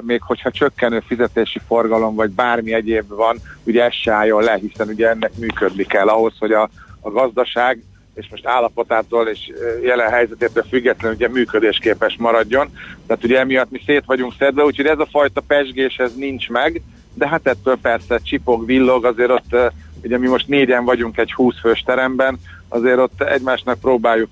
még 0.00 0.22
hogyha 0.22 0.50
csökkenő 0.50 1.02
fizetési 1.06 1.60
forgalom 1.66 2.14
vagy 2.14 2.30
bármi 2.30 2.72
egyéb 2.72 3.08
van, 3.08 3.36
ugye 3.64 3.84
ez 3.84 3.92
se 3.92 4.12
álljon 4.12 4.42
le, 4.42 4.54
hiszen 4.54 4.88
ugye 4.88 5.08
ennek 5.08 5.32
működni 5.38 5.84
kell 5.84 6.08
ahhoz, 6.08 6.34
hogy 6.38 6.52
a, 6.52 6.68
a 7.00 7.10
gazdaság 7.10 7.82
és 8.14 8.26
most 8.30 8.46
állapotától 8.46 9.28
és 9.28 9.52
jelen 9.82 10.10
helyzetétől 10.10 10.64
függetlenül 10.68 11.16
ugye 11.16 11.28
működésképes 11.28 12.16
maradjon. 12.18 12.68
Tehát 13.06 13.24
ugye 13.24 13.38
emiatt 13.38 13.70
mi 13.70 13.80
szét 13.86 14.04
vagyunk 14.06 14.34
szedve, 14.38 14.64
úgyhogy 14.64 14.86
ez 14.86 14.98
a 14.98 15.08
fajta 15.10 15.40
pesgés 15.46 15.96
ez 15.96 16.14
nincs 16.14 16.48
meg, 16.48 16.82
de 17.14 17.28
hát 17.28 17.46
ettől 17.46 17.78
persze 17.82 18.18
csipog, 18.18 18.66
villog, 18.66 19.04
azért 19.04 19.30
ott 19.30 19.56
ugye 20.04 20.18
mi 20.18 20.26
most 20.26 20.48
négyen 20.48 20.84
vagyunk 20.84 21.18
egy 21.18 21.32
20 21.32 21.54
fős 21.60 21.82
teremben, 21.86 22.38
azért 22.68 22.98
ott 22.98 23.22
egymásnak 23.22 23.80
próbáljuk 23.80 24.30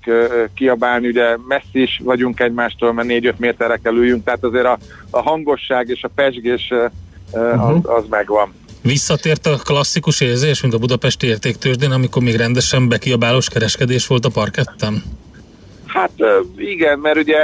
kiabálni, 0.53 1.07
ugye 1.07 1.37
messzi 1.47 1.81
is 1.81 2.01
vagyunk 2.03 2.39
egymástól, 2.39 2.93
mert 2.93 3.07
4-5 3.11 3.35
méterre 3.37 3.77
kell 3.77 3.95
üljünk, 3.95 4.23
tehát 4.23 4.43
azért 4.43 4.65
a, 4.65 4.77
a 5.09 5.21
hangosság 5.21 5.89
és 5.89 6.03
a 6.03 6.09
pesgés 6.15 6.73
az, 7.57 7.77
az 7.81 8.03
megvan. 8.09 8.53
Visszatért 8.81 9.45
a 9.45 9.57
klasszikus 9.63 10.21
érzés, 10.21 10.61
mint 10.61 10.73
a 10.73 10.77
budapesti 10.77 11.27
értéktősdén, 11.27 11.91
amikor 11.91 12.23
még 12.23 12.35
rendesen 12.35 12.89
bekiabálós 12.89 13.49
kereskedés 13.49 14.07
volt 14.07 14.25
a 14.25 14.29
parketten? 14.29 15.03
Hát 15.85 16.11
igen, 16.57 16.99
mert 16.99 17.17
ugye 17.17 17.37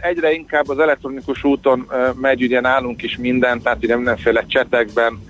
egyre 0.00 0.32
inkább 0.32 0.68
az 0.68 0.78
elektronikus 0.78 1.44
úton 1.44 1.90
megy 2.20 2.42
ugye 2.42 2.60
nálunk 2.60 3.02
is 3.02 3.16
minden, 3.16 3.62
tehát 3.62 3.78
ugye 3.82 3.96
mindenféle 3.96 4.44
csetekben, 4.46 5.20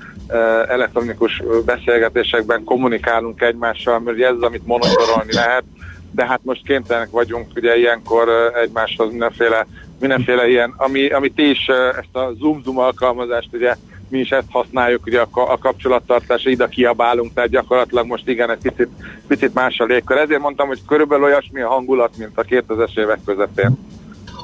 elektronikus 0.69 1.43
beszélgetésekben 1.65 2.65
kommunikálunk 2.65 3.41
egymással, 3.41 3.99
mert 3.99 4.21
ez 4.21 4.35
az, 4.35 4.43
amit 4.43 4.67
monitorolni 4.67 5.33
lehet, 5.33 5.65
de 6.11 6.27
hát 6.27 6.41
most 6.43 6.67
kénytelenek 6.67 7.11
vagyunk 7.11 7.47
ugye 7.57 7.77
ilyenkor 7.77 8.53
egymáshoz 8.63 9.11
mindenféle, 9.11 9.67
mindenféle 10.01 10.49
ilyen, 10.49 10.75
ami, 10.77 11.09
ami 11.09 11.31
ti 11.31 11.51
is 11.51 11.69
ezt 11.69 12.17
a 12.17 12.33
Zoom-Zoom 12.39 12.79
alkalmazást 12.79 13.49
ugye 13.53 13.75
mi 14.13 14.19
is 14.19 14.31
ezt 14.31 14.47
használjuk, 14.51 15.07
ugye 15.07 15.21
a, 15.31 15.59
kapcsolattartásra 15.59 16.51
ide 16.51 16.69
kiabálunk, 16.69 17.35
tehát 17.35 17.51
gyakorlatilag 17.51 18.07
most 18.07 18.29
igen, 18.29 18.51
egy 18.51 18.59
picit, 18.63 18.89
picit 19.27 19.55
más 19.55 19.79
a 19.79 19.85
légkör. 19.85 20.17
Ezért 20.17 20.41
mondtam, 20.41 20.67
hogy 20.67 20.81
körülbelül 20.87 21.25
olyasmi 21.25 21.61
a 21.61 21.69
hangulat, 21.69 22.17
mint 22.17 22.39
a 22.39 22.43
2000-es 22.43 22.99
évek 22.99 23.19
közepén. 23.27 23.79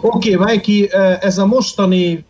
Oké, 0.01 0.35
okay, 0.35 0.55
Mikey, 0.55 0.91
ez 1.21 1.39
a 1.39 1.47
mostani 1.47 2.25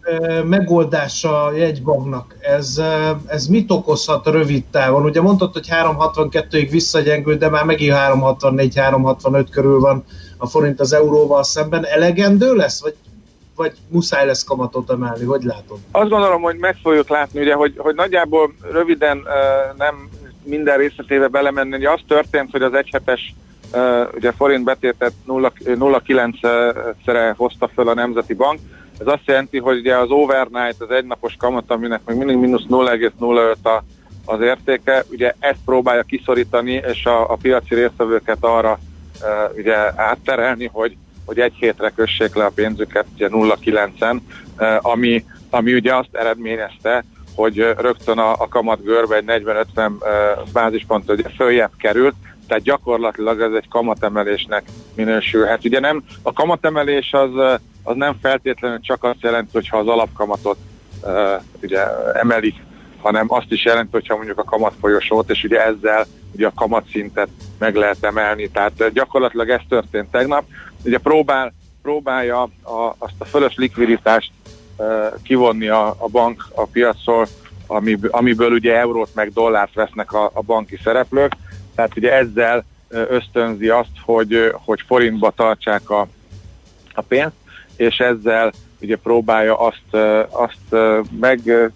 megoldása 0.45 1.45
a 1.45 1.53
jegybanknak, 1.53 2.37
ez, 2.41 2.83
ez 3.27 3.47
mit 3.47 3.71
okozhat 3.71 4.27
rövid 4.27 4.65
távon? 4.65 5.05
Ugye 5.05 5.21
mondtad, 5.21 5.53
hogy 5.53 5.69
362-ig 5.71 6.69
visszagyengül, 6.71 7.37
de 7.37 7.49
már 7.49 7.65
megint 7.65 7.95
364-365 7.97 9.47
körül 9.51 9.81
van 9.81 10.05
a 10.37 10.47
forint 10.47 10.81
az 10.81 10.93
euróval 10.93 11.43
szemben. 11.43 11.87
Elegendő 11.87 12.55
lesz, 12.55 12.83
vagy, 12.83 12.95
vagy 13.57 13.73
muszáj 13.89 14.27
lesz 14.27 14.45
kamatot 14.45 14.91
emelni? 14.91 15.25
Hogy 15.25 15.43
látod? 15.43 15.79
Azt 15.91 16.11
gondolom, 16.11 16.43
hogy 16.43 16.57
meg 16.57 16.77
fogjuk 16.83 17.09
látni, 17.09 17.41
ugye, 17.41 17.55
hogy, 17.55 17.75
hogy 17.77 17.95
nagyjából 17.95 18.55
röviden 18.73 19.23
nem 19.77 20.09
minden 20.43 20.79
részletébe 20.79 21.29
belemenni. 21.29 21.77
Ugye 21.77 21.91
az 21.91 22.01
történt, 22.07 22.51
hogy 22.51 22.63
az 22.63 22.75
egyhetes 22.75 23.35
ugye 24.15 24.33
forint 24.33 24.65
betétet 24.65 25.13
0,9-szere 25.27 27.35
hozta 27.37 27.69
föl 27.75 27.89
a 27.89 27.95
Nemzeti 27.95 28.35
Bank. 28.35 28.59
Ez 28.99 29.07
azt 29.07 29.23
jelenti, 29.25 29.59
hogy 29.59 29.79
ugye 29.79 29.97
az 29.97 30.11
overnight, 30.11 30.81
az 30.81 30.91
egynapos 30.91 31.35
kamat, 31.39 31.71
aminek 31.71 32.01
még 32.07 32.17
mindig 32.17 32.37
mínusz 32.37 32.65
0,05 32.69 33.57
a, 33.63 33.83
az 34.25 34.41
értéke, 34.41 35.05
ugye 35.11 35.35
ezt 35.39 35.59
próbálja 35.65 36.03
kiszorítani, 36.03 36.73
és 36.73 37.05
a, 37.05 37.31
a 37.31 37.37
piaci 37.37 37.75
résztvevőket 37.75 38.39
arra 38.41 38.79
uh, 39.23 39.57
ugye 39.57 40.01
átterelni, 40.01 40.71
hogy, 40.73 40.97
hogy 41.25 41.39
egy 41.39 41.55
hétre 41.55 41.91
kössék 41.91 42.35
le 42.35 42.45
a 42.45 42.53
pénzüket 42.55 43.07
ugye 43.15 43.29
0,9-en, 43.29 44.19
uh, 44.59 44.77
ami, 44.81 45.25
ami 45.51 45.75
ugye 45.75 45.95
azt 45.95 46.09
eredményezte, 46.13 47.05
hogy 47.35 47.75
rögtön 47.79 48.19
a, 48.19 48.33
a 48.33 48.49
kamat 48.49 48.83
görbe 48.83 49.17
egy 49.17 49.25
40-50 49.27 49.65
uh, 49.77 49.93
bázispontot 50.53 51.19
ugye 51.19 51.29
följebb 51.29 51.73
került, 51.79 52.15
tehát 52.49 52.63
gyakorlatilag 52.63 53.41
ez 53.41 53.53
egy 53.53 53.69
kamatemelésnek 53.69 54.65
minősülhet. 54.95 55.65
Ugye 55.65 55.81
nem, 55.81 56.03
a 56.23 56.33
kamatemelés 56.33 57.13
az, 57.13 57.61
az 57.83 57.97
nem 57.97 58.17
feltétlenül 58.23 58.81
csak 58.81 59.05
azt 59.05 59.21
jelenti, 59.21 59.51
hogyha 59.53 59.79
az 59.79 59.87
alapkamatot 59.87 60.59
uh, 61.03 61.43
ugye 61.63 61.81
emelik, 62.13 62.55
hanem 63.03 63.27
azt 63.29 63.53
is 63.53 63.65
jelenti, 63.65 63.91
hogyha 63.93 64.17
mondjuk 64.17 64.39
a 64.39 64.45
kamatfolyosót, 64.45 65.31
és 65.31 65.45
ugye 65.45 65.65
ezzel 65.65 66.07
ugye 66.35 66.47
a 66.47 66.53
kamatszintet 66.55 67.29
meg 67.59 67.75
lehet 67.75 68.05
emelni. 68.05 68.49
Tehát 68.49 68.93
gyakorlatilag 68.93 69.49
ez 69.49 69.61
történt 69.69 70.11
tegnap. 70.11 70.45
Ugye 70.85 70.99
próbál, 70.99 71.53
próbálja 71.83 72.43
a, 72.43 72.95
azt 72.99 73.15
a 73.19 73.25
fölös 73.25 73.55
likviditást 73.57 74.31
uh, 74.77 74.87
kivonni 75.23 75.69
a, 75.69 75.89
a 75.99 76.09
bank 76.09 76.47
a 76.55 76.67
piacról, 76.67 77.27
amiből, 77.67 78.11
amiből 78.11 78.53
ugye 78.53 78.77
eurót 78.77 79.15
meg 79.15 79.33
dollárt 79.33 79.75
vesznek 79.75 80.13
a, 80.13 80.31
a 80.33 80.43
banki 80.43 80.79
szereplők 80.85 81.33
tehát 81.79 81.97
ugye 81.97 82.13
ezzel 82.13 82.65
ösztönzi 82.89 83.69
azt, 83.69 83.91
hogy, 84.05 84.53
hogy 84.53 84.81
forintba 84.87 85.33
tartsák 85.37 85.91
a, 85.91 86.09
a 86.95 87.01
pénzt, 87.01 87.37
és 87.77 87.99
ezzel 87.99 88.53
ugye 88.81 88.97
próbálja 88.97 89.59
azt, 89.59 89.95
azt 90.31 90.83
meg, 91.21 91.71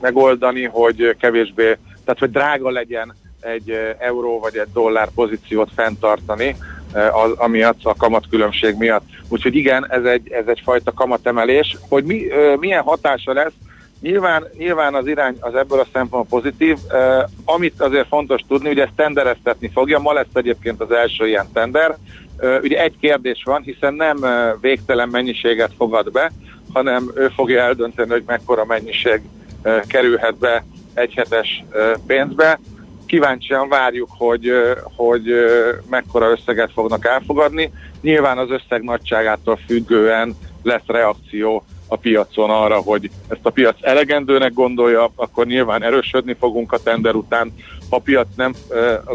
megoldani, 0.00 0.64
hogy 0.64 1.16
kevésbé, 1.20 1.76
tehát 2.04 2.18
hogy 2.18 2.30
drága 2.30 2.70
legyen 2.70 3.14
egy 3.40 3.94
euró 3.98 4.38
vagy 4.40 4.56
egy 4.56 4.72
dollár 4.72 5.08
pozíciót 5.14 5.70
fenntartani, 5.74 6.56
az, 6.92 7.32
amiatt 7.36 7.80
a 7.82 7.94
kamatkülönbség 7.94 8.76
miatt. 8.76 9.04
Úgyhogy 9.28 9.54
igen, 9.54 9.90
ez 9.90 10.04
egy, 10.04 10.32
ez 10.32 10.46
egyfajta 10.46 10.92
kamatemelés. 10.92 11.76
Hogy 11.88 12.04
mi, 12.04 12.26
milyen 12.58 12.82
hatása 12.82 13.32
lesz, 13.32 13.52
Nyilván, 14.00 14.44
nyilván 14.56 14.94
az 14.94 15.06
irány 15.06 15.36
az 15.40 15.54
ebből 15.54 15.80
a 15.80 15.86
szempontból 15.92 16.40
pozitív. 16.40 16.76
Uh, 16.92 17.30
amit 17.44 17.80
azért 17.80 18.06
fontos 18.06 18.40
tudni, 18.48 18.68
hogy 18.68 18.80
ezt 18.80 18.92
tendereztetni 18.96 19.70
fogja, 19.72 19.98
ma 19.98 20.12
lesz 20.12 20.34
egyébként 20.34 20.80
az 20.80 20.90
első 20.90 21.26
ilyen 21.26 21.52
tender. 21.52 21.96
Uh, 22.40 22.58
ugye 22.62 22.82
egy 22.82 22.98
kérdés 23.00 23.42
van, 23.44 23.62
hiszen 23.62 23.94
nem 23.94 24.16
uh, 24.20 24.60
végtelen 24.60 25.08
mennyiséget 25.08 25.72
fogad 25.76 26.12
be, 26.12 26.30
hanem 26.72 27.10
ő 27.14 27.28
fogja 27.28 27.62
eldönteni, 27.62 28.10
hogy 28.10 28.22
mekkora 28.26 28.64
mennyiség 28.64 29.20
uh, 29.64 29.80
kerülhet 29.86 30.38
be 30.38 30.64
egy 30.94 31.14
hetes 31.14 31.64
uh, 31.72 31.92
pénzbe. 32.06 32.60
Kíváncsian 33.06 33.68
várjuk, 33.68 34.08
hogy, 34.18 34.50
uh, 34.50 34.70
hogy 34.96 35.30
uh, 35.30 35.68
mekkora 35.90 36.30
összeget 36.30 36.72
fognak 36.72 37.06
elfogadni. 37.06 37.72
Nyilván 38.00 38.38
az 38.38 38.50
összeg 38.50 38.82
nagyságától 38.82 39.58
függően 39.66 40.36
lesz 40.62 40.86
reakció 40.86 41.64
a 41.88 41.96
piacon 41.96 42.50
arra, 42.50 42.76
hogy 42.76 43.10
ezt 43.28 43.40
a 43.46 43.50
piac 43.50 43.76
elegendőnek 43.80 44.52
gondolja, 44.52 45.10
akkor 45.14 45.46
nyilván 45.46 45.82
erősödni 45.82 46.36
fogunk 46.38 46.72
a 46.72 46.82
tender 46.82 47.14
után. 47.14 47.54
Ha 47.90 47.96
a 47.96 48.00
piac 48.00 48.26
nem 48.36 48.54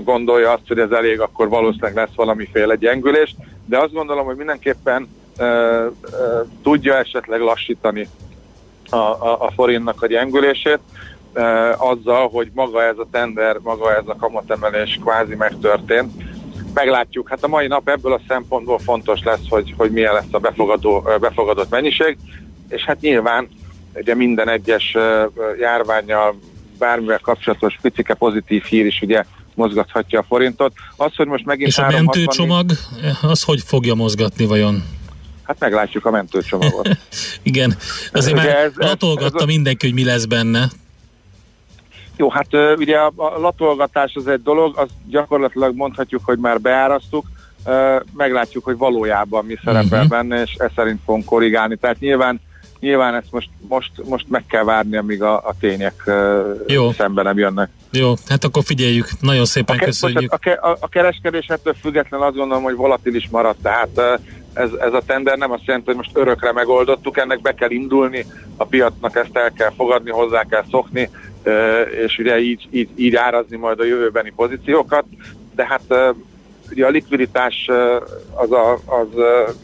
gondolja 0.04 0.52
azt, 0.52 0.68
hogy 0.68 0.80
ez 0.80 0.92
elég, 0.92 1.20
akkor 1.20 1.50
valószínűleg 1.50 1.96
lesz 1.96 2.16
valamiféle 2.16 2.76
gyengülés, 2.76 3.36
de 3.66 3.78
azt 3.78 3.94
gondolom, 3.94 4.26
hogy 4.26 4.36
mindenképpen 4.36 5.08
tudja 6.64 6.98
esetleg 6.98 7.40
lassítani 7.42 8.08
a, 8.90 8.96
a, 8.96 9.38
a 9.40 9.52
forintnak 9.56 10.02
a 10.02 10.08
gyengülését, 10.08 10.80
azzal, 11.78 12.30
hogy 12.30 12.52
maga 12.54 12.84
ez 12.84 12.98
a 12.98 13.08
tender, 13.12 13.58
maga 13.64 13.96
ez 13.96 14.04
a 14.06 14.16
kamatemelés 14.16 15.00
kvázi 15.04 15.36
megtörtént. 15.36 16.12
Meglátjuk, 16.74 17.30
hát 17.30 17.44
a 17.44 17.48
mai 17.48 17.68
nap 17.68 17.90
ebből 17.90 18.14
a 18.14 18.22
szempontból 18.28 18.80
fontos 18.80 19.20
lesz, 19.24 19.50
hogy, 19.50 19.74
hogy 19.78 19.92
milyen 19.92 20.14
lesz 20.14 20.32
a 20.32 20.40
befogadó, 20.40 21.04
befogadott 21.20 21.70
mennyiség 21.70 22.18
és 22.74 22.84
hát 22.84 23.02
nyilván 23.02 23.48
ugye 23.94 24.16
minden 24.16 24.50
egyes 24.50 24.96
járványjal 25.60 26.40
bármivel 26.78 27.20
kapcsolatos 27.20 27.78
picike 27.82 28.14
pozitív 28.14 28.64
hír 28.64 28.86
is 28.86 29.02
ugye 29.02 29.24
mozgathatja 29.56 30.20
a 30.20 30.24
forintot. 30.24 30.74
Az, 30.96 31.16
hogy 31.16 31.28
most 31.28 31.46
megint 31.46 31.68
És 31.68 31.78
a 31.78 31.90
mentőcsomag, 31.90 32.72
az 33.22 33.44
hogy 33.44 33.62
fogja 33.66 33.94
mozgatni 33.94 34.46
vajon? 34.46 34.84
Hát 35.44 35.60
meglátjuk 35.60 36.06
a 36.06 36.12
mentőcsomagot. 36.12 36.90
Igen, 37.42 37.76
azért 38.12 38.38
ugye 38.38 38.48
már 38.48 38.56
ez, 38.56 38.72
latolgatta 38.76 39.42
ez, 39.42 39.46
mindenki, 39.46 39.86
hogy 39.86 39.96
mi 39.96 40.04
lesz 40.04 40.26
benne. 40.26 40.70
Jó, 42.18 42.30
hát 42.30 42.48
ugye 42.78 42.98
a, 42.98 43.14
a 43.16 43.40
latolgatás 43.40 44.12
az 44.16 44.28
egy 44.28 44.42
dolog, 44.42 44.78
az 44.78 44.90
gyakorlatilag 45.10 45.76
mondhatjuk, 45.76 46.22
hogy 46.26 46.38
már 46.38 46.62
beárasztuk, 46.62 47.26
meglátjuk, 48.14 48.64
hogy 48.64 48.78
valójában 48.78 49.46
mi 49.46 49.56
szerepel 49.64 50.04
uh-huh. 50.04 50.08
benne, 50.08 50.42
és 50.42 50.54
ez 50.58 50.70
szerint 50.76 51.00
fogunk 51.06 51.26
korrigálni. 51.26 51.76
Tehát 51.76 52.00
nyilván 52.00 52.42
nyilván 52.84 53.16
ezt 53.16 53.32
most, 53.32 53.50
most, 53.68 53.92
most 54.04 54.26
meg 54.30 54.44
kell 54.46 54.64
várni, 54.64 54.98
amíg 54.98 55.22
a, 55.24 55.36
a 55.36 55.54
tények 55.60 56.12
Jó. 56.68 56.92
szembe 56.92 57.22
nem 57.22 57.38
jönnek. 57.38 57.70
Jó, 57.92 58.14
hát 58.28 58.44
akkor 58.44 58.64
figyeljük. 58.64 59.08
Nagyon 59.20 59.46
szépen 59.46 59.76
a 59.76 59.80
ke- 59.80 59.88
köszönjük. 59.88 60.32
A, 60.32 60.50
a, 60.50 60.78
a 60.80 60.88
kereskedés 60.88 61.46
ettől 61.48 61.74
független 61.82 62.22
azt 62.22 62.36
gondolom, 62.36 62.64
hogy 62.64 62.76
volatilis 62.76 63.28
maradt, 63.32 63.62
tehát 63.62 64.22
ez, 64.54 64.70
ez 64.80 64.94
a 64.94 65.02
tender 65.06 65.38
nem 65.38 65.52
azt 65.52 65.66
jelenti, 65.66 65.88
hogy 65.88 65.96
most 65.96 66.12
örökre 66.14 66.52
megoldottuk, 66.52 67.18
ennek 67.18 67.42
be 67.42 67.54
kell 67.54 67.72
indulni, 67.72 68.26
a 68.58 68.66
piacnak 68.66 69.16
ezt 69.16 69.38
el 69.38 69.52
kell 69.52 69.72
fogadni, 69.76 70.10
hozzá 70.10 70.44
kell 70.44 70.64
szokni, 70.72 71.10
és 72.06 72.18
ugye 72.18 72.40
így, 72.40 72.68
így, 72.72 72.90
így 72.96 73.16
árazni 73.16 73.58
majd 73.58 73.80
a 73.80 73.86
jövőbeni 73.86 74.32
pozíciókat, 74.36 75.06
de 75.56 75.66
hát 75.66 76.16
ugye 76.72 76.86
a 76.86 76.89
likviditás 76.89 77.70
az, 78.34 78.51
a, 78.51 78.74
az 78.74 79.07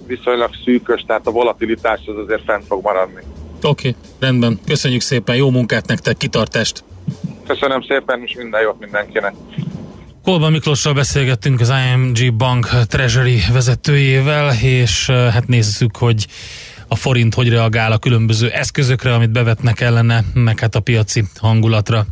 viszonylag 0.07 0.49
szűkös, 0.63 1.03
tehát 1.07 1.27
a 1.27 1.31
volatilitás 1.31 1.99
az 2.05 2.17
azért 2.23 2.43
fent 2.43 2.65
fog 2.65 2.83
maradni. 2.83 3.21
Oké, 3.61 3.87
okay, 3.87 3.95
rendben. 4.19 4.59
Köszönjük 4.65 5.01
szépen, 5.01 5.35
jó 5.35 5.49
munkát 5.49 5.87
nektek, 5.87 6.17
kitartást! 6.17 6.83
Köszönöm 7.47 7.81
szépen, 7.81 8.21
és 8.25 8.35
minden 8.37 8.61
jót 8.61 8.79
mindenkinek! 8.79 9.33
Kolba 10.23 10.49
Miklossal 10.49 10.93
beszélgettünk 10.93 11.59
az 11.59 11.73
IMG 11.93 12.33
Bank 12.33 12.69
Treasury 12.87 13.39
vezetőjével, 13.53 14.53
és 14.61 15.09
hát 15.09 15.47
nézzük, 15.47 15.97
hogy 15.97 16.27
a 16.87 16.95
forint 16.95 17.33
hogy 17.33 17.49
reagál 17.49 17.91
a 17.91 17.97
különböző 17.97 18.49
eszközökre, 18.49 19.13
amit 19.13 19.31
bevetnek 19.31 19.81
ellene, 19.81 20.23
meg 20.33 20.59
hát 20.59 20.75
a 20.75 20.79
piaci 20.79 21.23
hangulatra. 21.39 22.05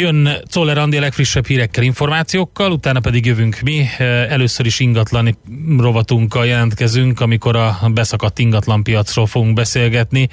Jön 0.00 0.28
Czoller 0.48 0.78
Andi 0.78 0.96
a 0.96 1.00
legfrissebb 1.00 1.46
hírekkel, 1.46 1.84
információkkal, 1.84 2.72
utána 2.72 3.00
pedig 3.00 3.26
jövünk 3.26 3.60
mi. 3.60 3.86
Először 4.28 4.66
is 4.66 4.80
ingatlani 4.80 5.34
rovatunkkal 5.78 6.46
jelentkezünk, 6.46 7.20
amikor 7.20 7.56
a 7.56 7.78
beszakadt 7.94 8.38
ingatlan 8.38 8.82
piacról 8.82 9.26
fogunk 9.26 9.54
beszélgetni. 9.54 10.28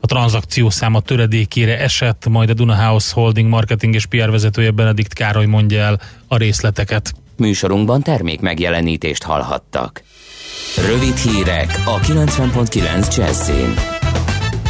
A 0.00 0.06
tranzakció 0.06 0.70
száma 0.70 1.00
töredékére 1.00 1.78
esett, 1.78 2.28
majd 2.28 2.50
a 2.50 2.54
Duna 2.54 2.74
House 2.74 3.14
Holding 3.14 3.48
marketing 3.48 3.94
és 3.94 4.06
PR 4.06 4.30
vezetője 4.30 4.70
Benedikt 4.70 5.12
Károly 5.12 5.46
mondja 5.46 5.80
el 5.80 6.00
a 6.28 6.36
részleteket. 6.36 7.14
Műsorunkban 7.36 8.02
termék 8.02 8.40
megjelenítést 8.40 9.22
hallhattak. 9.22 10.02
Rövid 10.90 11.16
hírek 11.16 11.82
a 11.84 11.98
90.9 12.00 13.16
Jazzin. 13.16 13.95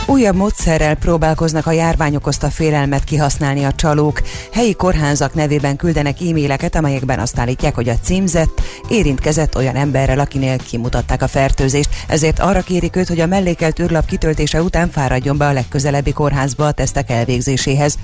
Újabb 0.08 0.36
módszerrel 0.36 0.94
próbálkoznak 0.94 1.66
a 1.66 1.72
járvány 1.72 2.16
okozta 2.16 2.50
félelmet 2.50 3.04
kihasználni 3.04 3.64
a 3.64 3.72
csalók. 3.72 4.22
Helyi 4.52 4.74
kórházak 4.74 5.34
nevében 5.34 5.76
küldenek 5.76 6.20
e-maileket, 6.20 6.74
amelyekben 6.74 7.18
azt 7.18 7.38
állítják, 7.38 7.74
hogy 7.74 7.88
a 7.88 7.98
címzett 8.02 8.60
érintkezett 8.88 9.56
olyan 9.56 9.76
emberrel, 9.76 10.18
akinél 10.18 10.56
kimutatták 10.56 11.22
a 11.22 11.28
fertőzést. 11.28 11.88
Ezért 12.08 12.38
arra 12.38 12.60
kérik 12.60 12.96
őt, 12.96 13.08
hogy 13.08 13.20
a 13.20 13.26
mellékelt 13.26 13.80
űrlap 13.80 14.06
kitöltése 14.06 14.62
után 14.62 14.90
fáradjon 14.90 15.36
be 15.36 15.46
a 15.46 15.52
legközelebbi 15.52 16.12
kórházba 16.12 16.66
a 16.66 16.72
tesztek 16.72 17.10
elvégzéséhez. 17.10 17.98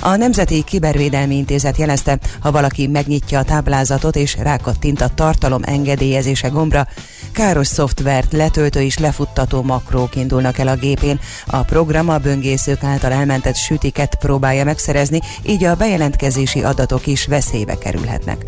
A 0.00 0.16
Nemzeti 0.16 0.62
Kibervédelmi 0.62 1.36
Intézet 1.36 1.76
jelezte, 1.76 2.18
ha 2.40 2.50
valaki 2.50 2.86
megnyitja 2.86 3.38
a 3.38 3.44
táblázatot 3.44 4.16
és 4.16 4.36
rákattint 4.36 5.00
a 5.00 5.14
tartalom 5.14 5.62
engedélyezése 5.64 6.48
gombra, 6.48 6.86
káros 7.34 7.66
szoftvert, 7.66 8.32
letöltő 8.32 8.80
és 8.80 8.98
lefuttató 8.98 9.62
makrók 9.62 10.16
indulnak 10.16 10.58
el 10.58 10.68
a 10.68 10.76
gépén. 10.76 11.20
A 11.46 11.62
program 11.62 12.08
a 12.08 12.18
böngészők 12.18 12.84
által 12.84 13.12
elmentett 13.12 13.56
sütiket 13.56 14.14
próbálja 14.14 14.64
megszerezni, 14.64 15.20
így 15.42 15.64
a 15.64 15.74
bejelentkezési 15.74 16.62
adatok 16.62 17.06
is 17.06 17.26
veszélybe 17.26 17.78
kerülhetnek. 17.78 18.44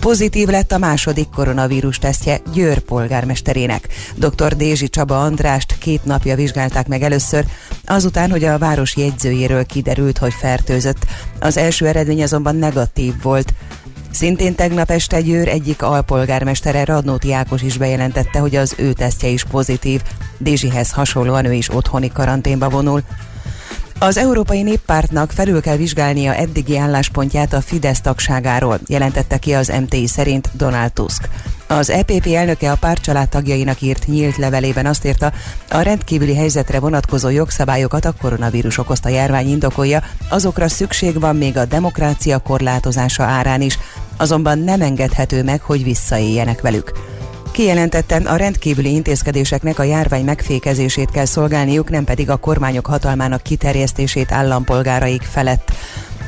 Pozitív 0.00 0.48
lett 0.48 0.72
a 0.72 0.78
második 0.78 1.28
koronavírus 1.30 1.98
tesztje 1.98 2.40
Győr 2.52 2.78
polgármesterének. 2.78 3.88
Dr. 4.14 4.56
Dézsi 4.56 4.88
Csaba 4.88 5.20
Andrást 5.20 5.78
két 5.78 6.04
napja 6.04 6.34
vizsgálták 6.34 6.88
meg 6.88 7.02
először, 7.02 7.44
azután, 7.86 8.30
hogy 8.30 8.44
a 8.44 8.58
város 8.58 8.96
jegyzőjéről 8.96 9.64
kiderült, 9.64 10.18
hogy 10.18 10.32
fertőzött. 10.32 11.06
Az 11.40 11.56
első 11.56 11.86
eredmény 11.86 12.22
azonban 12.22 12.56
negatív 12.56 13.14
volt. 13.22 13.52
Szintén 14.10 14.54
tegnap 14.54 14.90
este 14.90 15.20
Győr 15.20 15.48
egyik 15.48 15.82
alpolgármestere 15.82 16.84
Radnóti 16.84 17.32
Ákos 17.32 17.62
is 17.62 17.76
bejelentette, 17.76 18.38
hogy 18.38 18.56
az 18.56 18.74
ő 18.76 18.92
tesztje 18.92 19.28
is 19.28 19.44
pozitív. 19.44 20.02
Dézsihez 20.38 20.90
hasonlóan 20.90 21.44
ő 21.44 21.52
is 21.52 21.74
otthoni 21.74 22.12
karanténba 22.12 22.68
vonul. 22.68 23.02
Az 24.00 24.16
Európai 24.16 24.62
Néppártnak 24.62 25.30
felül 25.30 25.60
kell 25.60 25.76
vizsgálnia 25.76 26.34
eddigi 26.34 26.78
álláspontját 26.78 27.52
a 27.52 27.60
Fidesz 27.60 28.00
tagságáról, 28.00 28.78
jelentette 28.86 29.38
ki 29.38 29.54
az 29.54 29.72
MTI 29.80 30.06
szerint 30.06 30.50
Donald 30.52 30.92
Tusk. 30.92 31.28
Az 31.66 31.90
EPP 31.90 32.26
elnöke 32.26 32.70
a 32.70 32.76
párt 32.76 33.02
családtagjainak 33.02 33.80
írt 33.80 34.06
nyílt 34.06 34.36
levelében 34.36 34.86
azt 34.86 35.04
írta, 35.04 35.32
a 35.70 35.80
rendkívüli 35.80 36.34
helyzetre 36.34 36.80
vonatkozó 36.80 37.28
jogszabályokat 37.28 38.04
a 38.04 38.14
koronavírus 38.20 38.78
okozta 38.78 39.08
járvány 39.08 39.48
indokolja, 39.48 40.02
azokra 40.28 40.68
szükség 40.68 41.20
van 41.20 41.36
még 41.36 41.56
a 41.56 41.64
demokrácia 41.64 42.38
korlátozása 42.38 43.22
árán 43.22 43.60
is, 43.60 43.78
azonban 44.18 44.58
nem 44.58 44.80
engedhető 44.80 45.42
meg, 45.42 45.60
hogy 45.60 45.84
visszaéljenek 45.84 46.60
velük. 46.60 46.92
Kijelentettem, 47.52 48.26
a 48.26 48.36
rendkívüli 48.36 48.92
intézkedéseknek 48.92 49.78
a 49.78 49.82
járvány 49.82 50.24
megfékezését 50.24 51.10
kell 51.10 51.24
szolgálniuk, 51.24 51.90
nem 51.90 52.04
pedig 52.04 52.30
a 52.30 52.36
kormányok 52.36 52.86
hatalmának 52.86 53.42
kiterjesztését 53.42 54.32
állampolgáraik 54.32 55.22
felett. 55.22 55.72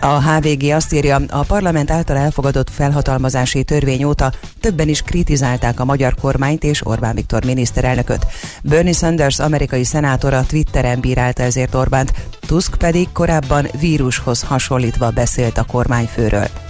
A 0.01 0.22
HVG 0.22 0.62
azt 0.62 0.93
írja, 0.93 1.20
a 1.28 1.43
parlament 1.43 1.91
által 1.91 2.16
elfogadott 2.16 2.70
felhatalmazási 2.70 3.64
törvény 3.64 4.05
óta 4.05 4.32
többen 4.61 4.88
is 4.88 5.03
kritizálták 5.03 5.80
a 5.80 5.84
magyar 5.84 6.14
kormányt 6.14 6.64
és 6.64 6.86
Orbán 6.86 7.14
Viktor 7.14 7.45
miniszterelnököt. 7.45 8.26
Bernie 8.62 8.93
Sanders 8.93 9.38
amerikai 9.38 9.84
szenátora 9.84 10.45
Twitteren 10.47 11.01
bírálta 11.01 11.43
ezért 11.43 11.74
Orbánt, 11.74 12.12
Tusk 12.41 12.76
pedig 12.78 13.09
korábban 13.12 13.66
vírushoz 13.80 14.43
hasonlítva 14.43 15.11
beszélt 15.11 15.59
a 15.59 15.64
kormányfőről. 15.64 16.70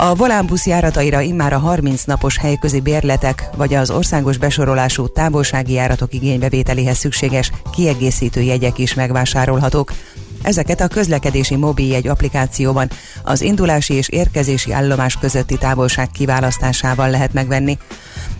A 0.00 0.14
volánbusz 0.14 0.66
járataira 0.66 1.20
immár 1.20 1.52
a 1.52 1.58
30 1.58 2.04
napos 2.04 2.38
helyközi 2.38 2.80
bérletek 2.80 3.48
vagy 3.56 3.74
az 3.74 3.90
országos 3.90 4.36
besorolású 4.36 5.08
távolsági 5.08 5.72
járatok 5.72 6.14
igénybevételéhez 6.14 6.98
szükséges 6.98 7.52
kiegészítő 7.72 8.40
jegyek 8.40 8.78
is 8.78 8.94
megvásárolhatók. 8.94 9.92
Ezeket 10.42 10.80
a 10.80 10.88
közlekedési 10.88 11.56
mobiljegy 11.56 12.08
applikációban 12.08 12.90
az 13.22 13.40
indulási 13.40 13.94
és 13.94 14.08
érkezési 14.08 14.72
állomás 14.72 15.16
közötti 15.16 15.56
távolság 15.56 16.10
kiválasztásával 16.10 17.10
lehet 17.10 17.32
megvenni. 17.32 17.78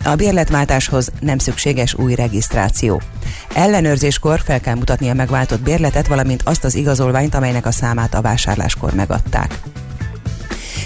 A 0.05 0.15
bérletváltáshoz 0.15 1.11
nem 1.21 1.39
szükséges 1.39 1.95
új 1.95 2.15
regisztráció. 2.15 3.03
Ellenőrzéskor 3.55 4.41
fel 4.41 4.61
kell 4.61 4.75
mutatni 4.75 5.09
a 5.09 5.15
megváltott 5.15 5.61
bérletet, 5.61 6.07
valamint 6.07 6.43
azt 6.45 6.65
az 6.65 6.75
igazolványt, 6.75 7.35
amelynek 7.35 7.67
a 7.67 7.73
számát 7.73 8.15
a 8.15 8.21
vásárláskor 8.21 8.95
megadták. 8.95 9.59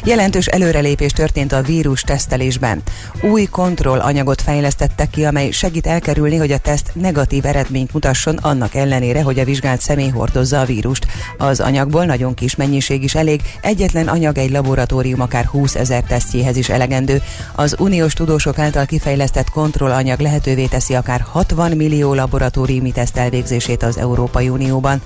Jelentős 0.04 0.46
előrelépés 0.46 1.12
történt 1.12 1.52
a 1.52 1.62
vírus 1.62 2.00
tesztelésben. 2.00 2.82
Új 3.20 3.44
kontrollanyagot 3.44 4.42
fejlesztettek 4.42 5.10
ki, 5.10 5.24
amely 5.24 5.50
segít 5.50 5.86
elkerülni, 5.86 6.36
hogy 6.36 6.52
a 6.52 6.58
teszt 6.58 6.90
negatív 6.94 7.46
eredményt 7.46 7.92
mutasson 7.92 8.36
annak 8.36 8.74
ellenére, 8.74 9.22
hogy 9.22 9.38
a 9.38 9.44
vizsgált 9.44 9.80
személy 9.80 10.08
hordozza 10.08 10.60
a 10.60 10.64
vírust. 10.64 11.06
Az 11.38 11.60
anyagból 11.60 12.04
nagyon 12.04 12.34
kis 12.34 12.56
mennyiség 12.56 13.02
is 13.02 13.14
elég, 13.14 13.42
egyetlen 13.60 14.08
anyag 14.08 14.38
egy 14.38 14.50
laboratórium 14.50 15.20
akár 15.20 15.44
20 15.44 15.74
ezer 15.74 16.02
tesztjéhez 16.02 16.56
is 16.56 16.68
elegendő. 16.68 17.22
Az 17.54 17.76
uniós 17.78 18.12
tudósok 18.12 18.58
által 18.58 18.84
kifejlesztett 18.84 19.50
kontrollanyag 19.50 20.20
lehetővé 20.20 20.66
teszi 20.66 20.94
akár 20.94 21.20
60 21.20 21.70
millió 21.70 22.14
laboratóriumi 22.14 22.92
teszt 22.92 23.16
elvégzését 23.16 23.82
az 23.82 23.98
Európai 23.98 24.48
Unióban. 24.48 25.02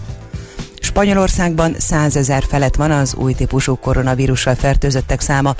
Spanyolországban 0.96 1.74
100 1.78 2.16
ezer 2.16 2.44
felett 2.48 2.74
van 2.74 2.90
az 2.90 3.14
új 3.14 3.34
típusú 3.34 3.76
koronavírussal 3.76 4.54
fertőzöttek 4.54 5.20
száma. 5.20 5.54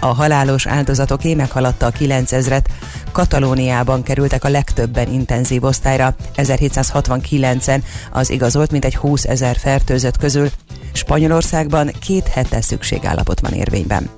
A 0.00 0.06
halálos 0.06 0.66
áldozatoké 0.66 1.34
meghaladta 1.34 1.86
a 1.86 1.90
9000-et. 1.90 2.64
Katalóniában 3.12 4.02
kerültek 4.02 4.44
a 4.44 4.48
legtöbben 4.48 5.12
intenzív 5.12 5.64
osztályra, 5.64 6.14
1769-en 6.36 7.82
az 8.12 8.30
igazolt 8.30 8.70
mintegy 8.70 8.96
20 8.96 9.24
ezer 9.24 9.56
fertőzött 9.56 10.16
közül. 10.16 10.48
Spanyolországban 10.92 11.90
két 12.00 12.28
hete 12.28 12.60
szükségállapot 12.60 13.40
van 13.40 13.52
érvényben. 13.52 14.10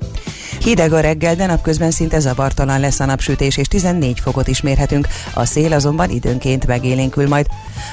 Hideg 0.60 0.92
a 0.92 1.00
reggel, 1.00 1.34
de 1.34 1.46
napközben 1.46 1.90
szinte 1.90 2.18
zavartalan 2.18 2.80
lesz 2.80 3.00
a 3.00 3.04
napsütés, 3.04 3.56
és 3.56 3.66
14 3.66 4.20
fokot 4.20 4.48
is 4.48 4.60
mérhetünk. 4.60 5.08
A 5.34 5.44
szél 5.44 5.72
azonban 5.72 6.10
időnként 6.10 6.66
megélénkül 6.66 7.28
majd. 7.28 7.46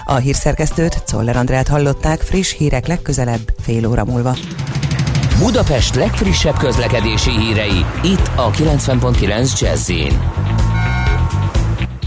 A 0.05 0.15
hírszerkesztőt, 0.15 1.03
Czoller 1.05 1.35
Andrát 1.35 1.67
hallották, 1.67 2.21
friss 2.21 2.53
hírek 2.53 2.87
legközelebb 2.87 3.53
fél 3.61 3.87
óra 3.87 4.05
múlva. 4.05 4.35
Budapest 5.39 5.95
legfrissebb 5.95 6.57
közlekedési 6.57 7.31
hírei, 7.31 7.85
itt 8.03 8.31
a 8.35 8.51
90.9 8.51 9.59
jazz 9.59 9.89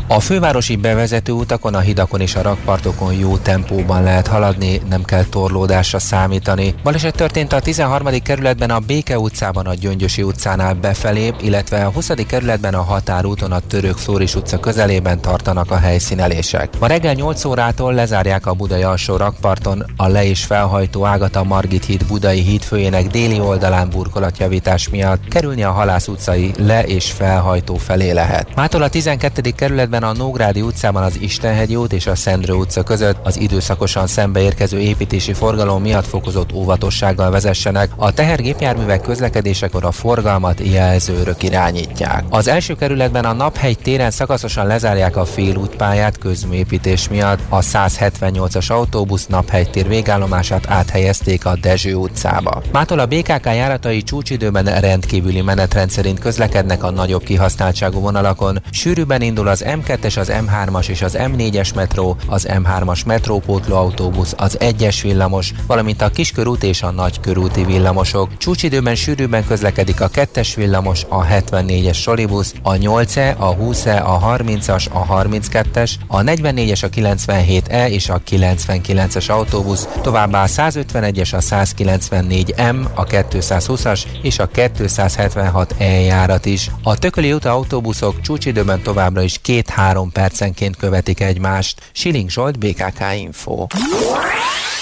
a 0.06 0.20
fővárosi 0.20 0.76
bevezető 0.76 1.32
utakon, 1.32 1.74
a 1.74 1.78
hidakon 1.80 2.20
és 2.20 2.34
a 2.34 2.42
rakpartokon 2.42 3.14
jó 3.14 3.36
tempóban 3.36 4.02
lehet 4.02 4.26
haladni, 4.26 4.80
nem 4.88 5.04
kell 5.04 5.24
torlódásra 5.24 5.98
számítani. 5.98 6.74
Baleset 6.82 7.14
történt 7.14 7.52
a 7.52 7.60
13. 7.60 8.22
kerületben 8.22 8.70
a 8.70 8.78
Béke 8.78 9.18
utcában 9.18 9.66
a 9.66 9.74
Gyöngyösi 9.74 10.22
utcánál 10.22 10.74
befelé, 10.74 11.32
illetve 11.40 11.84
a 11.84 11.90
20. 11.90 12.10
kerületben 12.26 12.74
a 12.74 12.82
Határúton 12.82 13.52
a 13.52 13.58
Török 13.58 13.96
Flóris 13.96 14.34
utca 14.34 14.60
közelében 14.60 15.20
tartanak 15.20 15.70
a 15.70 15.76
helyszínelések. 15.76 16.68
Ma 16.78 16.86
reggel 16.86 17.14
8 17.14 17.44
órától 17.44 17.94
lezárják 17.94 18.46
a 18.46 18.52
Budai 18.52 18.82
alsó 18.82 19.16
rakparton 19.16 19.84
a 19.96 20.08
le- 20.08 20.24
és 20.24 20.44
felhajtó 20.44 21.04
ágat 21.04 21.36
a 21.36 21.44
Margit 21.44 21.84
híd 21.84 22.06
Budai 22.06 22.40
hídfőjének 22.40 23.06
déli 23.06 23.40
oldalán 23.40 23.90
burkolatjavítás 23.90 24.88
miatt 24.88 25.28
kerülni 25.28 25.62
a 25.62 25.70
Halász 25.70 26.08
utcai 26.08 26.52
le- 26.58 26.86
és 26.86 27.10
felhajtó 27.10 27.74
felé 27.74 28.10
lehet. 28.10 28.54
Mától 28.54 28.82
a 28.82 28.88
12. 28.88 29.50
kerületben 29.50 29.93
a 30.02 30.12
Nógrádi 30.12 30.60
utcában 30.60 31.02
az 31.02 31.20
Istenhegy 31.20 31.74
út 31.74 31.92
és 31.92 32.06
a 32.06 32.14
Szendrő 32.14 32.52
utca 32.52 32.82
között 32.82 33.16
az 33.22 33.40
időszakosan 33.40 34.06
szembeérkező 34.06 34.78
építési 34.78 35.32
forgalom 35.32 35.82
miatt 35.82 36.06
fokozott 36.06 36.52
óvatossággal 36.52 37.30
vezessenek. 37.30 37.90
A 37.96 38.12
tehergépjárművek 38.12 39.00
közlekedésekor 39.00 39.84
a 39.84 39.90
forgalmat 39.90 40.60
jelzőrök 40.60 41.42
irányítják. 41.42 42.24
Az 42.28 42.48
első 42.48 42.74
kerületben 42.74 43.24
a 43.24 43.32
Naphegy 43.32 43.78
téren 43.78 44.10
szakaszosan 44.10 44.66
lezárják 44.66 45.16
a 45.16 45.24
félútpályát 45.24 46.18
közműépítés 46.18 47.08
miatt. 47.08 47.38
A 47.48 47.60
178-as 47.60 48.70
autóbusz 48.70 49.26
Naphegy 49.26 49.70
tér 49.70 49.88
végállomását 49.88 50.70
áthelyezték 50.70 51.44
a 51.44 51.56
Dezső 51.60 51.94
utcába. 51.94 52.62
Mától 52.72 52.98
a 52.98 53.06
BKK 53.06 53.44
járatai 53.44 54.02
csúcsidőben 54.02 54.80
rendkívüli 54.80 55.40
menetrend 55.40 55.90
szerint 55.90 56.18
közlekednek 56.18 56.82
a 56.82 56.90
nagyobb 56.90 57.22
kihasználtságú 57.22 58.00
vonalakon. 58.00 58.62
Sűrűben 58.70 59.22
indul 59.22 59.48
az 59.48 59.64
m 59.76 59.83
2 59.84 60.08
az 60.16 60.32
M3-as 60.32 60.88
és 60.88 61.02
az 61.02 61.16
M4-es 61.18 61.74
metró, 61.74 62.16
az 62.26 62.46
M3-as 62.50 63.06
metrópótló 63.06 63.76
autóbusz, 63.76 64.34
az 64.36 64.56
1-es 64.60 64.98
villamos, 65.02 65.52
valamint 65.66 66.02
a 66.02 66.08
kiskörút 66.08 66.62
és 66.62 66.82
a 66.82 66.90
nagykörúti 66.90 67.64
villamosok. 67.64 68.36
Csúcsidőben 68.36 68.94
sűrűbben 68.94 69.46
közlekedik 69.46 70.00
a 70.00 70.08
2-es 70.08 70.52
villamos, 70.56 71.04
a 71.08 71.24
74-es 71.24 72.00
solibusz, 72.00 72.54
a 72.62 72.72
8-e, 72.72 73.34
a 73.38 73.56
20-e, 73.56 74.02
a 74.04 74.36
30-as, 74.38 74.90
a 74.90 75.06
32-es, 75.06 75.92
a 76.06 76.20
44-es, 76.20 76.84
a 76.84 76.88
97-e 76.88 77.88
és 77.88 78.08
a 78.08 78.20
99-es 78.30 79.30
autóbusz, 79.30 79.88
továbbá 80.02 80.42
a 80.42 80.46
151-es, 80.46 81.34
a 81.34 81.38
194M, 81.38 82.86
a 82.94 83.04
220-as 83.04 84.00
és 84.22 84.38
a 84.38 84.48
276E 84.48 86.04
járat 86.06 86.46
is. 86.46 86.70
A 86.82 86.98
Tököli 86.98 87.32
út 87.32 87.44
autóbuszok 87.44 88.20
csúcsidőben 88.20 88.82
továbbra 88.82 89.22
is 89.22 89.40
két-három 89.74 90.12
percenként 90.12 90.76
követik 90.76 91.20
egymást. 91.20 91.90
Siling 91.92 92.30
Zsolt, 92.30 92.58
BKK 92.58 93.00
Info. 93.20 93.66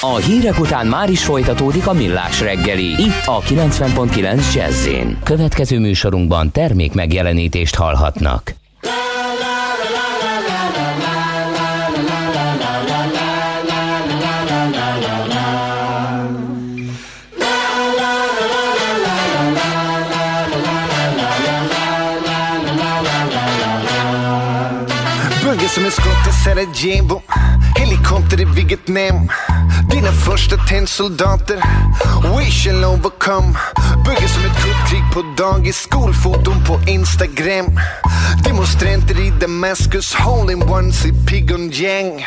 A 0.00 0.16
hírek 0.16 0.58
után 0.58 0.86
már 0.86 1.10
is 1.10 1.24
folytatódik 1.24 1.86
a 1.86 1.92
millás 1.92 2.40
reggeli. 2.40 3.02
Itt 3.02 3.26
a 3.26 3.40
90.9 3.40 4.54
jazz 4.54 4.88
Következő 5.24 5.78
műsorunkban 5.78 6.50
termék 6.50 6.92
megjelenítést 6.92 7.74
hallhatnak. 7.74 8.54
Sarajevo 25.72 27.22
Helikopter 27.76 28.40
i 28.40 28.44
Vietnam 28.44 29.30
Dina 29.90 30.12
första 30.12 30.56
tennsoldater. 30.56 31.56
We 32.22 32.50
shall 32.50 32.84
overcome. 32.84 33.54
Bygger 34.04 34.28
som 34.28 34.44
ett 34.44 34.62
kuppkrig 34.62 35.02
på 35.14 35.42
dagis. 35.42 35.76
Skolfoton 35.76 36.64
på 36.64 36.80
Instagram. 36.90 37.80
Demonstranter 38.44 39.20
i 39.20 39.30
Damaskus. 39.40 40.14
Hole-in-ones 40.14 41.04
i 41.04 41.12
Pyongyang 41.26 42.26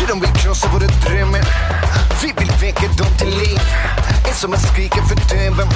Ja, 0.00 0.06
de 0.08 0.20
vill 0.20 0.30
krossa 0.30 0.68
våra 0.68 0.86
drömmar. 0.86 1.44
Vi 2.22 2.32
vill 2.38 2.52
väcka 2.60 2.86
dem 2.98 3.16
till 3.18 3.28
liv. 3.28 3.60
En 4.28 4.34
som 4.34 4.52
att 4.52 4.72
skrika 4.72 5.02
för 5.02 5.16
döven. 5.34 5.68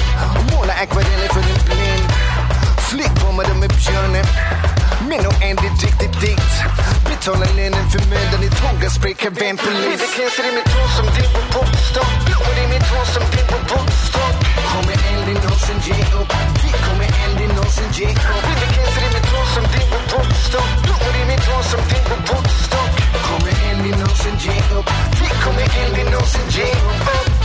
Måla 0.53 0.73
akvareller 0.73 1.29
för 1.29 1.41
en 1.41 1.65
blind. 1.65 2.13
Flygbombade 2.79 3.55
med 3.55 3.71
björnen. 3.71 4.27
Men 5.09 5.23
nog 5.25 5.37
är 5.49 5.55
det 5.63 5.73
riktigt 5.87 6.21
dit. 6.21 6.53
Betala 7.09 7.47
lönen 7.57 7.87
för 7.93 8.03
mödan 8.13 8.43
i 8.49 8.51
tågaspray 8.61 9.15
kan 9.15 9.35
polis 9.35 9.87
Vita 9.93 10.07
kläder 10.15 10.45
i 10.51 10.53
mitt 10.57 10.71
hår 10.75 10.89
som 10.97 11.07
din 11.17 11.31
på 11.35 11.43
popstock 11.55 12.15
Blommor 12.27 12.57
i 12.65 12.67
mitt 12.73 12.87
hår 12.93 13.07
som 13.15 13.25
din 13.33 13.47
på 13.53 13.59
popstock 13.71 14.37
Kommer 14.73 14.97
aldrig 15.11 15.37
någonsin 15.45 15.79
ge 15.87 15.99
upp. 16.21 16.33
Vi 16.63 16.71
kommer 16.87 17.09
aldrig 17.25 17.49
någonsin 17.57 17.91
ge 17.99 18.09
upp. 18.33 18.43
Vita 18.49 18.67
kläder 18.75 19.03
i 19.07 19.11
mitt 19.17 19.29
hår 19.33 19.47
som 19.55 19.65
din 19.73 19.89
på 19.93 19.99
popstock 20.13 20.71
Blommor 20.85 21.15
i 21.23 21.25
mitt 21.31 21.45
hår 21.51 21.63
som 21.71 21.83
din 21.91 22.05
på 22.11 22.17
popstock 22.29 22.93
Kommer 23.29 23.55
aldrig 23.69 23.95
någonsin 24.01 24.37
ge 24.45 24.57
upp. 24.77 24.89
Vi 25.21 25.29
kommer 25.43 25.67
aldrig 25.83 26.07
någonsin 26.13 26.47
ge 26.57 26.69
upp 26.89 27.42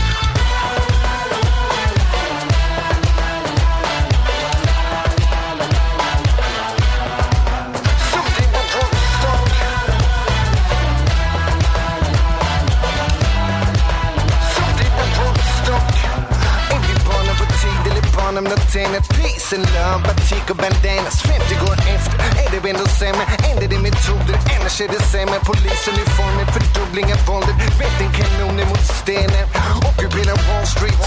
barnen 18.38 18.52
latinat 18.52 19.08
Peace 19.10 19.56
and 19.56 19.66
love, 19.74 20.04
batik 20.04 20.50
och 20.50 20.56
bandanas. 20.56 21.22
50 21.22 21.56
går 21.66 21.78
efter, 21.96 22.18
är 22.44 22.50
det 22.52 22.70
ändå 22.70 22.86
sämre? 22.86 23.24
Ändrar 23.50 23.68
det 23.70 23.80
metoder, 23.80 24.38
annars 24.60 24.82
är 24.82 24.88
det 24.88 25.02
sämre. 25.02 25.40
Polisuniformer, 25.50 26.46
fördubbling 26.56 27.14
av 27.14 27.20
våldet. 27.28 27.56
Bettingkanoner 27.80 28.66
mot 28.66 28.84
stenen. 29.02 29.46
Ockuperar 29.90 30.38
Wall 30.48 30.68
Street, 30.68 31.04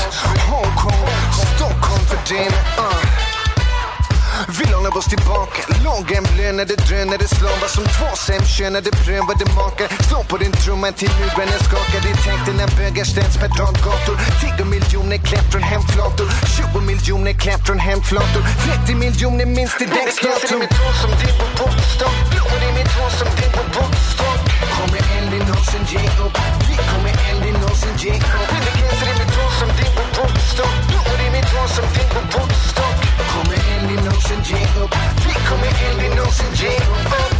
Hongkong, 0.48 1.08
Stockholm 1.54 2.04
för 2.10 2.34
den 2.34 2.52
uh. 2.78 3.29
Vill 4.48 4.74
hålla 4.74 4.88
oss 4.88 5.08
tillbaka 5.14 5.60
Lågämblönade 5.84 6.74
drönare 6.86 7.26
slavar 7.36 7.68
som 7.76 7.84
två 7.84 8.08
sämkönade 8.26 8.90
prövade 9.04 9.44
makar 9.56 9.88
Slå 10.08 10.18
på 10.30 10.36
din 10.42 10.52
trumma 10.52 10.92
till 10.92 11.12
muren 11.20 11.60
skakar 11.68 12.02
I 12.10 12.12
tänkterna 12.26 12.66
bögar 12.76 13.04
ställs 13.04 13.36
per 13.42 13.50
radgator 13.60 14.16
10 14.40 14.64
miljoner 14.64 15.18
klämt 15.28 15.52
från 15.52 15.62
hemflator. 15.62 16.28
20 16.56 16.80
miljoner 16.90 17.32
klämt 17.32 17.66
från 17.66 17.78
hemflator. 17.78 18.42
30 18.86 18.94
miljoner 18.94 19.46
minst 19.46 19.80
i 19.84 19.86
dagsdatum. 19.96 20.60
Mitt 20.60 20.78
hår 20.80 20.94
som 21.02 21.10
din 21.20 21.36
på 21.40 21.46
popstock 21.58 22.16
Blommor 22.30 22.62
i 22.68 22.70
mitt 22.78 22.92
hår 22.96 23.10
som 23.18 23.28
din 23.38 23.52
på 23.56 23.62
popstock 23.74 24.40
Kommer 24.76 25.02
aldrig 25.16 25.42
någonsin 25.48 25.84
ge 25.92 26.02
upp 26.24 26.36
Vi 26.68 26.76
kommer 26.90 27.14
aldrig 27.28 27.52
någonsin 27.62 27.94
ge 28.02 28.12
upp 28.38 28.48
Vintergränser 28.50 29.08
i 29.12 29.14
mitt 29.20 29.34
hår 29.38 29.52
som 29.60 29.70
din 29.78 29.92
på 29.96 30.04
popstock 30.16 30.74
Blommor 30.88 31.18
i 31.26 31.28
mitt 31.36 31.50
hår 31.54 31.68
som 31.76 31.86
din 31.94 32.08
på 32.14 32.20
popstock 32.32 32.59
in 33.88 33.96
não 34.02 34.20
se 34.20 34.34
endinho. 34.34 34.88
Fica 35.22 35.40
com 35.48 35.56
ele, 35.64 36.14
não 36.14 36.30
se 36.30 36.42
endinho. 36.42 37.39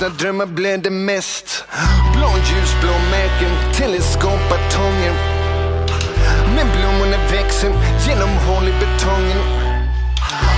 Vuxna 0.00 0.18
drömmar 0.18 0.46
blev 0.46 0.54
drömmar 0.54 0.54
blöder 0.54 0.90
mest. 0.90 1.64
Blå 2.16 2.28
ljusblå 2.28 2.92
märken 3.10 3.74
Teleskopbatonger 3.74 5.12
Men 6.56 6.66
blommorna 6.76 7.16
växer 7.30 7.72
genom 8.06 8.28
hål 8.28 8.68
i 8.68 8.72
betongen. 8.72 9.40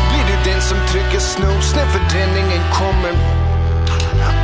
Blir 0.09 0.25
du 0.27 0.51
den 0.51 0.63
som 0.63 0.79
trycker 0.89 1.19
snooze 1.19 1.77
när 1.77 1.87
förändringen 1.87 2.63
kommer? 2.73 3.13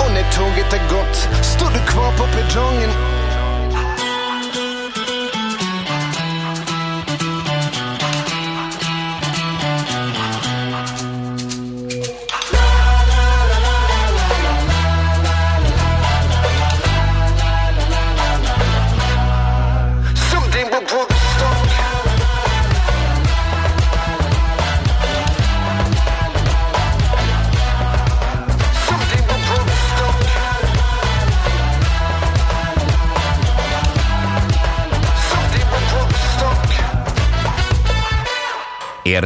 Och 0.01 0.11
när 0.15 0.33
tåget 0.37 0.73
har 0.73 0.85
gått 0.97 1.17
står 1.45 1.71
du 1.71 1.81
kvar 1.93 2.13
på 2.19 2.25
perrongen. 2.25 3.18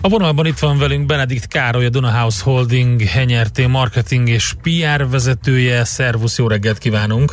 A 0.00 0.08
vonalban 0.08 0.46
itt 0.46 0.58
van 0.58 0.78
velünk 0.78 1.06
Benedikt 1.06 1.46
Károly, 1.46 1.84
a 1.84 1.88
Duna 1.88 2.10
House 2.10 2.44
Holding 2.44 3.00
Henyerté 3.00 3.66
marketing 3.66 4.28
és 4.28 4.54
PR 4.62 5.08
vezetője. 5.10 5.84
Szervusz, 5.84 6.38
jó 6.38 6.46
reggelt 6.46 6.78
kívánunk! 6.78 7.32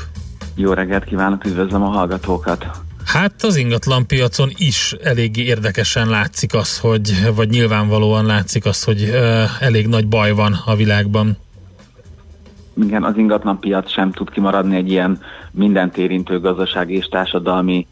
Jó 0.55 0.73
reggelt 0.73 1.03
kívánok, 1.03 1.45
üdvözlöm 1.45 1.83
a 1.83 1.87
hallgatókat! 1.87 2.65
Hát 3.05 3.43
az 3.43 3.55
ingatlan 3.55 4.07
piacon 4.07 4.49
is 4.57 4.95
eléggé 5.03 5.43
érdekesen 5.43 6.09
látszik 6.09 6.53
az, 6.53 6.79
hogy, 6.79 7.33
vagy 7.35 7.49
nyilvánvalóan 7.49 8.25
látszik 8.25 8.65
az, 8.65 8.83
hogy 8.83 9.03
ö, 9.03 9.43
elég 9.59 9.87
nagy 9.87 10.07
baj 10.07 10.31
van 10.31 10.55
a 10.65 10.75
világban. 10.75 11.37
Igen, 12.83 13.03
az 13.03 13.17
ingatlan 13.17 13.59
piac 13.59 13.91
sem 13.91 14.11
tud 14.11 14.29
kimaradni 14.29 14.75
egy 14.75 14.91
ilyen 14.91 15.19
mindent 15.51 15.97
érintő 15.97 16.39
gazdasági 16.39 16.95
és 16.95 17.05
társadalmi 17.05 17.87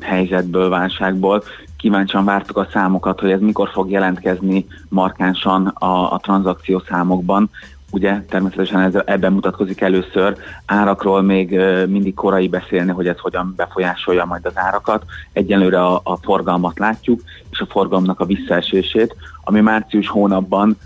helyzetből, 0.00 0.68
válságból. 0.68 1.44
Kíváncsian 1.80 2.24
vártuk 2.24 2.56
a 2.56 2.68
számokat, 2.72 3.20
hogy 3.20 3.30
ez 3.30 3.40
mikor 3.40 3.68
fog 3.68 3.90
jelentkezni 3.90 4.66
markánsan 4.88 5.66
a, 5.66 6.12
a 6.12 6.18
tranzakció 6.22 6.82
számokban. 6.88 7.50
Ugye 7.90 8.24
természetesen 8.28 8.80
ez, 8.80 8.94
ebben 9.04 9.32
mutatkozik 9.32 9.80
először. 9.80 10.36
Árakról 10.66 11.22
még 11.22 11.60
mindig 11.88 12.14
korai 12.14 12.48
beszélni, 12.48 12.90
hogy 12.90 13.08
ez 13.08 13.18
hogyan 13.18 13.52
befolyásolja 13.56 14.24
majd 14.24 14.46
az 14.46 14.52
árakat. 14.54 15.04
Egyelőre 15.32 15.84
a, 15.84 16.00
a 16.04 16.16
forgalmat 16.16 16.78
látjuk, 16.78 17.20
és 17.50 17.60
a 17.60 17.66
forgalomnak 17.66 18.20
a 18.20 18.24
visszaesését, 18.24 19.16
ami 19.44 19.60
március 19.60 20.08
hónapban 20.08 20.76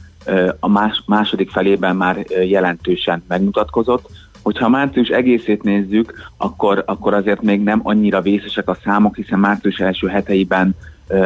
a 0.61 0.69
más, 0.69 1.03
második 1.07 1.51
felében 1.51 1.97
már 1.97 2.16
jelentősen 2.29 3.25
megmutatkozott. 3.29 4.11
Hogyha 4.45 4.69
március 4.69 5.09
egészét 5.09 5.62
nézzük, 5.62 6.31
akkor, 6.37 6.83
akkor 6.87 7.15
azért 7.15 7.43
még 7.43 7.62
nem 7.62 7.81
annyira 7.83 8.21
vészesek 8.21 8.69
a 8.69 8.77
számok, 8.85 9.16
hiszen 9.16 9.39
március 9.39 9.79
első 9.79 10.07
heteiben 10.07 10.77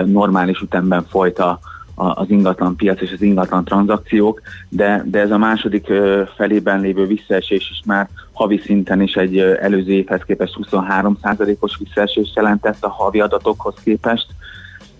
normális 0.04 0.60
ütemben 0.60 1.04
folyt 1.04 1.38
a, 1.38 1.58
az 1.94 2.30
ingatlan 2.30 2.76
piac 2.76 3.00
és 3.00 3.12
az 3.12 3.22
ingatlan 3.22 3.64
tranzakciók, 3.64 4.42
de, 4.68 5.02
de 5.06 5.20
ez 5.20 5.30
a 5.30 5.38
második 5.38 5.92
felében 6.36 6.80
lévő 6.80 7.06
visszaesés 7.06 7.70
is 7.70 7.82
már 7.86 8.08
havi 8.32 8.58
szinten 8.64 9.02
is 9.02 9.14
egy 9.14 9.38
előző 9.38 9.92
évhez 9.92 10.22
képest 10.26 10.58
23%-os 10.70 11.76
visszaesést 11.78 12.36
jelentett 12.36 12.84
a 12.84 12.88
havi 12.88 13.20
adatokhoz 13.20 13.74
képest, 13.84 14.26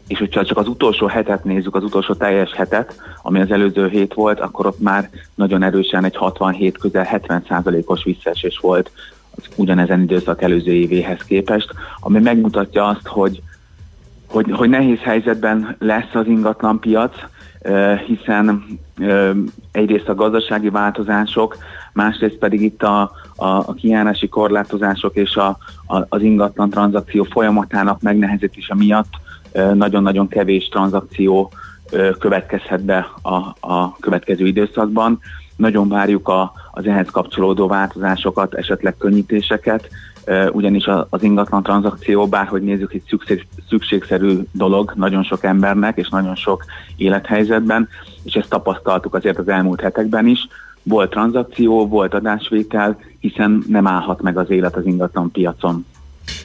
és 0.09 0.19
hogyha 0.19 0.45
csak 0.45 0.59
az 0.59 0.69
utolsó 0.69 1.07
hetet 1.07 1.45
nézzük, 1.45 1.75
az 1.75 1.83
utolsó 1.83 2.15
teljes 2.15 2.53
hetet, 2.53 3.01
ami 3.23 3.41
az 3.41 3.51
előző 3.51 3.89
hét 3.89 4.15
volt, 4.15 4.41
akkor 4.41 4.67
ott 4.67 4.81
már 4.81 5.11
nagyon 5.35 5.63
erősen 5.63 6.05
egy 6.05 6.17
67 6.17 6.79
közel 6.79 7.05
70 7.05 7.45
os 7.87 8.05
visszaesés 8.05 8.59
volt 8.59 8.91
az 9.37 9.45
ugyanezen 9.57 10.01
időszak 10.01 10.43
előző 10.43 10.73
évéhez 10.73 11.23
képest, 11.23 11.73
ami 12.01 12.19
megmutatja 12.19 12.87
azt, 12.87 13.07
hogy, 13.07 13.43
hogy, 14.27 14.51
hogy 14.53 14.69
nehéz 14.69 14.99
helyzetben 14.99 15.77
lesz 15.79 16.15
az 16.15 16.27
ingatlan 16.27 16.81
piac, 16.81 17.15
hiszen 18.07 18.65
egyrészt 19.73 20.09
a 20.09 20.15
gazdasági 20.15 20.71
változások, 20.71 21.57
másrészt 21.93 22.37
pedig 22.37 22.63
itt 22.63 22.83
a, 22.83 23.01
a, 23.37 23.47
a 23.47 23.75
kijárási 23.75 24.29
korlátozások 24.29 25.15
és 25.17 25.37
a, 25.37 25.59
a, 25.87 26.05
az 26.09 26.23
ingatlan 26.23 26.71
tranzakció 26.71 27.25
folyamatának 27.25 28.01
megnehezítése 28.01 28.75
miatt 28.75 29.11
nagyon-nagyon 29.53 30.29
kevés 30.29 30.69
tranzakció 30.69 31.53
következhet 32.19 32.85
be 32.85 33.11
a, 33.23 33.35
a 33.73 33.97
következő 34.01 34.47
időszakban. 34.47 35.21
Nagyon 35.57 35.89
várjuk 35.89 36.29
a, 36.29 36.53
az 36.71 36.87
ehhez 36.87 37.09
kapcsolódó 37.11 37.67
változásokat, 37.67 38.55
esetleg 38.55 38.97
könnyítéseket, 38.99 39.89
ugyanis 40.53 40.89
az 41.09 41.23
ingatlan 41.23 41.63
tranzakció, 41.63 42.27
bárhogy 42.27 42.63
nézzük, 42.63 42.93
egy 42.93 43.03
szükség, 43.09 43.47
szükségszerű 43.69 44.39
dolog 44.53 44.93
nagyon 44.97 45.23
sok 45.23 45.45
embernek 45.45 45.97
és 45.97 46.09
nagyon 46.09 46.35
sok 46.35 46.65
élethelyzetben, 46.97 47.89
és 48.23 48.35
ezt 48.35 48.49
tapasztaltuk 48.49 49.15
azért 49.15 49.39
az 49.39 49.49
elmúlt 49.49 49.81
hetekben 49.81 50.27
is. 50.27 50.49
Volt 50.83 51.11
tranzakció, 51.11 51.87
volt 51.87 52.15
adásvétel, 52.15 52.99
hiszen 53.21 53.65
nem 53.69 53.87
állhat 53.87 54.23
meg 54.23 54.39
az 54.39 54.51
élet 54.51 54.77
az 54.77 54.87
ingatlan 54.87 55.31
piacon. 55.31 55.87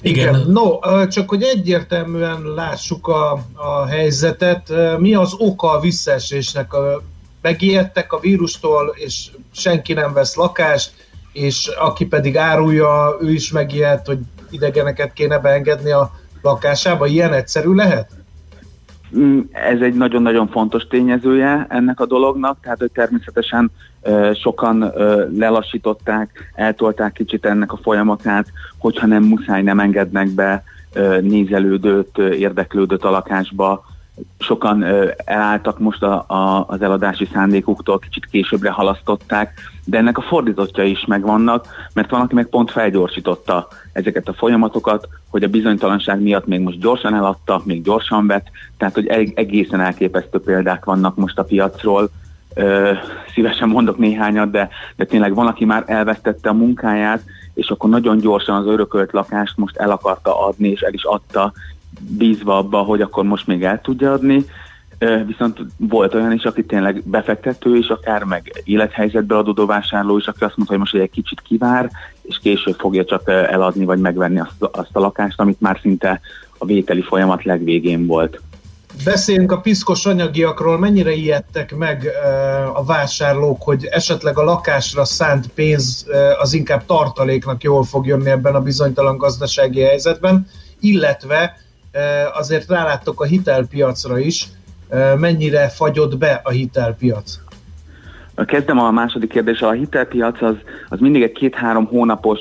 Igen. 0.02 0.36
Igen. 0.36 0.48
No, 0.48 0.80
csak 1.08 1.30
hogy 1.30 1.44
egyértelműen 1.44 2.42
lássuk 2.56 3.08
a, 3.08 3.32
a 3.54 3.86
helyzetet, 3.86 4.74
mi 4.98 5.14
az 5.14 5.36
oka 5.38 5.72
a 5.72 5.80
visszaesésnek? 5.80 6.72
Megijedtek 7.42 8.14
a 8.14 8.20
vírustól, 8.20 8.94
és 8.96 9.30
senki 9.52 9.94
nem 9.94 10.14
vesz 10.14 10.36
lakást, 10.36 10.92
és 11.34 11.68
aki 11.68 12.06
pedig 12.06 12.38
árulja, 12.38 13.18
ő 13.22 13.32
is 13.32 13.52
megijedt, 13.52 14.06
hogy 14.06 14.20
idegeneket 14.50 15.14
kéne 15.14 15.40
beengedni 15.40 15.92
a 15.92 16.12
lakásába. 16.42 17.06
Ilyen 17.06 17.34
egyszerű 17.34 17.74
lehet? 17.74 18.12
Mm, 19.18 19.40
ez 19.52 19.80
egy 19.82 19.94
nagyon-nagyon 19.94 20.48
fontos 20.48 20.88
tényezője 20.88 21.66
ennek 21.70 22.00
a 22.00 22.06
dolognak, 22.06 22.58
tehát 22.62 22.80
hogy 22.80 22.92
természetesen 22.92 23.72
sokan 24.34 24.94
lelassították, 25.38 26.52
eltolták 26.56 27.14
kicsit 27.14 27.46
ennek 27.46 27.74
a 27.74 27.80
folyamatát, 27.82 28.48
hogyha 28.78 29.08
nem 29.08 29.24
muszáj, 29.24 29.62
nem 29.62 29.80
engednek 29.80 30.30
be 30.30 30.64
nézelődőt, 31.22 32.18
érdeklődőt 32.18 33.04
a 33.04 33.10
lakásba, 33.10 33.84
sokan 34.40 34.86
elálltak 35.26 35.80
most 35.80 36.04
a, 36.04 36.26
a, 36.28 36.66
az 36.68 36.82
eladási 36.82 37.30
szándékuktól, 37.34 38.00
kicsit 38.00 38.26
későbbre 38.26 38.70
halasztották, 38.70 39.60
de 39.86 39.98
ennek 39.98 40.18
a 40.18 40.22
fordítottja 40.22 40.84
is 40.84 41.06
megvannak, 41.06 41.68
mert 41.94 42.10
van, 42.10 42.22
aki 42.22 42.34
meg 42.34 42.48
pont 42.48 42.72
felgyorsította 42.72 43.68
ezeket 43.92 44.28
a 44.28 44.34
folyamatokat, 44.34 45.08
hogy 45.30 45.44
a 45.44 45.48
bizonytalanság 45.48 46.22
miatt 46.22 46.48
még 46.48 46.60
most 46.60 46.80
gyorsan 46.80 47.16
eladta, 47.16 47.62
még 47.66 47.84
gyorsan 47.84 48.28
vett, 48.28 48.48
tehát 48.78 48.94
hogy 48.94 49.08
egészen 49.36 49.82
elképesztő 49.82 50.40
példák 50.40 50.86
vannak 50.86 51.16
most 51.16 51.40
a 51.40 51.44
piacról, 51.44 52.10
Szívesen 53.34 53.70
mondok 53.70 53.98
néhányat, 53.98 54.52
de, 54.52 54.70
de 54.96 55.06
tényleg 55.06 55.34
van, 55.34 55.48
aki 55.48 55.66
már 55.66 55.84
elvesztette 55.86 56.50
a 56.50 56.54
munkáját, 56.54 57.24
és 57.54 57.70
akkor 57.70 57.90
nagyon 57.90 58.18
gyorsan 58.18 58.56
az 58.56 58.66
örökölt 58.66 59.12
lakást 59.12 59.58
most 59.58 59.78
el 59.78 59.92
akarta 59.92 60.48
adni, 60.48 60.68
és 60.68 60.82
el 60.82 60.94
is 60.94 61.04
adta, 61.04 61.54
bízva 62.00 62.58
abba, 62.58 62.78
hogy 62.78 63.02
akkor 63.02 63.24
most 63.24 63.48
még 63.48 63.64
el 63.64 63.82
tudja 63.82 64.12
adni, 64.12 64.46
viszont 65.26 65.60
volt 65.78 66.14
olyan 66.14 66.32
is, 66.32 66.44
aki 66.44 66.66
tényleg 66.66 67.04
befektető, 67.06 67.78
és 67.78 67.88
akár 67.88 68.24
meg 68.24 68.62
élethelyzetbe 68.64 69.38
adódó 69.38 69.66
vásárló 69.66 70.18
is, 70.18 70.28
aki 70.28 70.44
azt 70.44 70.58
mondta, 70.58 70.76
hogy 70.76 70.84
most 70.84 70.96
egy 70.96 71.10
kicsit 71.10 71.42
kivár, 71.42 71.90
és 72.22 72.40
később 72.42 72.76
fogja 72.78 73.06
csak 73.06 73.30
eladni, 73.30 73.86
vagy 73.86 74.00
megvenni 74.00 74.40
azt, 74.40 74.64
azt 74.72 74.96
a 74.96 75.00
lakást, 75.00 75.40
amit 75.40 75.62
már 75.62 75.80
szinte 75.82 76.20
a 76.58 76.66
vételi 76.66 77.02
folyamat 77.02 77.44
legvégén 77.44 78.06
volt. 78.06 78.42
Beszéljünk 79.04 79.52
a 79.52 79.60
piszkos 79.60 80.06
anyagiakról, 80.06 80.80
mennyire 80.80 81.12
ijedtek 81.12 81.76
meg 81.76 82.12
a 82.74 82.84
vásárlók, 82.84 83.62
hogy 83.64 83.86
esetleg 83.86 84.38
a 84.38 84.44
lakásra 84.44 85.06
szánt 85.06 85.48
pénz 85.48 86.06
az 86.42 86.54
inkább 86.54 86.86
tartaléknak 86.86 87.64
jól 87.64 87.84
fog 87.84 88.06
jönni 88.06 88.30
ebben 88.30 88.56
a 88.56 88.62
bizonytalan 88.62 89.18
gazdasági 89.18 89.82
helyzetben, 89.82 90.48
illetve 90.80 91.58
azért 92.34 92.70
ráláttok 92.70 93.22
a 93.22 93.26
hitelpiacra 93.26 94.20
is, 94.20 94.48
mennyire 95.18 95.70
fagyott 95.70 96.18
be 96.18 96.42
a 96.44 96.50
hitelpiac? 96.50 97.40
Kezdem 98.46 98.80
a 98.80 98.92
második 98.92 99.30
kérdéssel. 99.30 99.70
A 99.70 99.72
hitelpiac 99.72 100.42
az, 100.42 100.56
az 100.90 101.00
mindig 101.00 101.22
egy 101.22 101.32
két-három 101.32 101.86
hónapos 101.86 102.40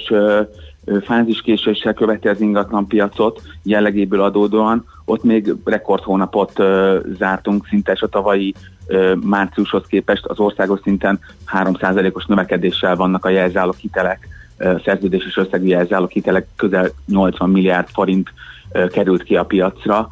fáziskéséssel 1.04 1.94
követi 1.94 2.28
az 2.28 2.40
ingatlan 2.40 2.86
piacot 2.86 3.42
jellegéből 3.62 4.22
adódóan. 4.22 4.84
Ott 5.04 5.24
még 5.24 5.54
rekordhónapot 5.64 6.58
ö, 6.58 6.98
zártunk 7.18 7.66
szinte, 7.66 7.96
a 8.00 8.06
tavalyi 8.06 8.54
ö, 8.86 9.14
márciushoz 9.14 9.86
képest 9.86 10.24
az 10.24 10.38
országos 10.38 10.80
szinten 10.82 11.20
3%-os 11.52 12.26
növekedéssel 12.26 12.96
vannak 12.96 13.24
a 13.24 13.28
jelzálók 13.28 13.76
hitelek, 13.76 14.28
ö, 14.56 14.74
szerződéses 14.84 15.36
összegű 15.36 15.66
jelzálók 15.66 16.10
hitelek, 16.10 16.46
közel 16.56 16.90
80 17.06 17.50
milliárd 17.50 17.88
forint 17.88 18.32
került 18.92 19.22
ki 19.22 19.36
a 19.36 19.44
piacra. 19.44 20.08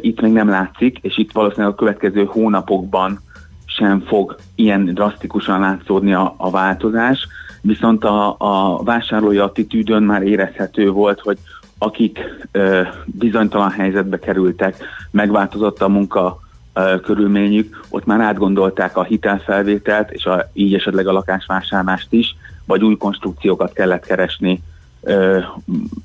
Itt 0.00 0.20
még 0.20 0.32
nem 0.32 0.48
látszik, 0.48 0.98
és 0.98 1.18
itt 1.18 1.32
valószínűleg 1.32 1.72
a 1.72 1.74
következő 1.74 2.24
hónapokban 2.24 3.20
sem 3.64 4.00
fog 4.00 4.36
ilyen 4.54 4.84
drasztikusan 4.84 5.60
látszódni 5.60 6.14
a, 6.14 6.34
a 6.36 6.50
változás, 6.50 7.26
viszont 7.60 8.04
a, 8.04 8.34
a 8.38 8.82
vásárlói 8.82 9.38
attitűdön 9.38 10.02
már 10.02 10.22
érezhető 10.22 10.90
volt, 10.90 11.20
hogy 11.20 11.38
akik 11.82 12.18
ö, 12.52 12.82
bizonytalan 13.04 13.70
helyzetbe 13.70 14.18
kerültek, 14.18 14.76
megváltozott 15.10 15.82
a 15.82 15.88
munka 15.88 16.40
ö, 16.74 17.00
körülményük, 17.00 17.80
ott 17.88 18.04
már 18.04 18.20
átgondolták 18.20 18.96
a 18.96 19.02
hitelfelvételt, 19.02 20.10
és 20.10 20.24
a, 20.24 20.50
így 20.52 20.74
esetleg 20.74 21.06
a 21.06 21.12
lakásvásárlást 21.12 22.12
is, 22.12 22.36
vagy 22.64 22.84
új 22.84 22.96
konstrukciókat 22.96 23.72
kellett 23.72 24.06
keresni 24.06 24.62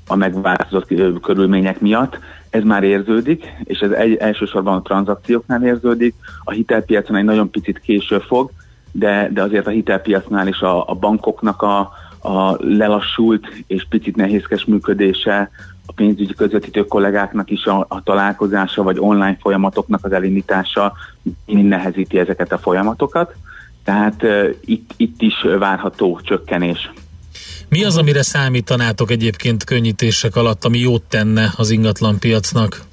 a 0.06 0.14
megváltozott 0.16 1.20
körülmények 1.20 1.80
miatt. 1.80 2.18
Ez 2.50 2.62
már 2.62 2.82
érződik, 2.82 3.52
és 3.64 3.78
ez 3.78 3.90
egy, 3.90 4.14
elsősorban 4.14 4.74
a 4.74 4.82
tranzakcióknál 4.82 5.64
érződik. 5.64 6.14
A 6.44 6.50
hitelpiacon 6.50 7.16
egy 7.16 7.24
nagyon 7.24 7.50
picit 7.50 7.78
később 7.78 8.22
fog, 8.22 8.50
de, 8.92 9.30
de 9.32 9.42
azért 9.42 9.66
a 9.66 9.70
hitelpiacnál 9.70 10.48
is 10.48 10.60
a, 10.60 10.88
a 10.88 10.94
bankoknak 10.94 11.62
a, 11.62 11.92
a 12.18 12.56
lelassult 12.58 13.46
és 13.66 13.86
picit 13.88 14.16
nehézkes 14.16 14.64
működése, 14.64 15.50
a 15.86 15.92
pénzügyi 15.92 16.34
közvetítő 16.34 16.84
kollégáknak 16.84 17.50
is 17.50 17.64
a, 17.64 17.86
a 17.88 18.02
találkozása, 18.02 18.82
vagy 18.82 18.98
online 18.98 19.36
folyamatoknak 19.40 20.04
az 20.04 20.12
elindítása 20.12 20.92
mind 21.46 21.68
nehezíti 21.68 22.18
ezeket 22.18 22.52
a 22.52 22.58
folyamatokat. 22.58 23.34
Tehát 23.84 24.22
uh, 24.22 24.54
itt, 24.64 24.90
itt 24.96 25.22
is 25.22 25.34
várható 25.58 26.20
csökkenés. 26.22 26.90
Mi 27.68 27.84
az, 27.84 27.96
amire 27.96 28.22
számítanátok 28.22 29.10
egyébként 29.10 29.64
könnyítések 29.64 30.36
alatt, 30.36 30.64
ami 30.64 30.78
jót 30.78 31.02
tenne 31.02 31.52
az 31.56 31.70
ingatlan 31.70 32.18
piacnak? 32.18 32.85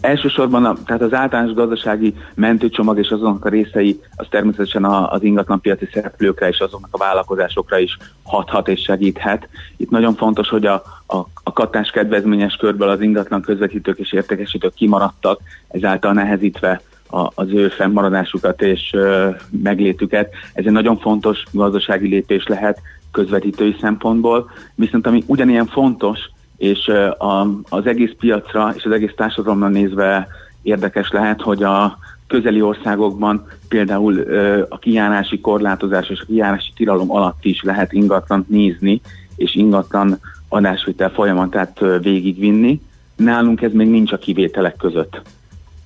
Elsősorban 0.00 0.64
a, 0.64 0.76
tehát 0.84 1.02
az 1.02 1.12
általános 1.12 1.54
gazdasági 1.54 2.14
mentőcsomag 2.34 2.98
és 2.98 3.08
azonnak 3.08 3.44
a 3.44 3.48
részei 3.48 4.00
az 4.16 4.26
természetesen 4.30 4.84
az 4.84 5.22
ingatlan 5.22 5.60
piaci 5.60 5.88
szereplőkre 5.92 6.48
és 6.48 6.58
azoknak 6.58 6.94
a 6.94 6.98
vállalkozásokra 6.98 7.78
is 7.78 7.96
hathat 8.22 8.68
és 8.68 8.80
segíthet. 8.80 9.48
Itt 9.76 9.90
nagyon 9.90 10.14
fontos, 10.14 10.48
hogy 10.48 10.66
a, 10.66 10.82
a, 11.06 11.16
a 11.42 11.52
katás 11.52 11.90
kedvezményes 11.90 12.56
körből 12.56 12.88
az 12.88 13.00
ingatlan 13.00 13.40
közvetítők 13.40 13.98
és 13.98 14.12
értékesítők 14.12 14.74
kimaradtak, 14.74 15.40
ezáltal 15.68 16.12
nehezítve 16.12 16.80
a, 17.10 17.30
az 17.34 17.48
ő 17.52 17.68
fennmaradásukat 17.68 18.62
és 18.62 18.90
ö, 18.92 19.28
meglétüket. 19.62 20.34
Ez 20.52 20.66
egy 20.66 20.72
nagyon 20.72 20.98
fontos 20.98 21.42
gazdasági 21.52 22.08
lépés 22.08 22.46
lehet, 22.46 22.80
közvetítői 23.12 23.76
szempontból, 23.80 24.50
viszont 24.74 25.06
ami 25.06 25.22
ugyanilyen 25.26 25.66
fontos, 25.66 26.18
és 26.58 26.88
a, 27.18 27.46
az 27.68 27.86
egész 27.86 28.12
piacra 28.18 28.72
és 28.76 28.84
az 28.84 28.92
egész 28.92 29.12
társadalomra 29.16 29.68
nézve 29.68 30.28
érdekes 30.62 31.10
lehet, 31.10 31.40
hogy 31.40 31.62
a 31.62 31.98
közeli 32.26 32.62
országokban 32.62 33.46
például 33.68 34.20
a 34.68 34.78
kijárási 34.78 35.40
korlátozás 35.40 36.08
és 36.08 36.20
a 36.20 36.24
kijárási 36.24 36.72
tilalom 36.76 37.10
alatt 37.10 37.44
is 37.44 37.62
lehet 37.62 37.92
ingatlan 37.92 38.46
nézni, 38.48 39.00
és 39.36 39.54
ingatlan 39.54 40.20
adásvitel 40.48 41.10
folyamatát 41.10 41.80
végigvinni. 42.02 42.80
Nálunk 43.16 43.62
ez 43.62 43.72
még 43.72 43.88
nincs 43.88 44.12
a 44.12 44.18
kivételek 44.18 44.76
között. 44.76 45.22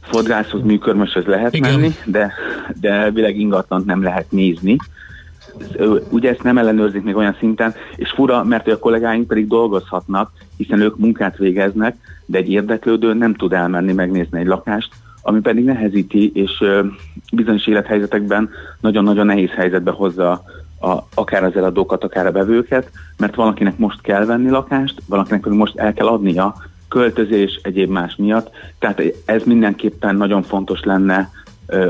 Fodrászhoz, 0.01 0.63
műkörmöshöz 0.63 1.25
lehet 1.25 1.55
Igen. 1.55 1.73
menni, 1.73 1.95
de, 2.05 2.33
de 2.81 2.91
elvileg 2.91 3.39
ingatlant 3.39 3.87
nem 3.87 4.03
lehet 4.03 4.31
nézni. 4.31 4.77
Ugye 6.11 6.31
ezt 6.31 6.43
nem 6.43 6.59
ellenőrzik 6.59 7.03
még 7.03 7.17
olyan 7.17 7.37
szinten, 7.39 7.75
és 7.97 8.11
fura, 8.11 8.45
mert 8.45 8.69
a 8.69 8.79
kollégáink 8.79 9.27
pedig 9.27 9.49
dolgozhatnak, 9.49 10.31
hiszen 10.57 10.81
ők 10.81 10.99
munkát 10.99 11.37
végeznek, 11.37 11.97
de 12.27 12.39
egy 12.39 12.51
érdeklődő 12.51 13.13
nem 13.15 13.35
tud 13.35 13.53
elmenni 13.53 13.93
megnézni 13.93 14.39
egy 14.39 14.47
lakást, 14.47 14.93
ami 15.23 15.41
pedig 15.41 15.65
nehezíti, 15.65 16.31
és 16.35 16.65
bizonyos 17.33 17.67
élethelyzetekben 17.67 18.51
nagyon-nagyon 18.81 19.27
nehéz 19.27 19.51
helyzetbe 19.51 19.91
hozza 19.91 20.43
a, 20.81 20.99
akár 21.15 21.45
az 21.45 21.57
eladókat, 21.57 22.05
akár 22.05 22.27
a 22.27 22.31
bevőket, 22.31 22.91
mert 23.17 23.35
valakinek 23.35 23.79
most 23.79 24.01
kell 24.01 24.25
venni 24.25 24.51
lakást, 24.51 25.03
valakinek 25.07 25.41
pedig 25.41 25.59
most 25.59 25.79
el 25.79 25.93
kell 25.93 26.07
adnia 26.07 26.55
költözés, 26.89 27.61
egyéb 27.63 27.91
más 27.91 28.17
miatt. 28.17 28.51
Tehát 28.79 29.03
ez 29.25 29.43
mindenképpen 29.45 30.17
nagyon 30.17 30.43
fontos 30.43 30.83
lenne 30.83 31.31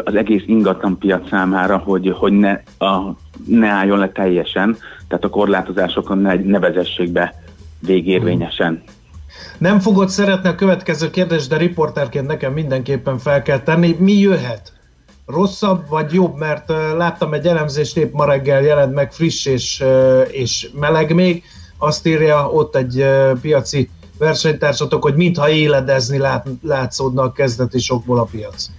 az 0.04 0.14
egész 0.14 0.42
ingatlan 0.46 0.98
piac 0.98 1.28
számára, 1.28 1.76
hogy, 1.76 2.14
hogy 2.18 2.32
ne, 2.32 2.60
a, 2.78 3.16
ne 3.46 3.68
álljon 3.68 3.98
le 3.98 4.08
teljesen, 4.08 4.76
tehát 5.08 5.24
a 5.24 5.28
korlátozásokon 5.28 6.18
ne, 6.18 6.34
ne 6.34 6.58
vezessék 6.58 7.12
be 7.12 7.34
végérvényesen. 7.80 8.82
Nem 9.58 9.80
fogod 9.80 10.08
szeretni 10.08 10.48
a 10.48 10.54
következő 10.54 11.10
kérdést, 11.10 11.48
de 11.48 11.56
riporterként 11.56 12.26
nekem 12.26 12.52
mindenképpen 12.52 13.18
fel 13.18 13.42
kell 13.42 13.60
tenni. 13.60 13.96
Mi 13.98 14.12
jöhet? 14.12 14.72
Rosszabb 15.26 15.88
vagy 15.88 16.12
jobb? 16.12 16.36
Mert 16.36 16.72
láttam 16.96 17.34
egy 17.34 17.46
elemzést, 17.46 17.96
épp 17.96 18.12
ma 18.12 18.24
reggel 18.24 18.62
jelent 18.62 18.94
meg 18.94 19.12
friss 19.12 19.46
és, 19.46 19.84
és 20.28 20.70
meleg 20.74 21.14
még. 21.14 21.42
Azt 21.78 22.06
írja 22.06 22.50
ott 22.50 22.76
egy 22.76 23.06
piaci 23.40 23.90
versenytársatok, 24.18 25.02
hogy 25.02 25.14
mintha 25.14 25.48
éledezni 25.48 26.18
lát, 26.18 26.46
látszódna 26.62 27.22
a 27.22 27.32
kezdeti 27.32 27.78
sokból 27.78 28.18
a 28.18 28.28
piac. 28.30 28.70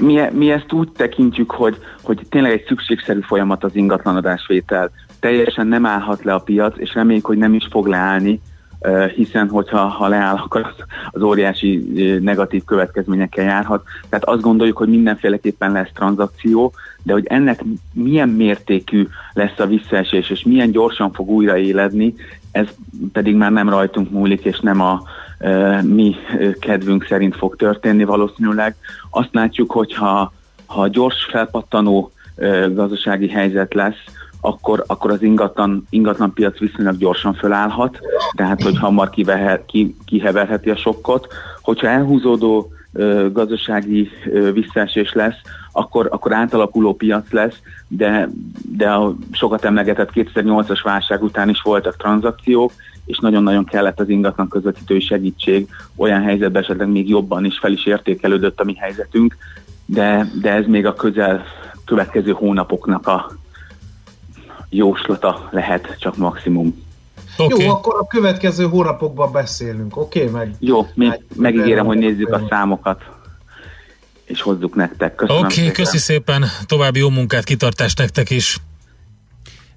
Mi, 0.00 0.20
mi 0.32 0.50
ezt 0.50 0.72
úgy 0.72 0.92
tekintjük, 0.92 1.50
hogy, 1.50 1.76
hogy 2.02 2.20
tényleg 2.28 2.52
egy 2.52 2.64
szükségszerű 2.66 3.20
folyamat 3.20 3.64
az 3.64 3.76
ingatlanadásvétel. 3.76 4.90
Teljesen 5.20 5.66
nem 5.66 5.86
állhat 5.86 6.24
le 6.24 6.34
a 6.34 6.38
piac, 6.38 6.78
és 6.78 6.94
reméljük, 6.94 7.26
hogy 7.26 7.38
nem 7.38 7.54
is 7.54 7.66
fog 7.70 7.86
leállni, 7.86 8.40
hiszen 9.14 9.48
hogyha 9.48 9.78
ha 9.78 10.08
leáll, 10.08 10.34
akkor 10.34 10.60
az, 10.60 10.84
az 11.10 11.22
óriási 11.22 11.76
negatív 12.22 12.64
következményekkel 12.64 13.44
járhat. 13.44 13.84
Tehát 14.08 14.24
azt 14.24 14.42
gondoljuk, 14.42 14.76
hogy 14.76 14.88
mindenféleképpen 14.88 15.72
lesz 15.72 15.90
tranzakció, 15.94 16.72
de 17.02 17.12
hogy 17.12 17.26
ennek 17.26 17.64
milyen 17.92 18.28
mértékű 18.28 19.06
lesz 19.32 19.58
a 19.58 19.66
visszaesés, 19.66 20.30
és 20.30 20.42
milyen 20.42 20.70
gyorsan 20.70 21.12
fog 21.12 21.28
újraéledni, 21.28 22.14
ez 22.52 22.68
pedig 23.12 23.34
már 23.34 23.52
nem 23.52 23.68
rajtunk 23.68 24.10
múlik, 24.10 24.44
és 24.44 24.60
nem 24.60 24.80
a 24.80 25.02
mi 25.82 26.14
kedvünk 26.60 27.06
szerint 27.08 27.36
fog 27.36 27.56
történni 27.56 28.04
valószínűleg. 28.04 28.76
Azt 29.10 29.28
látjuk, 29.32 29.70
hogy 29.70 29.94
ha, 29.94 30.32
gyors 30.88 31.24
felpattanó 31.30 32.12
gazdasági 32.72 33.28
helyzet 33.28 33.74
lesz, 33.74 34.04
akkor, 34.40 34.84
akkor 34.86 35.10
az 35.10 35.22
ingatlan, 35.22 35.86
ingatlan 35.90 36.32
piac 36.32 36.58
viszonylag 36.58 36.96
gyorsan 36.96 37.34
fölállhat, 37.34 37.98
tehát 38.36 38.62
hogy 38.62 38.78
hamar 38.78 39.10
kivehe, 39.10 39.62
ki, 39.66 39.96
kiheverheti 40.04 40.70
a 40.70 40.76
sokkot. 40.76 41.26
Hogyha 41.60 41.86
elhúzódó 41.86 42.72
ö, 42.92 43.28
gazdasági 43.32 44.10
ö, 44.26 44.52
visszaesés 44.52 45.12
lesz, 45.12 45.40
akkor, 45.72 46.08
akkor 46.10 46.32
átalakuló 46.32 46.94
piac 46.94 47.32
lesz, 47.32 47.56
de, 47.88 48.28
de 48.76 48.90
a 48.90 49.14
sokat 49.30 49.64
emlegetett 49.64 50.10
2008-as 50.14 50.80
válság 50.82 51.22
után 51.22 51.48
is 51.48 51.60
voltak 51.62 51.96
tranzakciók, 51.96 52.72
és 53.06 53.18
nagyon-nagyon 53.18 53.64
kellett 53.64 54.00
az 54.00 54.08
ingatlan 54.08 54.48
közvetítői 54.48 55.00
segítség, 55.00 55.68
olyan 55.96 56.22
helyzetben 56.22 56.62
esetleg 56.62 56.88
még 56.88 57.08
jobban 57.08 57.44
is 57.44 57.58
fel 57.58 57.72
is 57.72 57.86
értékelődött 57.86 58.60
a 58.60 58.64
mi 58.64 58.74
helyzetünk, 58.74 59.36
de, 59.86 60.30
de 60.40 60.50
ez 60.50 60.66
még 60.66 60.86
a 60.86 60.94
közel 60.94 61.44
következő 61.84 62.30
hónapoknak 62.32 63.06
a 63.06 63.32
jóslata 64.68 65.48
lehet 65.50 65.96
csak 65.98 66.16
maximum. 66.16 66.82
Okay. 67.36 67.64
Jó, 67.64 67.70
akkor 67.70 67.94
a 68.00 68.06
következő 68.06 68.64
hónapokban 68.64 69.32
beszélünk, 69.32 69.96
oké? 69.96 70.28
Okay? 70.28 70.32
Meg, 70.32 70.54
Jó, 70.58 70.86
még 70.94 71.20
megígérem, 71.36 71.86
hogy 71.86 71.98
nézzük 71.98 72.32
a 72.32 72.46
számokat, 72.48 73.02
és 74.24 74.40
hozzuk 74.40 74.74
nektek. 74.74 75.14
Köszönöm 75.14 75.44
Oké, 75.44 75.60
okay, 75.60 75.72
köszi 75.72 75.98
szépen, 75.98 76.44
további 76.66 76.98
jó 76.98 77.08
munkát, 77.08 77.44
kitartást 77.44 77.98
nektek 77.98 78.30
is. 78.30 78.56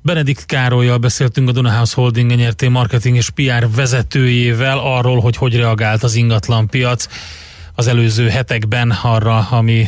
Benedikt 0.01 0.45
Károlyjal 0.45 0.97
beszéltünk 0.97 1.49
a 1.49 1.51
Dunahouse 1.51 1.93
Holding 1.95 2.35
nyerté 2.35 2.67
marketing 2.67 3.15
és 3.15 3.29
PR 3.29 3.69
vezetőjével 3.75 4.77
arról, 4.77 5.19
hogy 5.19 5.37
hogy 5.37 5.55
reagált 5.55 6.03
az 6.03 6.15
ingatlan 6.15 6.67
piac 6.67 7.07
az 7.75 7.87
előző 7.87 8.29
hetekben 8.29 8.91
arra, 8.91 9.37
ami 9.37 9.87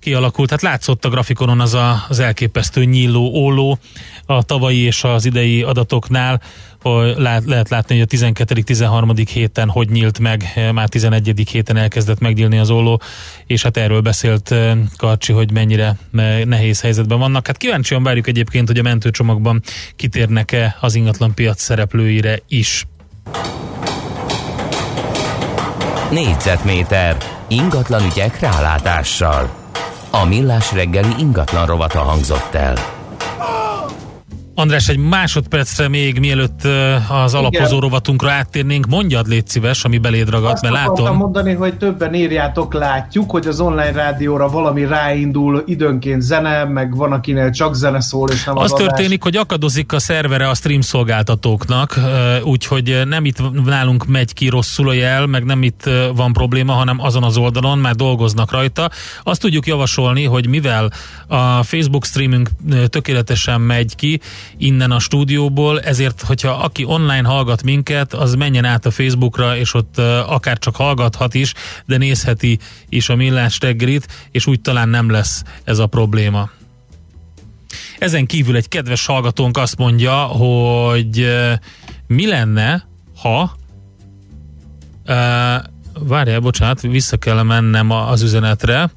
kialakult. 0.00 0.50
Hát 0.50 0.62
látszott 0.62 1.04
a 1.04 1.08
grafikonon 1.08 1.60
az 1.60 1.74
a, 1.74 2.04
az 2.08 2.18
elképesztő 2.18 2.84
nyíló 2.84 3.30
óló 3.34 3.78
a 4.26 4.42
tavalyi 4.42 4.78
és 4.78 5.04
az 5.04 5.24
idei 5.24 5.62
adatoknál, 5.62 6.42
lát, 7.16 7.44
lehet 7.44 7.68
látni, 7.68 7.98
hogy 7.98 8.08
a 8.10 8.16
12.-13. 8.16 9.28
héten 9.32 9.68
hogy 9.68 9.90
nyílt 9.90 10.18
meg, 10.18 10.44
már 10.74 10.88
11. 10.88 11.48
héten 11.50 11.76
elkezdett 11.76 12.18
megnyílni 12.18 12.58
az 12.58 12.70
óló, 12.70 13.00
és 13.46 13.62
hát 13.62 13.76
erről 13.76 14.00
beszélt 14.00 14.54
Karcsi, 14.96 15.32
hogy 15.32 15.52
mennyire 15.52 15.96
nehéz 16.44 16.80
helyzetben 16.80 17.18
vannak. 17.18 17.46
Hát 17.46 17.56
kíváncsian 17.56 18.02
várjuk 18.02 18.26
egyébként, 18.26 18.66
hogy 18.68 18.78
a 18.78 18.82
mentőcsomagban 18.82 19.62
kitérnek-e 19.96 20.76
az 20.80 20.94
ingatlan 20.94 21.34
piac 21.34 21.62
szereplőire 21.62 22.38
is. 22.48 22.86
Négyzetméter 26.10 27.16
ingatlan 27.48 28.04
ügyek 28.04 28.40
rálátással. 28.40 29.50
A 30.10 30.24
millás 30.24 30.72
reggeli 30.72 31.12
ingatlan 31.18 31.66
rovata 31.66 31.98
hangzott 31.98 32.54
el. 32.54 32.97
András, 34.58 34.88
egy 34.88 34.98
másodpercre 34.98 35.88
még 35.88 36.18
mielőtt 36.18 36.64
az 37.08 37.34
alapozó 37.34 37.64
Igen. 37.66 37.80
rovatunkra 37.80 38.30
áttérnénk, 38.30 38.86
mondjad 38.86 39.28
légy 39.28 39.48
szíves, 39.48 39.84
ami 39.84 39.98
beléd 39.98 40.30
ragadt, 40.30 40.62
mert 40.62 40.74
látom. 40.74 41.06
Azt 41.06 41.14
mondani, 41.14 41.54
hogy 41.54 41.76
többen 41.76 42.14
írjátok, 42.14 42.74
látjuk, 42.74 43.30
hogy 43.30 43.46
az 43.46 43.60
online 43.60 43.92
rádióra 43.92 44.48
valami 44.48 44.84
ráindul, 44.84 45.62
időnként 45.66 46.22
zene, 46.22 46.64
meg 46.64 46.96
van 46.96 47.12
akinél 47.12 47.50
csak 47.50 47.74
zene 47.74 48.00
szól, 48.00 48.30
és 48.30 48.44
nem 48.44 48.56
az, 48.56 48.72
az 48.72 48.78
történik, 48.78 49.22
hogy 49.22 49.36
akadozik 49.36 49.92
a 49.92 49.98
szervere 49.98 50.48
a 50.48 50.54
stream 50.54 50.80
szolgáltatóknak, 50.80 51.98
úgyhogy 52.42 53.00
nem 53.04 53.24
itt 53.24 53.64
nálunk 53.64 54.06
megy 54.06 54.32
ki 54.32 54.48
rosszul 54.48 54.88
a 54.88 54.92
jel, 54.92 55.26
meg 55.26 55.44
nem 55.44 55.62
itt 55.62 55.90
van 56.14 56.32
probléma, 56.32 56.72
hanem 56.72 57.00
azon 57.00 57.22
az 57.22 57.36
oldalon 57.36 57.78
már 57.78 57.94
dolgoznak 57.94 58.50
rajta. 58.50 58.90
Azt 59.22 59.40
tudjuk 59.40 59.66
javasolni, 59.66 60.24
hogy 60.24 60.48
mivel 60.48 60.92
a 61.26 61.62
Facebook 61.62 62.04
streamünk 62.04 62.50
tökéletesen 62.88 63.60
megy 63.60 63.96
ki, 63.96 64.20
innen 64.56 64.90
a 64.90 64.98
stúdióból, 64.98 65.80
ezért, 65.80 66.22
hogyha 66.22 66.50
aki 66.50 66.84
online 66.84 67.28
hallgat 67.28 67.62
minket, 67.62 68.14
az 68.14 68.34
menjen 68.34 68.64
át 68.64 68.86
a 68.86 68.90
Facebookra, 68.90 69.56
és 69.56 69.74
ott 69.74 69.98
akár 70.26 70.58
csak 70.58 70.76
hallgathat 70.76 71.34
is, 71.34 71.54
de 71.86 71.96
nézheti 71.96 72.58
is 72.88 73.08
a 73.08 73.16
millás 73.16 73.60
reggelit, 73.60 74.28
és 74.30 74.46
úgy 74.46 74.60
talán 74.60 74.88
nem 74.88 75.10
lesz 75.10 75.42
ez 75.64 75.78
a 75.78 75.86
probléma. 75.86 76.50
Ezen 77.98 78.26
kívül 78.26 78.56
egy 78.56 78.68
kedves 78.68 79.06
hallgatónk 79.06 79.56
azt 79.56 79.76
mondja, 79.76 80.16
hogy 80.16 81.26
mi 82.06 82.26
lenne, 82.26 82.86
ha 83.16 83.56
várjál, 86.00 86.40
bocsánat, 86.40 86.80
vissza 86.80 87.16
kell 87.16 87.42
mennem 87.42 87.90
az 87.90 88.22
üzenetre, 88.22 88.90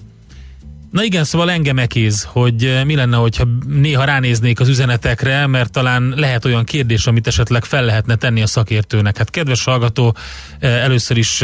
Na 0.92 1.04
igen, 1.04 1.24
szóval 1.24 1.52
engem 1.52 1.80
ekéz, 1.80 2.24
hogy 2.24 2.82
mi 2.86 2.96
lenne, 2.96 3.18
hogyha 3.18 3.48
néha 3.68 4.04
ránéznék 4.04 4.60
az 4.60 4.68
üzenetekre, 4.68 5.48
mert 5.48 5.72
talán 5.72 6.14
lehet 6.18 6.46
olyan 6.46 6.64
kérdés, 6.64 7.08
amit 7.08 7.28
esetleg 7.28 7.66
fel 7.66 7.86
lehetne 7.86 8.16
tenni 8.16 8.42
a 8.42 8.48
szakértőnek. 8.48 9.18
Hát 9.18 9.30
kedves 9.30 9.64
hallgató, 9.64 10.16
először 10.60 11.18
is 11.18 11.44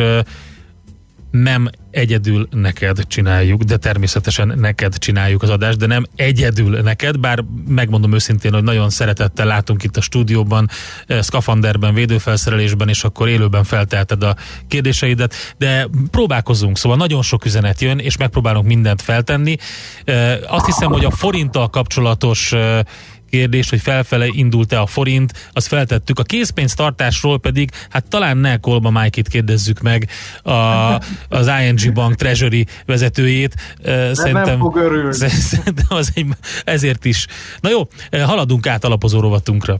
nem 1.32 1.70
egyedül 1.92 2.48
neked 2.52 3.08
csináljuk, 3.08 3.62
de 3.62 3.78
természetesen 3.78 4.54
neked 4.56 4.98
csináljuk 4.98 5.44
az 5.44 5.50
adást, 5.50 5.78
de 5.78 5.86
nem 5.86 6.06
egyedül 6.16 6.82
neked, 6.82 7.20
bár 7.20 7.44
megmondom 7.68 8.14
őszintén, 8.14 8.54
hogy 8.54 8.64
nagyon 8.64 8.90
szeretettel 8.90 9.46
látunk 9.46 9.84
itt 9.84 9.98
a 9.98 10.02
stúdióban, 10.02 10.70
szkafanderben, 11.20 11.94
védőfelszerelésben, 11.94 12.90
és 12.90 13.04
akkor 13.04 13.28
élőben 13.28 13.64
feltelted 13.64 14.24
a 14.24 14.36
kérdéseidet, 14.68 15.34
de 15.58 15.88
próbálkozunk, 16.12 16.78
szóval 16.78 16.98
nagyon 16.98 17.22
sok 17.22 17.46
üzenet 17.46 17.82
jön, 17.82 18.00
és 18.00 18.18
megpróbálunk 18.18 18.66
mindent 18.68 19.02
feltenni. 19.02 19.56
Azt 20.48 20.66
hiszem, 20.66 20.92
hogy 20.92 21.06
a 21.06 21.12
forinttal 21.12 21.70
kapcsolatos 21.70 22.54
kérdés, 23.30 23.70
hogy 23.70 23.82
felfele 23.82 24.28
indult-e 24.32 24.82
a 24.82 24.86
forint, 24.86 25.50
azt 25.54 25.68
feltettük. 25.68 26.20
A 26.20 26.24
készpénztartásról 26.24 27.40
pedig, 27.40 27.70
hát 27.90 28.08
talán 28.10 28.38
ne 28.38 28.58
Kolba 28.58 28.90
Mike-it 28.90 29.28
kérdezzük 29.28 29.82
meg 29.82 30.10
a, 30.44 30.52
az 31.30 31.52
ING 31.62 31.94
Bank 31.94 32.16
Treasury 32.16 32.66
vezetőjét. 32.86 33.56
Szerintem, 34.12 34.44
nem 34.44 34.60
fog 34.60 34.76
örülni. 34.76 35.30
Szerintem 35.52 35.86
az 35.90 36.12
egy, 36.14 36.26
ezért 36.64 37.06
is. 37.06 37.26
Na 37.60 37.70
jó, 37.70 37.88
haladunk 38.24 38.68
át 38.68 38.84
alapozó 38.84 39.20
rovatunkra. 39.20 39.80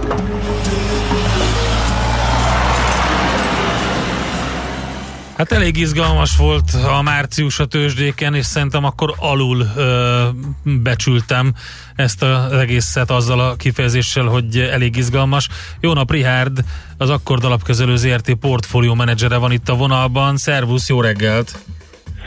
Hát 5.41 5.51
elég 5.51 5.77
izgalmas 5.77 6.37
volt 6.37 6.73
a 6.97 7.01
március 7.01 7.59
a 7.59 7.65
tőzsdéken, 7.65 8.33
és 8.33 8.45
szerintem 8.45 8.83
akkor 8.83 9.13
alul 9.17 9.65
ö, 9.75 10.27
becsültem 10.63 11.53
ezt 11.95 12.23
az 12.23 12.51
egészet 12.51 13.11
azzal 13.11 13.39
a 13.39 13.55
kifejezéssel, 13.55 14.25
hogy 14.25 14.57
elég 14.57 14.95
izgalmas. 14.95 15.49
Jó 15.79 15.93
nap, 15.93 16.11
Rihárd, 16.11 16.59
az 16.97 17.09
Akkord 17.09 17.43
Alapkezelő 17.43 17.95
ZRT 17.95 18.33
portfólió 18.33 18.93
menedzsere 18.93 19.37
van 19.37 19.51
itt 19.51 19.69
a 19.69 19.75
vonalban. 19.75 20.37
Szervusz, 20.37 20.89
jó 20.89 21.01
reggelt! 21.01 21.59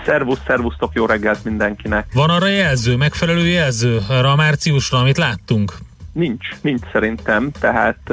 Szervusz, 0.04 0.40
szervusztok, 0.46 0.90
jó 0.94 1.06
reggelt 1.06 1.44
mindenkinek! 1.44 2.06
Van 2.12 2.30
arra 2.30 2.48
jelző, 2.48 2.96
megfelelő 2.96 3.46
jelző 3.46 4.00
arra 4.08 4.30
a 4.30 4.36
márciusra, 4.36 4.98
amit 4.98 5.16
láttunk? 5.16 5.72
Nincs, 6.12 6.48
nincs 6.60 6.82
szerintem, 6.92 7.50
tehát 7.60 8.10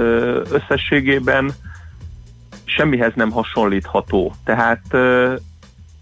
összességében 0.51 1.53
semmihez 2.75 3.11
nem 3.15 3.31
hasonlítható. 3.31 4.33
Tehát 4.43 4.81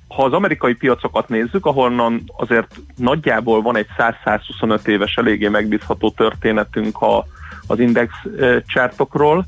ha 0.07 0.23
az 0.23 0.33
amerikai 0.33 0.73
piacokat 0.73 1.29
nézzük, 1.29 1.65
ahonnan 1.65 2.23
azért 2.37 2.75
nagyjából 2.95 3.61
van 3.61 3.77
egy 3.77 3.87
100-125 3.97 4.87
éves 4.87 5.17
eléggé 5.17 5.47
megbízható 5.47 6.09
történetünk 6.09 7.01
a, 7.01 7.25
az 7.67 7.79
index 7.79 8.13
csártokról, 8.65 9.45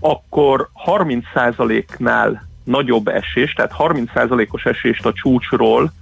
akkor 0.00 0.68
30%-nál 0.86 2.46
nagyobb 2.64 3.08
esés, 3.08 3.52
tehát 3.52 3.74
30%-os 3.78 4.64
esést 4.64 5.06
a 5.06 5.12
csúcsról 5.12 5.92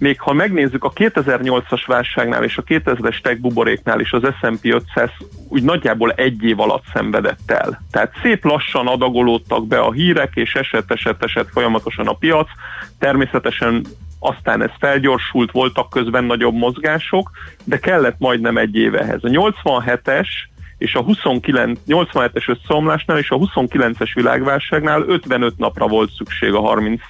még 0.00 0.20
ha 0.20 0.32
megnézzük 0.32 0.84
a 0.84 0.92
2008-as 0.92 1.82
válságnál 1.86 2.44
és 2.44 2.56
a 2.56 2.62
2000-es 2.62 3.20
tech 3.20 3.40
buboréknál 3.40 4.00
is 4.00 4.12
az 4.12 4.22
S&P 4.40 4.64
500 4.64 5.10
úgy 5.48 5.62
nagyjából 5.62 6.12
egy 6.12 6.44
év 6.44 6.60
alatt 6.60 6.84
szenvedett 6.92 7.50
el. 7.50 7.82
Tehát 7.90 8.12
szép 8.22 8.44
lassan 8.44 8.86
adagolódtak 8.86 9.66
be 9.66 9.78
a 9.78 9.92
hírek, 9.92 10.30
és 10.34 10.54
eset, 10.54 10.90
eset, 10.90 11.24
eset 11.24 11.48
folyamatosan 11.52 12.06
a 12.06 12.12
piac. 12.12 12.48
Természetesen 12.98 13.86
aztán 14.18 14.62
ez 14.62 14.70
felgyorsult, 14.78 15.50
voltak 15.50 15.90
közben 15.90 16.24
nagyobb 16.24 16.54
mozgások, 16.54 17.30
de 17.64 17.78
kellett 17.78 18.18
majdnem 18.18 18.56
egy 18.56 18.76
évehez. 18.76 19.24
A 19.24 19.28
87-es 19.28 20.28
és 20.78 20.94
a 20.94 21.00
29, 21.00 21.80
87-es 21.86 22.48
összeomlásnál 22.48 23.18
és 23.18 23.30
a 23.30 23.36
29-es 23.36 24.10
világválságnál 24.14 25.04
55 25.06 25.56
napra 25.56 25.86
volt 25.86 26.10
szükség 26.10 26.52
a 26.52 26.60
30 26.60 27.00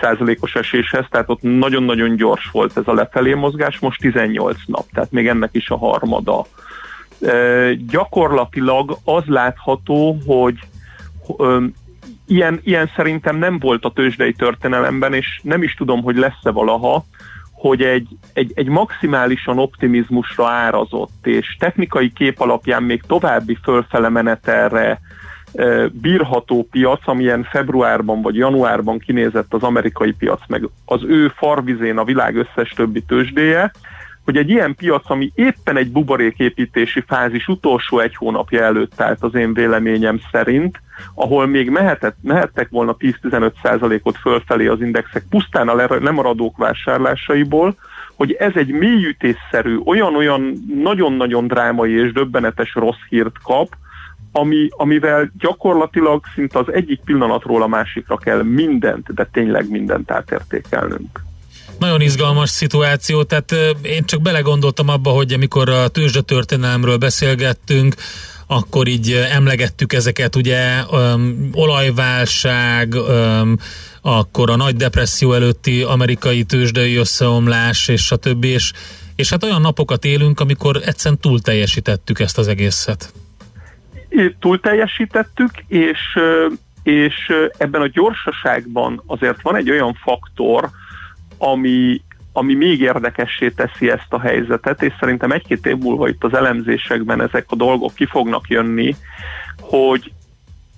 százalékos 0.00 0.54
eséshez, 0.54 1.04
tehát 1.10 1.28
ott 1.28 1.42
nagyon-nagyon 1.42 2.16
gyors 2.16 2.50
volt 2.52 2.76
ez 2.76 2.82
a 2.86 2.94
lefelé 2.94 3.34
mozgás, 3.34 3.78
most 3.78 4.00
18 4.00 4.56
nap, 4.66 4.84
tehát 4.92 5.10
még 5.10 5.28
ennek 5.28 5.50
is 5.52 5.70
a 5.70 5.78
harmada. 5.78 6.44
E, 7.20 7.74
gyakorlatilag 7.74 8.98
az 9.04 9.22
látható, 9.26 10.18
hogy 10.26 10.54
e, 11.38 11.44
ilyen, 12.26 12.60
ilyen 12.64 12.90
szerintem 12.96 13.36
nem 13.36 13.58
volt 13.58 13.84
a 13.84 13.92
tőzsdei 13.92 14.32
történelemben, 14.32 15.14
és 15.14 15.40
nem 15.42 15.62
is 15.62 15.74
tudom, 15.74 16.02
hogy 16.02 16.16
lesz-e 16.16 16.50
valaha, 16.50 17.04
hogy 17.52 17.82
egy, 17.82 18.08
egy, 18.32 18.52
egy 18.54 18.68
maximálisan 18.68 19.58
optimizmusra 19.58 20.46
árazott, 20.46 21.26
és 21.26 21.56
technikai 21.58 22.12
kép 22.12 22.40
alapján 22.40 22.82
még 22.82 23.02
további 23.06 23.58
fölfele 23.62 24.08
menetelre 24.08 25.00
bírható 25.92 26.68
piac, 26.70 27.08
amilyen 27.08 27.42
februárban 27.50 28.22
vagy 28.22 28.36
januárban 28.36 28.98
kinézett 28.98 29.54
az 29.54 29.62
amerikai 29.62 30.12
piac, 30.12 30.40
meg 30.48 30.68
az 30.84 31.02
ő 31.04 31.28
farvizén 31.28 31.98
a 31.98 32.04
világ 32.04 32.36
összes 32.36 32.70
többi 32.70 33.02
tőzsdéje, 33.02 33.72
hogy 34.24 34.36
egy 34.36 34.50
ilyen 34.50 34.74
piac, 34.74 35.10
ami 35.10 35.32
éppen 35.34 35.76
egy 35.76 35.90
buboréképítési 35.90 37.04
fázis 37.06 37.48
utolsó 37.48 37.98
egy 37.98 38.16
hónapja 38.16 38.62
előtt 38.62 39.00
állt 39.00 39.22
az 39.22 39.34
én 39.34 39.54
véleményem 39.54 40.20
szerint, 40.32 40.80
ahol 41.14 41.46
még 41.46 41.70
mehetett, 41.70 42.16
mehettek 42.22 42.68
volna 42.68 42.96
10-15 42.98 44.02
ot 44.02 44.16
fölfelé 44.16 44.66
az 44.66 44.80
indexek 44.80 45.24
pusztán 45.30 45.68
a 45.68 45.98
lemaradók 46.00 46.56
vásárlásaiból, 46.56 47.74
hogy 48.16 48.32
ez 48.32 48.52
egy 48.54 48.68
mélyütésszerű, 48.68 49.78
olyan-olyan 49.84 50.52
nagyon-nagyon 50.82 51.46
drámai 51.46 51.92
és 51.92 52.12
döbbenetes 52.12 52.74
rossz 52.74 53.02
hírt 53.08 53.36
kap, 53.42 53.68
ami, 54.32 54.68
amivel 54.70 55.32
gyakorlatilag 55.38 56.22
szinte 56.34 56.58
az 56.58 56.72
egyik 56.72 57.00
pillanatról 57.04 57.62
a 57.62 57.66
másikra 57.66 58.16
kell 58.16 58.42
mindent, 58.42 59.14
de 59.14 59.28
tényleg 59.32 59.70
mindent 59.70 60.10
átértékelnünk. 60.10 61.20
Nagyon 61.78 62.00
izgalmas 62.00 62.50
szituáció, 62.50 63.22
tehát 63.22 63.54
én 63.82 64.04
csak 64.04 64.22
belegondoltam 64.22 64.88
abba, 64.88 65.10
hogy 65.10 65.32
amikor 65.32 65.68
a 65.68 65.88
tőzsde 65.88 66.20
történelemről 66.20 66.96
beszélgettünk, 66.96 67.94
akkor 68.46 68.88
így 68.88 69.12
emlegettük 69.12 69.92
ezeket, 69.92 70.36
ugye 70.36 70.82
um, 70.90 71.50
olajválság, 71.52 72.94
um, 72.94 73.56
akkor 74.02 74.50
a 74.50 74.56
nagy 74.56 74.76
depresszió 74.76 75.32
előtti 75.32 75.82
amerikai 75.82 76.44
tőzsdei 76.44 76.94
összeomlás, 76.94 77.88
és 77.88 78.10
a 78.10 78.16
többi, 78.16 78.48
és, 78.48 78.72
és 79.16 79.30
hát 79.30 79.44
olyan 79.44 79.60
napokat 79.60 80.04
élünk, 80.04 80.40
amikor 80.40 80.80
egyszerűen 80.84 81.20
túl 81.20 81.40
teljesítettük 81.40 82.20
ezt 82.20 82.38
az 82.38 82.48
egészet 82.48 83.12
túl 84.38 84.60
teljesítettük, 84.60 85.50
és, 85.66 86.18
és 86.82 87.32
ebben 87.58 87.80
a 87.80 87.86
gyorsaságban 87.86 89.02
azért 89.06 89.42
van 89.42 89.56
egy 89.56 89.70
olyan 89.70 89.94
faktor, 89.94 90.68
ami, 91.38 92.02
ami 92.32 92.54
még 92.54 92.80
érdekessé 92.80 93.48
teszi 93.48 93.90
ezt 93.90 94.12
a 94.12 94.20
helyzetet, 94.20 94.82
és 94.82 94.92
szerintem 95.00 95.30
egy-két 95.30 95.66
év 95.66 95.76
múlva 95.76 96.08
itt 96.08 96.24
az 96.24 96.34
elemzésekben 96.34 97.22
ezek 97.22 97.44
a 97.48 97.56
dolgok 97.56 97.94
ki 97.94 98.06
fognak 98.06 98.48
jönni, 98.48 98.96
hogy 99.60 100.12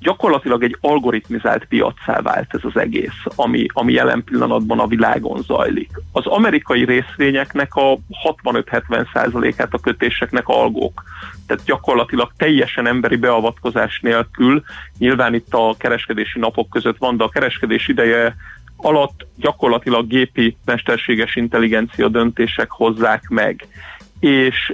gyakorlatilag 0.02 0.62
egy 0.62 0.77
algoritmizált 0.81 1.64
piacá 1.64 2.20
vált 2.20 2.55
ez 2.55 2.60
az 2.62 2.77
egész, 2.77 3.23
ami, 3.35 3.66
ami 3.73 3.93
jelen 3.93 4.24
pillanatban 4.24 4.78
a 4.78 4.86
világon 4.86 5.43
zajlik. 5.43 5.90
Az 6.12 6.27
amerikai 6.27 6.85
részvényeknek 6.85 7.74
a 7.74 7.98
65-70%-át 8.44 9.74
a 9.74 9.78
kötéseknek 9.78 10.48
algók. 10.48 11.02
Tehát 11.53 11.66
gyakorlatilag 11.66 12.33
teljesen 12.37 12.87
emberi 12.87 13.16
beavatkozás 13.16 14.01
nélkül, 14.01 14.62
nyilván 14.99 15.35
itt 15.35 15.55
a 15.55 15.74
kereskedési 15.79 16.39
napok 16.39 16.70
között 16.70 16.97
van, 16.99 17.16
de 17.16 17.24
a 17.24 17.29
kereskedés 17.29 17.89
ideje 17.89 18.35
alatt 18.77 19.27
gyakorlatilag 19.37 20.07
gépi 20.07 20.57
mesterséges 20.65 21.37
intelligencia 21.37 22.09
döntések 22.09 22.70
hozzák 22.70 23.29
meg. 23.29 23.66
És 24.20 24.73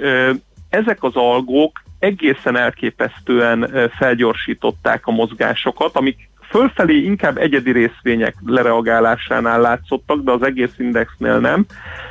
ezek 0.69 1.03
az 1.03 1.15
algók 1.15 1.83
egészen 1.99 2.57
elképesztően 2.57 3.89
felgyorsították 3.97 5.07
a 5.07 5.11
mozgásokat, 5.11 5.95
amik 5.95 6.29
fölfelé 6.49 6.95
inkább 6.95 7.37
egyedi 7.37 7.71
részvények 7.71 8.35
lereagálásánál 8.45 9.61
látszottak, 9.61 10.23
de 10.23 10.31
az 10.31 10.43
egész 10.43 10.73
indexnél 10.77 11.39
nem. 11.39 11.65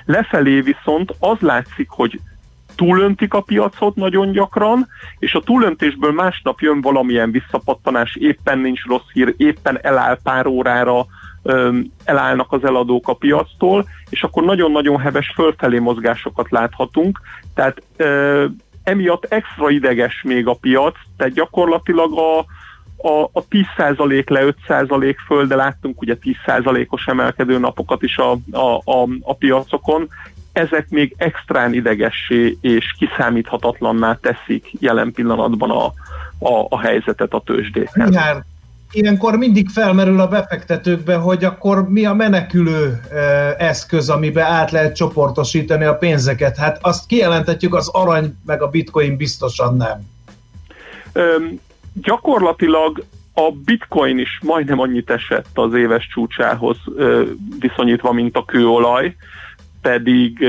Lefelé 0.04 0.60
viszont 0.60 1.14
az 1.18 1.38
látszik, 1.40 1.88
hogy 1.88 2.20
túlöntik 2.78 3.34
a 3.34 3.40
piacot 3.40 3.94
nagyon 3.94 4.32
gyakran, 4.32 4.88
és 5.18 5.34
a 5.34 5.40
túlöntésből 5.40 6.12
másnap 6.12 6.60
jön 6.60 6.80
valamilyen 6.80 7.30
visszapattanás, 7.30 8.16
éppen 8.16 8.58
nincs 8.58 8.84
rossz 8.84 9.10
hír, 9.12 9.34
éppen 9.36 9.78
eláll 9.82 10.18
pár 10.22 10.46
órára, 10.46 11.06
elállnak 12.04 12.52
az 12.52 12.64
eladók 12.64 13.08
a 13.08 13.14
piactól, 13.14 13.88
és 14.10 14.22
akkor 14.22 14.44
nagyon-nagyon 14.44 15.00
heves 15.00 15.32
fölfelé 15.34 15.78
mozgásokat 15.78 16.50
láthatunk. 16.50 17.20
Tehát 17.54 17.82
emiatt 18.82 19.24
extra 19.24 19.70
ideges 19.70 20.22
még 20.22 20.46
a 20.46 20.54
piac, 20.60 20.94
tehát 21.16 21.32
gyakorlatilag 21.32 22.18
a, 22.18 22.38
a, 23.08 23.22
a 23.32 23.44
10% 23.50 24.30
le 24.30 24.54
5% 24.68 25.16
föl, 25.26 25.46
de 25.46 25.56
láttunk 25.56 26.00
ugye 26.00 26.16
10%-os 26.22 27.06
emelkedő 27.06 27.58
napokat 27.58 28.02
is 28.02 28.16
a, 28.18 28.30
a, 28.50 28.80
a, 28.84 29.08
a 29.20 29.34
piacokon, 29.34 30.08
ezek 30.58 30.88
még 30.88 31.14
extrán 31.16 31.74
idegessé 31.74 32.58
és 32.60 32.94
kiszámíthatatlanná 32.98 34.18
teszik 34.20 34.72
jelen 34.80 35.12
pillanatban 35.12 35.70
a, 35.70 35.84
a, 36.38 36.66
a 36.68 36.80
helyzetet 36.80 37.32
a 37.32 37.42
tőzsdéken. 37.46 38.08
Igen, 38.08 38.44
ilyenkor 38.92 39.36
mindig 39.36 39.68
felmerül 39.68 40.20
a 40.20 40.28
befektetőkbe, 40.28 41.16
hogy 41.16 41.44
akkor 41.44 41.88
mi 41.88 42.04
a 42.04 42.14
menekülő 42.14 43.00
eszköz, 43.58 44.08
amiben 44.08 44.44
át 44.44 44.70
lehet 44.70 44.96
csoportosítani 44.96 45.84
a 45.84 45.94
pénzeket. 45.94 46.56
Hát 46.56 46.78
azt 46.80 47.06
kijelentetjük, 47.06 47.74
az 47.74 47.88
arany 47.88 48.36
meg 48.46 48.62
a 48.62 48.68
bitcoin 48.68 49.16
biztosan 49.16 49.76
nem. 49.76 50.06
Öm, 51.12 51.60
gyakorlatilag 52.02 53.04
a 53.34 53.52
bitcoin 53.64 54.18
is 54.18 54.38
majdnem 54.42 54.78
annyit 54.78 55.10
esett 55.10 55.50
az 55.54 55.74
éves 55.74 56.08
csúcsához 56.08 56.76
viszonyítva, 57.58 58.12
mint 58.12 58.36
a 58.36 58.44
kőolaj. 58.44 59.16
Pedig, 59.82 60.46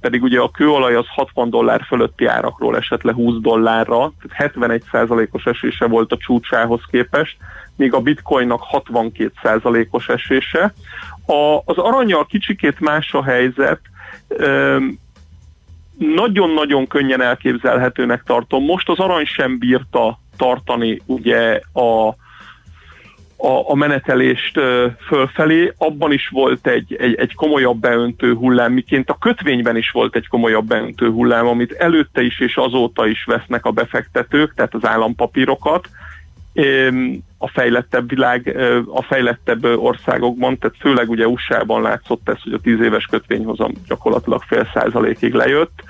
pedig 0.00 0.22
ugye 0.22 0.40
a 0.40 0.50
kőolaj 0.50 0.94
az 0.94 1.06
60 1.08 1.50
dollár 1.50 1.82
fölötti 1.86 2.26
árakról 2.26 2.76
esett 2.76 3.02
le 3.02 3.12
20 3.12 3.40
dollárra, 3.40 4.12
tehát 4.28 4.52
71%-os 4.56 5.46
esése 5.46 5.86
volt 5.86 6.12
a 6.12 6.16
csúcsához 6.16 6.80
képest, 6.90 7.36
míg 7.76 7.94
a 7.94 8.00
bitcoinnak 8.00 8.62
62%-os 8.72 10.08
esése. 10.08 10.74
A, 11.26 11.62
az 11.64 11.76
aranyal 11.76 12.26
kicsikét 12.26 12.80
más 12.80 13.12
a 13.12 13.24
helyzet, 13.24 13.80
nagyon-nagyon 15.98 16.86
könnyen 16.86 17.20
elképzelhetőnek 17.20 18.22
tartom. 18.22 18.64
Most 18.64 18.88
az 18.88 18.98
arany 18.98 19.24
sem 19.24 19.58
bírta 19.58 20.18
tartani 20.36 21.00
ugye 21.06 21.60
a, 21.72 22.14
a, 23.42 23.70
a 23.70 23.74
menetelést 23.74 24.60
fölfelé, 25.06 25.72
abban 25.78 26.12
is 26.12 26.28
volt 26.28 26.66
egy, 26.66 26.96
egy, 26.98 27.14
egy 27.14 27.34
komolyabb 27.34 27.80
beöntő 27.80 28.34
hullám, 28.34 28.72
miként 28.72 29.10
a 29.10 29.18
kötvényben 29.20 29.76
is 29.76 29.90
volt 29.90 30.16
egy 30.16 30.28
komolyabb 30.28 30.66
beöntő 30.66 31.10
hullám, 31.10 31.46
amit 31.46 31.72
előtte 31.72 32.22
is 32.22 32.40
és 32.40 32.56
azóta 32.56 33.06
is 33.06 33.24
vesznek 33.24 33.64
a 33.64 33.70
befektetők, 33.70 34.54
tehát 34.54 34.74
az 34.74 34.86
állampapírokat, 34.86 35.88
a 37.38 37.48
fejlettebb 37.48 38.08
világ, 38.08 38.56
a 38.86 39.02
fejlettebb 39.02 39.64
országokban, 39.64 40.58
tehát 40.58 40.76
főleg 40.80 41.10
ugye 41.10 41.26
USA-ban 41.26 41.82
látszott 41.82 42.28
ez, 42.28 42.42
hogy 42.42 42.52
a 42.52 42.58
tíz 42.58 42.80
éves 42.80 43.06
kötvényhozam 43.06 43.72
gyakorlatilag 43.88 44.42
fél 44.42 44.70
százalékig 44.74 45.32
lejött, 45.32 45.82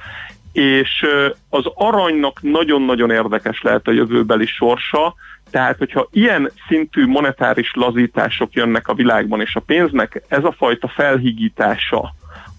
és 0.52 1.06
az 1.48 1.64
aranynak 1.74 2.42
nagyon-nagyon 2.42 3.10
érdekes 3.10 3.62
lehet 3.62 3.88
a 3.88 3.92
jövőbeli 3.92 4.46
sorsa, 4.46 5.14
tehát, 5.50 5.78
hogyha 5.78 6.08
ilyen 6.12 6.50
szintű 6.68 7.06
monetáris 7.06 7.72
lazítások 7.74 8.52
jönnek 8.52 8.88
a 8.88 8.94
világban, 8.94 9.40
és 9.40 9.54
a 9.56 9.60
pénznek 9.60 10.22
ez 10.28 10.44
a 10.44 10.54
fajta 10.58 10.88
felhigítása, 10.88 12.14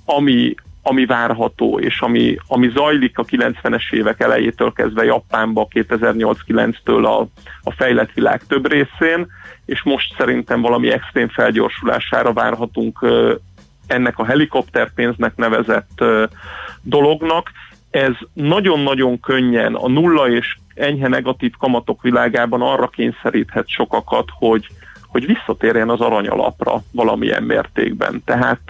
ami, 0.05 0.55
ami 0.81 1.05
várható, 1.05 1.80
és 1.80 2.01
ami, 2.01 2.38
ami 2.47 2.69
zajlik 2.69 3.18
a 3.18 3.26
90-es 3.26 3.91
évek 3.91 4.19
elejétől 4.19 4.73
kezdve 4.73 5.03
Japánba 5.03 5.68
2008-9-től 5.73 7.03
a, 7.03 7.27
a 7.63 7.72
fejlett 7.72 8.13
világ 8.13 8.41
több 8.47 8.72
részén, 8.72 9.27
és 9.65 9.84
most 9.84 10.15
szerintem 10.18 10.61
valami 10.61 10.91
extrém 10.91 11.27
felgyorsulására 11.27 12.34
várhatunk 12.34 13.05
ennek 13.88 14.19
a 14.19 14.26
helikopterpénznek 14.26 15.35
nevezett 15.35 16.03
dolognak. 16.81 17.51
Ez 17.89 18.13
nagyon-nagyon 18.34 19.19
könnyen 19.19 19.73
a 19.73 19.88
nulla 19.88 20.30
és 20.30 20.55
enyhe 20.76 21.07
negatív 21.07 21.52
kamatok 21.60 22.02
világában 22.02 22.61
arra 22.61 22.88
kényszeríthet 22.88 23.68
sokakat, 23.68 24.26
hogy, 24.31 24.68
hogy 25.07 25.26
visszatérjen 25.26 25.89
az 25.89 25.99
aranyalapra 25.99 26.84
valamilyen 26.91 27.43
mértékben. 27.43 28.22
Tehát 28.26 28.61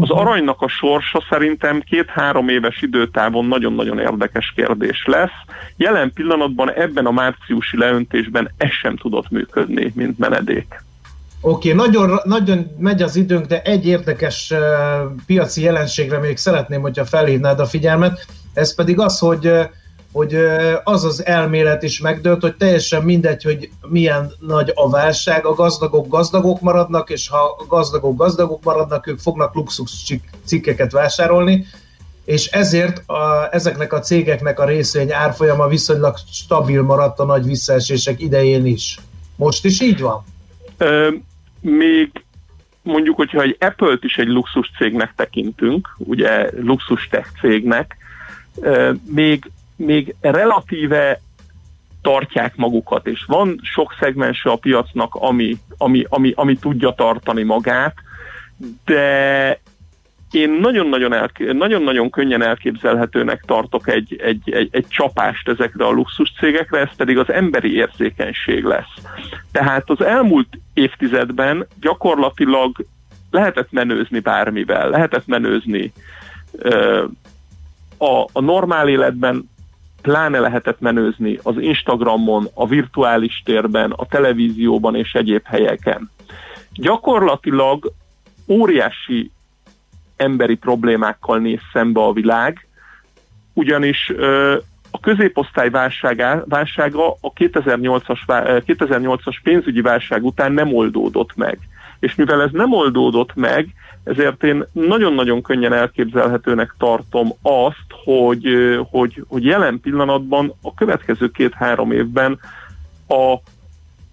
az 0.00 0.10
aranynak 0.10 0.62
a 0.62 0.68
sorsa 0.68 1.24
szerintem 1.30 1.80
két-három 1.80 2.48
éves 2.48 2.82
időtávon 2.82 3.44
nagyon-nagyon 3.44 3.98
érdekes 3.98 4.52
kérdés 4.56 5.04
lesz. 5.06 5.30
Jelen 5.76 6.12
pillanatban 6.12 6.72
ebben 6.72 7.06
a 7.06 7.10
márciusi 7.10 7.76
leöntésben 7.76 8.50
ez 8.56 8.70
sem 8.70 8.96
tudott 8.96 9.30
működni, 9.30 9.92
mint 9.94 10.18
menedék. 10.18 10.82
Oké, 11.40 11.72
okay, 11.72 11.86
nagyon, 11.86 12.18
nagyon 12.24 12.66
megy 12.78 13.02
az 13.02 13.16
időnk, 13.16 13.46
de 13.46 13.62
egy 13.62 13.86
érdekes 13.86 14.50
uh, 14.50 14.60
piaci 15.26 15.62
jelenségre 15.62 16.18
még 16.18 16.36
szeretném, 16.36 16.80
hogyha 16.80 17.04
felhívnád 17.04 17.60
a 17.60 17.66
figyelmet, 17.66 18.26
ez 18.54 18.74
pedig 18.74 18.98
az, 18.98 19.18
hogy 19.18 19.46
uh, 19.46 19.60
hogy 20.12 20.34
az 20.84 21.04
az 21.04 21.26
elmélet 21.26 21.82
is 21.82 22.00
megdőlt, 22.00 22.40
hogy 22.40 22.56
teljesen 22.56 23.02
mindegy, 23.02 23.42
hogy 23.42 23.70
milyen 23.88 24.32
nagy 24.40 24.72
a 24.74 24.90
válság, 24.90 25.46
a 25.46 25.54
gazdagok 25.54 26.08
gazdagok 26.08 26.60
maradnak, 26.60 27.10
és 27.10 27.28
ha 27.28 27.56
a 27.58 27.66
gazdagok 27.66 28.16
gazdagok 28.16 28.64
maradnak, 28.64 29.06
ők 29.06 29.18
fognak 29.18 29.54
luxus 29.54 30.14
cikkeket 30.44 30.92
vásárolni, 30.92 31.66
és 32.24 32.46
ezért 32.46 33.08
a, 33.08 33.48
ezeknek 33.50 33.92
a 33.92 34.00
cégeknek 34.00 34.60
a 34.60 34.64
részvény 34.64 35.12
árfolyama 35.12 35.68
viszonylag 35.68 36.16
stabil 36.32 36.82
maradt 36.82 37.18
a 37.18 37.24
nagy 37.24 37.44
visszaesések 37.44 38.20
idején 38.20 38.66
is. 38.66 38.98
Most 39.36 39.64
is 39.64 39.80
így 39.80 40.00
van? 40.00 40.24
Ö, 40.78 41.10
még 41.60 42.10
mondjuk, 42.82 43.16
hogyha 43.16 43.42
egy 43.42 43.56
Apple-t 43.60 44.04
is 44.04 44.16
egy 44.16 44.26
luxus 44.26 44.70
cégnek 44.78 45.12
tekintünk, 45.16 45.94
ugye 45.98 46.50
luxus 46.60 47.08
tech 47.08 47.28
cégnek, 47.40 47.96
még 49.04 49.50
még 49.78 50.14
relatíve 50.20 51.20
tartják 52.02 52.56
magukat, 52.56 53.06
és 53.06 53.24
van 53.26 53.60
sok 53.62 53.96
szegmense 54.00 54.50
a 54.50 54.56
piacnak, 54.56 55.14
ami, 55.14 55.56
ami, 55.78 56.06
ami, 56.08 56.32
ami 56.36 56.56
tudja 56.56 56.90
tartani 56.90 57.42
magát, 57.42 57.94
de 58.84 59.60
én 60.30 60.50
nagyon-nagyon, 60.50 61.12
elké- 61.12 61.52
nagyon-nagyon 61.52 62.10
könnyen 62.10 62.42
elképzelhetőnek 62.42 63.42
tartok 63.46 63.88
egy, 63.88 64.16
egy, 64.22 64.50
egy, 64.52 64.68
egy 64.72 64.86
csapást 64.88 65.48
ezekre 65.48 65.84
a 65.84 65.90
luxus 65.90 66.32
cégekre, 66.38 66.80
ez 66.80 66.96
pedig 66.96 67.18
az 67.18 67.30
emberi 67.30 67.74
érzékenység 67.74 68.64
lesz. 68.64 68.94
Tehát 69.52 69.90
az 69.90 70.00
elmúlt 70.00 70.48
évtizedben 70.74 71.66
gyakorlatilag 71.80 72.86
lehetett 73.30 73.72
menőzni 73.72 74.18
bármivel, 74.18 74.88
lehetett 74.88 75.26
menőzni 75.26 75.92
ö, 76.52 77.04
a, 77.98 78.24
a 78.32 78.40
normál 78.40 78.88
életben 78.88 79.50
pláne 80.08 80.38
lehetett 80.38 80.80
menőzni 80.80 81.38
az 81.42 81.54
Instagramon, 81.58 82.48
a 82.54 82.66
virtuális 82.66 83.42
térben, 83.44 83.90
a 83.90 84.06
televízióban 84.06 84.96
és 84.96 85.12
egyéb 85.12 85.42
helyeken. 85.44 86.10
Gyakorlatilag 86.72 87.92
óriási 88.46 89.30
emberi 90.16 90.54
problémákkal 90.54 91.38
néz 91.38 91.60
szembe 91.72 92.00
a 92.00 92.12
világ, 92.12 92.66
ugyanis 93.52 94.12
a 94.90 95.00
középosztály 95.00 95.70
válsága, 95.70 96.44
válsága 96.46 97.10
a 97.10 97.32
2008-as, 97.32 98.18
2008-as 98.66 99.36
pénzügyi 99.42 99.80
válság 99.80 100.24
után 100.24 100.52
nem 100.52 100.74
oldódott 100.74 101.36
meg. 101.36 101.58
És 102.00 102.14
mivel 102.14 102.42
ez 102.42 102.50
nem 102.52 102.72
oldódott 102.72 103.34
meg, 103.34 103.74
ezért 104.04 104.44
én 104.44 104.64
nagyon-nagyon 104.72 105.42
könnyen 105.42 105.72
elképzelhetőnek 105.72 106.74
tartom 106.78 107.32
azt, 107.42 107.86
hogy, 108.04 108.46
hogy, 108.90 109.24
hogy 109.28 109.44
jelen 109.44 109.80
pillanatban 109.80 110.52
a 110.62 110.74
következő 110.74 111.30
két-három 111.30 111.92
évben 111.92 112.38
a 113.08 113.34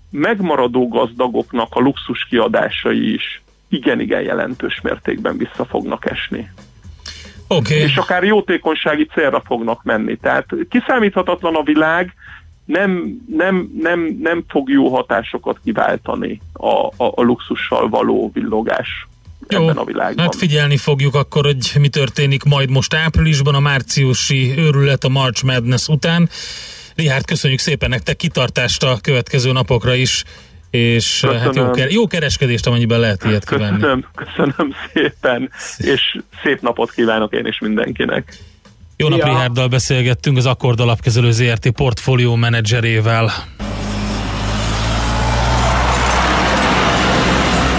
megmaradó 0.09 0.87
gazdagoknak 0.87 1.67
a 1.75 1.79
luxus 1.79 2.25
kiadásai 2.29 3.13
is 3.13 3.43
igen-igen 3.67 4.21
jelentős 4.21 4.81
mértékben 4.81 5.37
vissza 5.37 5.65
fognak 5.65 6.11
esni. 6.11 6.51
Okay. 7.47 7.77
És 7.77 7.97
akár 7.97 8.23
jótékonysági 8.23 9.05
célra 9.05 9.41
fognak 9.45 9.83
menni. 9.83 10.17
Tehát 10.17 10.45
kiszámíthatatlan 10.69 11.55
a 11.55 11.63
világ, 11.63 12.13
nem, 12.65 13.21
nem, 13.27 13.71
nem, 13.81 14.17
nem 14.21 14.43
fog 14.47 14.69
jó 14.69 14.89
hatásokat 14.95 15.59
kiváltani 15.63 16.41
a, 16.53 16.85
a, 16.85 17.13
a 17.15 17.21
luxussal 17.21 17.89
való 17.89 18.31
villogás 18.33 19.07
Jó, 19.49 19.61
ebben 19.61 19.77
a 19.77 19.83
világban. 19.83 20.23
Hát 20.23 20.35
figyelni 20.35 20.77
fogjuk 20.77 21.15
akkor, 21.15 21.45
hogy 21.45 21.71
mi 21.79 21.89
történik 21.89 22.43
majd 22.43 22.69
most 22.69 22.93
áprilisban, 22.93 23.55
a 23.55 23.59
márciusi 23.59 24.53
őrület 24.57 25.03
a 25.03 25.09
March 25.09 25.43
Madness 25.43 25.87
után. 25.87 26.29
Rihárd, 26.95 27.25
köszönjük 27.25 27.59
szépen 27.59 27.89
nektek 27.89 28.15
kitartást 28.15 28.83
a 28.83 28.97
következő 29.01 29.51
napokra 29.51 29.93
is, 29.93 30.23
és 30.69 31.19
köszönöm. 31.19 31.65
hát 31.65 31.77
jó, 31.77 31.85
jó 31.89 32.07
kereskedést, 32.07 32.67
amennyiben 32.67 32.99
lehet 32.99 33.23
ilyet 33.23 33.45
köszönöm, 33.45 33.75
kivenni. 33.75 34.03
Köszönöm 34.15 34.73
szépen, 34.93 35.49
és 35.77 36.17
szép 36.43 36.61
napot 36.61 36.91
kívánok 36.91 37.33
én 37.33 37.45
is 37.45 37.59
mindenkinek. 37.59 38.37
Jó 38.97 39.07
nap, 39.07 39.49
ja. 39.55 39.67
Beszélgettünk 39.67 40.37
az 40.37 40.45
Akkord 40.45 40.79
Alapkezelő 40.79 41.31
ZRT 41.31 41.69
portfólió 41.69 42.35
menedzserével. 42.35 43.31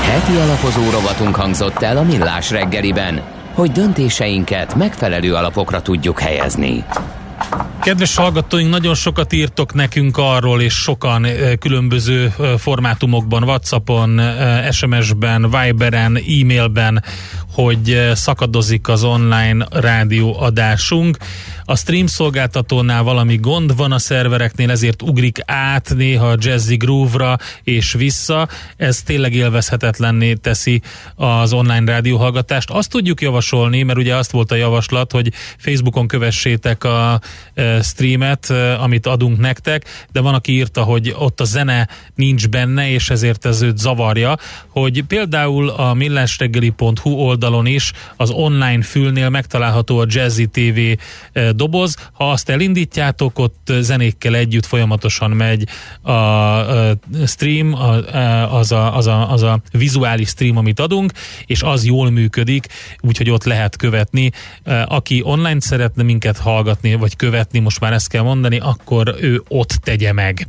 Heti 0.03 0.37
alapozó 0.37 0.91
rovatunk 0.91 1.35
hangzott 1.35 1.83
el 1.83 1.97
a 1.97 2.03
Millás 2.03 2.51
reggeliben, 2.51 3.23
hogy 3.53 3.71
döntéseinket 3.71 4.75
megfelelő 4.75 5.35
alapokra 5.35 5.83
tudjuk 5.83 6.21
helyezni. 6.21 6.85
Kedves 7.83 8.17
hallgatóink, 8.17 8.71
nagyon 8.71 8.95
sokat 8.95 9.33
írtok 9.33 9.75
nekünk 9.75 10.17
arról, 10.19 10.61
és 10.61 10.75
sokan 10.75 11.27
különböző 11.59 12.35
formátumokban, 12.59 13.43
Whatsappon, 13.43 14.21
SMS-ben, 14.71 15.51
Viberen, 15.51 16.17
e-mailben, 16.17 17.05
hogy 17.57 18.11
szakadozik 18.15 18.89
az 18.89 19.05
online 19.05 19.67
rádió 19.71 20.37
adásunk. 20.41 21.17
A 21.65 21.77
stream 21.77 22.07
szolgáltatónál 22.07 23.03
valami 23.03 23.37
gond 23.37 23.77
van 23.77 23.93
a 23.93 23.99
szervereknél, 23.99 24.71
ezért 24.71 25.03
ugrik 25.03 25.39
át 25.45 25.93
néha 25.97 26.29
a 26.29 26.37
Jazzy 26.39 26.77
Groove-ra 26.77 27.39
és 27.63 27.93
vissza. 27.93 28.49
Ez 28.77 29.03
tényleg 29.03 29.35
élvezhetetlenné 29.35 30.35
teszi 30.35 30.83
az 31.15 31.53
online 31.53 31.93
rádióhallgatást. 31.93 32.71
Azt 32.71 32.91
tudjuk 32.91 33.21
javasolni, 33.21 33.83
mert 33.83 33.99
ugye 33.99 34.15
azt 34.15 34.31
volt 34.31 34.53
a 34.53 34.55
javaslat, 34.55 35.13
hogy 35.13 35.33
Facebookon 35.59 36.07
kövessétek 36.07 36.85
a 36.85 37.21
e, 37.55 37.83
streamet, 37.83 38.51
e, 38.51 38.81
amit 38.81 39.07
adunk 39.07 39.39
nektek, 39.39 40.07
de 40.13 40.21
van, 40.21 40.35
aki 40.35 40.53
írta, 40.53 40.83
hogy 40.83 41.15
ott 41.19 41.41
a 41.41 41.45
zene 41.45 41.89
nincs 42.15 42.49
benne, 42.49 42.91
és 42.91 43.11
ezért 43.11 43.45
ez 43.45 43.63
őt 43.63 43.79
zavarja, 43.79 44.37
hogy 44.69 45.03
például 45.03 45.69
a 45.69 45.95
millásreggeli.hu 45.95 47.11
oldal 47.11 47.46
oldalon 47.47 47.67
is, 47.67 47.93
az 48.17 48.31
online 48.31 48.83
fülnél 48.83 49.29
megtalálható 49.29 49.99
a 49.99 50.05
Jazzy 50.09 50.47
TV 50.47 50.81
doboz. 51.51 51.97
Ha 52.13 52.31
azt 52.31 52.49
elindítjátok, 52.49 53.39
ott 53.39 53.73
zenékkel 53.81 54.35
együtt 54.35 54.67
folyamatosan 54.67 55.31
megy 55.31 55.69
a, 56.03 56.13
stream, 57.27 57.75
az 58.51 58.73
a, 58.73 58.97
az, 58.97 59.07
a, 59.07 59.33
az 59.33 59.43
a 59.43 59.61
vizuális 59.73 60.29
stream, 60.29 60.57
amit 60.57 60.81
adunk, 60.81 61.13
és 61.47 61.63
az 61.63 61.85
jól 61.85 62.11
működik, 62.11 62.67
úgyhogy 63.01 63.31
ott 63.31 63.45
lehet 63.45 63.77
követni. 63.77 64.31
Aki 64.85 65.21
online 65.25 65.61
szeretne 65.61 66.03
minket 66.03 66.39
hallgatni, 66.39 66.95
vagy 66.95 67.17
követni, 67.17 67.59
most 67.59 67.81
már 67.81 67.93
ezt 67.93 68.09
kell 68.09 68.23
mondani, 68.23 68.59
akkor 68.59 69.15
ő 69.21 69.43
ott 69.49 69.71
tegye 69.71 70.13
meg. 70.13 70.49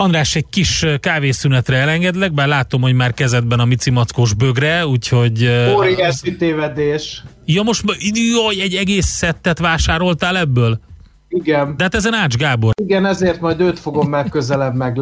András, 0.00 0.36
egy 0.36 0.46
kis 0.50 0.86
kávészünetre 1.00 1.76
elengedlek, 1.76 2.32
bár 2.32 2.48
látom, 2.48 2.80
hogy 2.80 2.94
már 2.94 3.14
kezedben 3.14 3.60
a 3.60 3.64
Mici 3.64 3.90
Mackós 3.90 4.34
bögre, 4.34 4.86
úgyhogy... 4.86 5.50
Óriási 5.74 6.36
tévedés. 6.36 7.22
Ja, 7.44 7.62
most 7.62 7.82
jaj, 8.12 8.60
egy 8.60 8.74
egész 8.74 9.06
szettet 9.06 9.58
vásároltál 9.58 10.38
ebből? 10.38 10.80
Igen. 11.28 11.76
De 11.76 11.82
hát 11.82 11.94
ezen 11.94 12.14
Ács 12.14 12.36
Gábor. 12.36 12.72
Igen, 12.82 13.06
ezért 13.06 13.40
majd 13.40 13.60
őt 13.60 13.78
fogom 13.78 14.08
megközelebb 14.08 14.74
meg, 14.74 14.98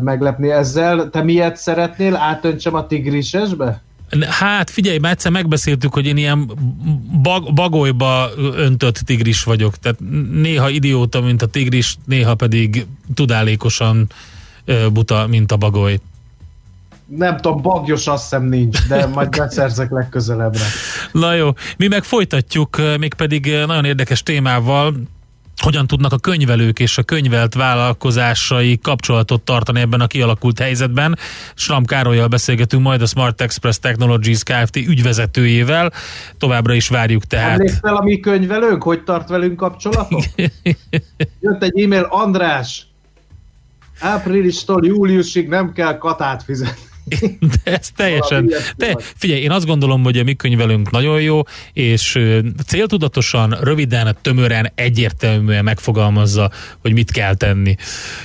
meglepni 0.00 0.50
ezzel. 0.50 1.10
Te 1.10 1.22
miért 1.22 1.56
szeretnél? 1.56 2.16
Átöntsem 2.16 2.74
a 2.74 2.86
tigrisesbe? 2.86 3.82
Hát 4.28 4.70
figyelj, 4.70 4.98
már 4.98 5.12
egyszer 5.12 5.32
megbeszéltük, 5.32 5.94
hogy 5.94 6.06
én 6.06 6.16
ilyen 6.16 6.50
bag, 7.22 7.52
bagolyba 7.54 8.30
öntött 8.36 8.96
tigris 8.96 9.42
vagyok. 9.42 9.76
Tehát 9.76 9.98
néha 10.32 10.68
idióta, 10.68 11.20
mint 11.20 11.42
a 11.42 11.46
tigris, 11.46 11.96
néha 12.04 12.34
pedig 12.34 12.86
tudálékosan 13.14 14.06
buta, 14.92 15.26
mint 15.26 15.52
a 15.52 15.56
bagoly. 15.56 16.00
Nem 17.06 17.36
tudom, 17.36 17.62
bagyos 17.62 18.06
azt 18.06 18.22
hiszem 18.22 18.44
nincs, 18.44 18.86
de 18.86 19.06
majd 19.06 19.28
beszerzek 19.38 19.90
legközelebbre. 19.90 20.64
Na 21.12 21.34
jó, 21.34 21.50
mi 21.76 21.86
meg 21.86 22.04
folytatjuk, 22.04 22.76
mégpedig 22.98 23.54
nagyon 23.66 23.84
érdekes 23.84 24.22
témával, 24.22 24.94
hogyan 25.60 25.86
tudnak 25.86 26.12
a 26.12 26.18
könyvelők 26.18 26.78
és 26.78 26.98
a 26.98 27.02
könyvelt 27.02 27.54
vállalkozásai 27.54 28.78
kapcsolatot 28.78 29.42
tartani 29.42 29.80
ebben 29.80 30.00
a 30.00 30.06
kialakult 30.06 30.58
helyzetben. 30.58 31.18
Sram 31.54 31.84
Károlyjal 31.84 32.28
beszélgetünk 32.28 32.82
majd 32.82 33.02
a 33.02 33.06
Smart 33.06 33.40
Express 33.40 33.78
Technologies 33.78 34.42
Kft. 34.42 34.76
ügyvezetőjével. 34.76 35.92
Továbbra 36.38 36.74
is 36.74 36.88
várjuk 36.88 37.24
tehát. 37.24 37.58
Emlékszel 37.58 37.96
a 37.96 38.02
mi 38.02 38.20
könyvelőnk, 38.20 38.82
hogy 38.82 39.04
tart 39.04 39.28
velünk 39.28 39.56
kapcsolatot? 39.56 40.24
Jött 41.40 41.62
egy 41.62 41.82
e-mail, 41.82 42.06
András, 42.10 42.86
áprilistól 44.00 44.86
júliusig 44.86 45.48
nem 45.48 45.72
kell 45.72 45.98
katát 45.98 46.42
fizetni. 46.42 46.87
De 47.64 47.72
ez 47.72 47.90
teljesen... 47.96 48.52
De 48.76 48.96
figyelj, 49.16 49.40
én 49.40 49.50
azt 49.50 49.66
gondolom, 49.66 50.02
hogy 50.02 50.18
a 50.18 50.22
mi 50.22 50.34
könyvelünk 50.34 50.90
nagyon 50.90 51.20
jó, 51.20 51.40
és 51.72 52.18
céltudatosan, 52.66 53.56
röviden, 53.60 54.16
tömören, 54.22 54.72
egyértelműen 54.74 55.64
megfogalmazza, 55.64 56.50
hogy 56.78 56.92
mit 56.92 57.10
kell 57.10 57.34
tenni. 57.34 57.74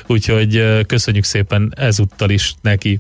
Úgyhogy 0.07 0.63
köszönjük 0.85 1.23
szépen 1.23 1.73
ezúttal 1.75 2.29
is 2.29 2.53
neki. 2.61 2.99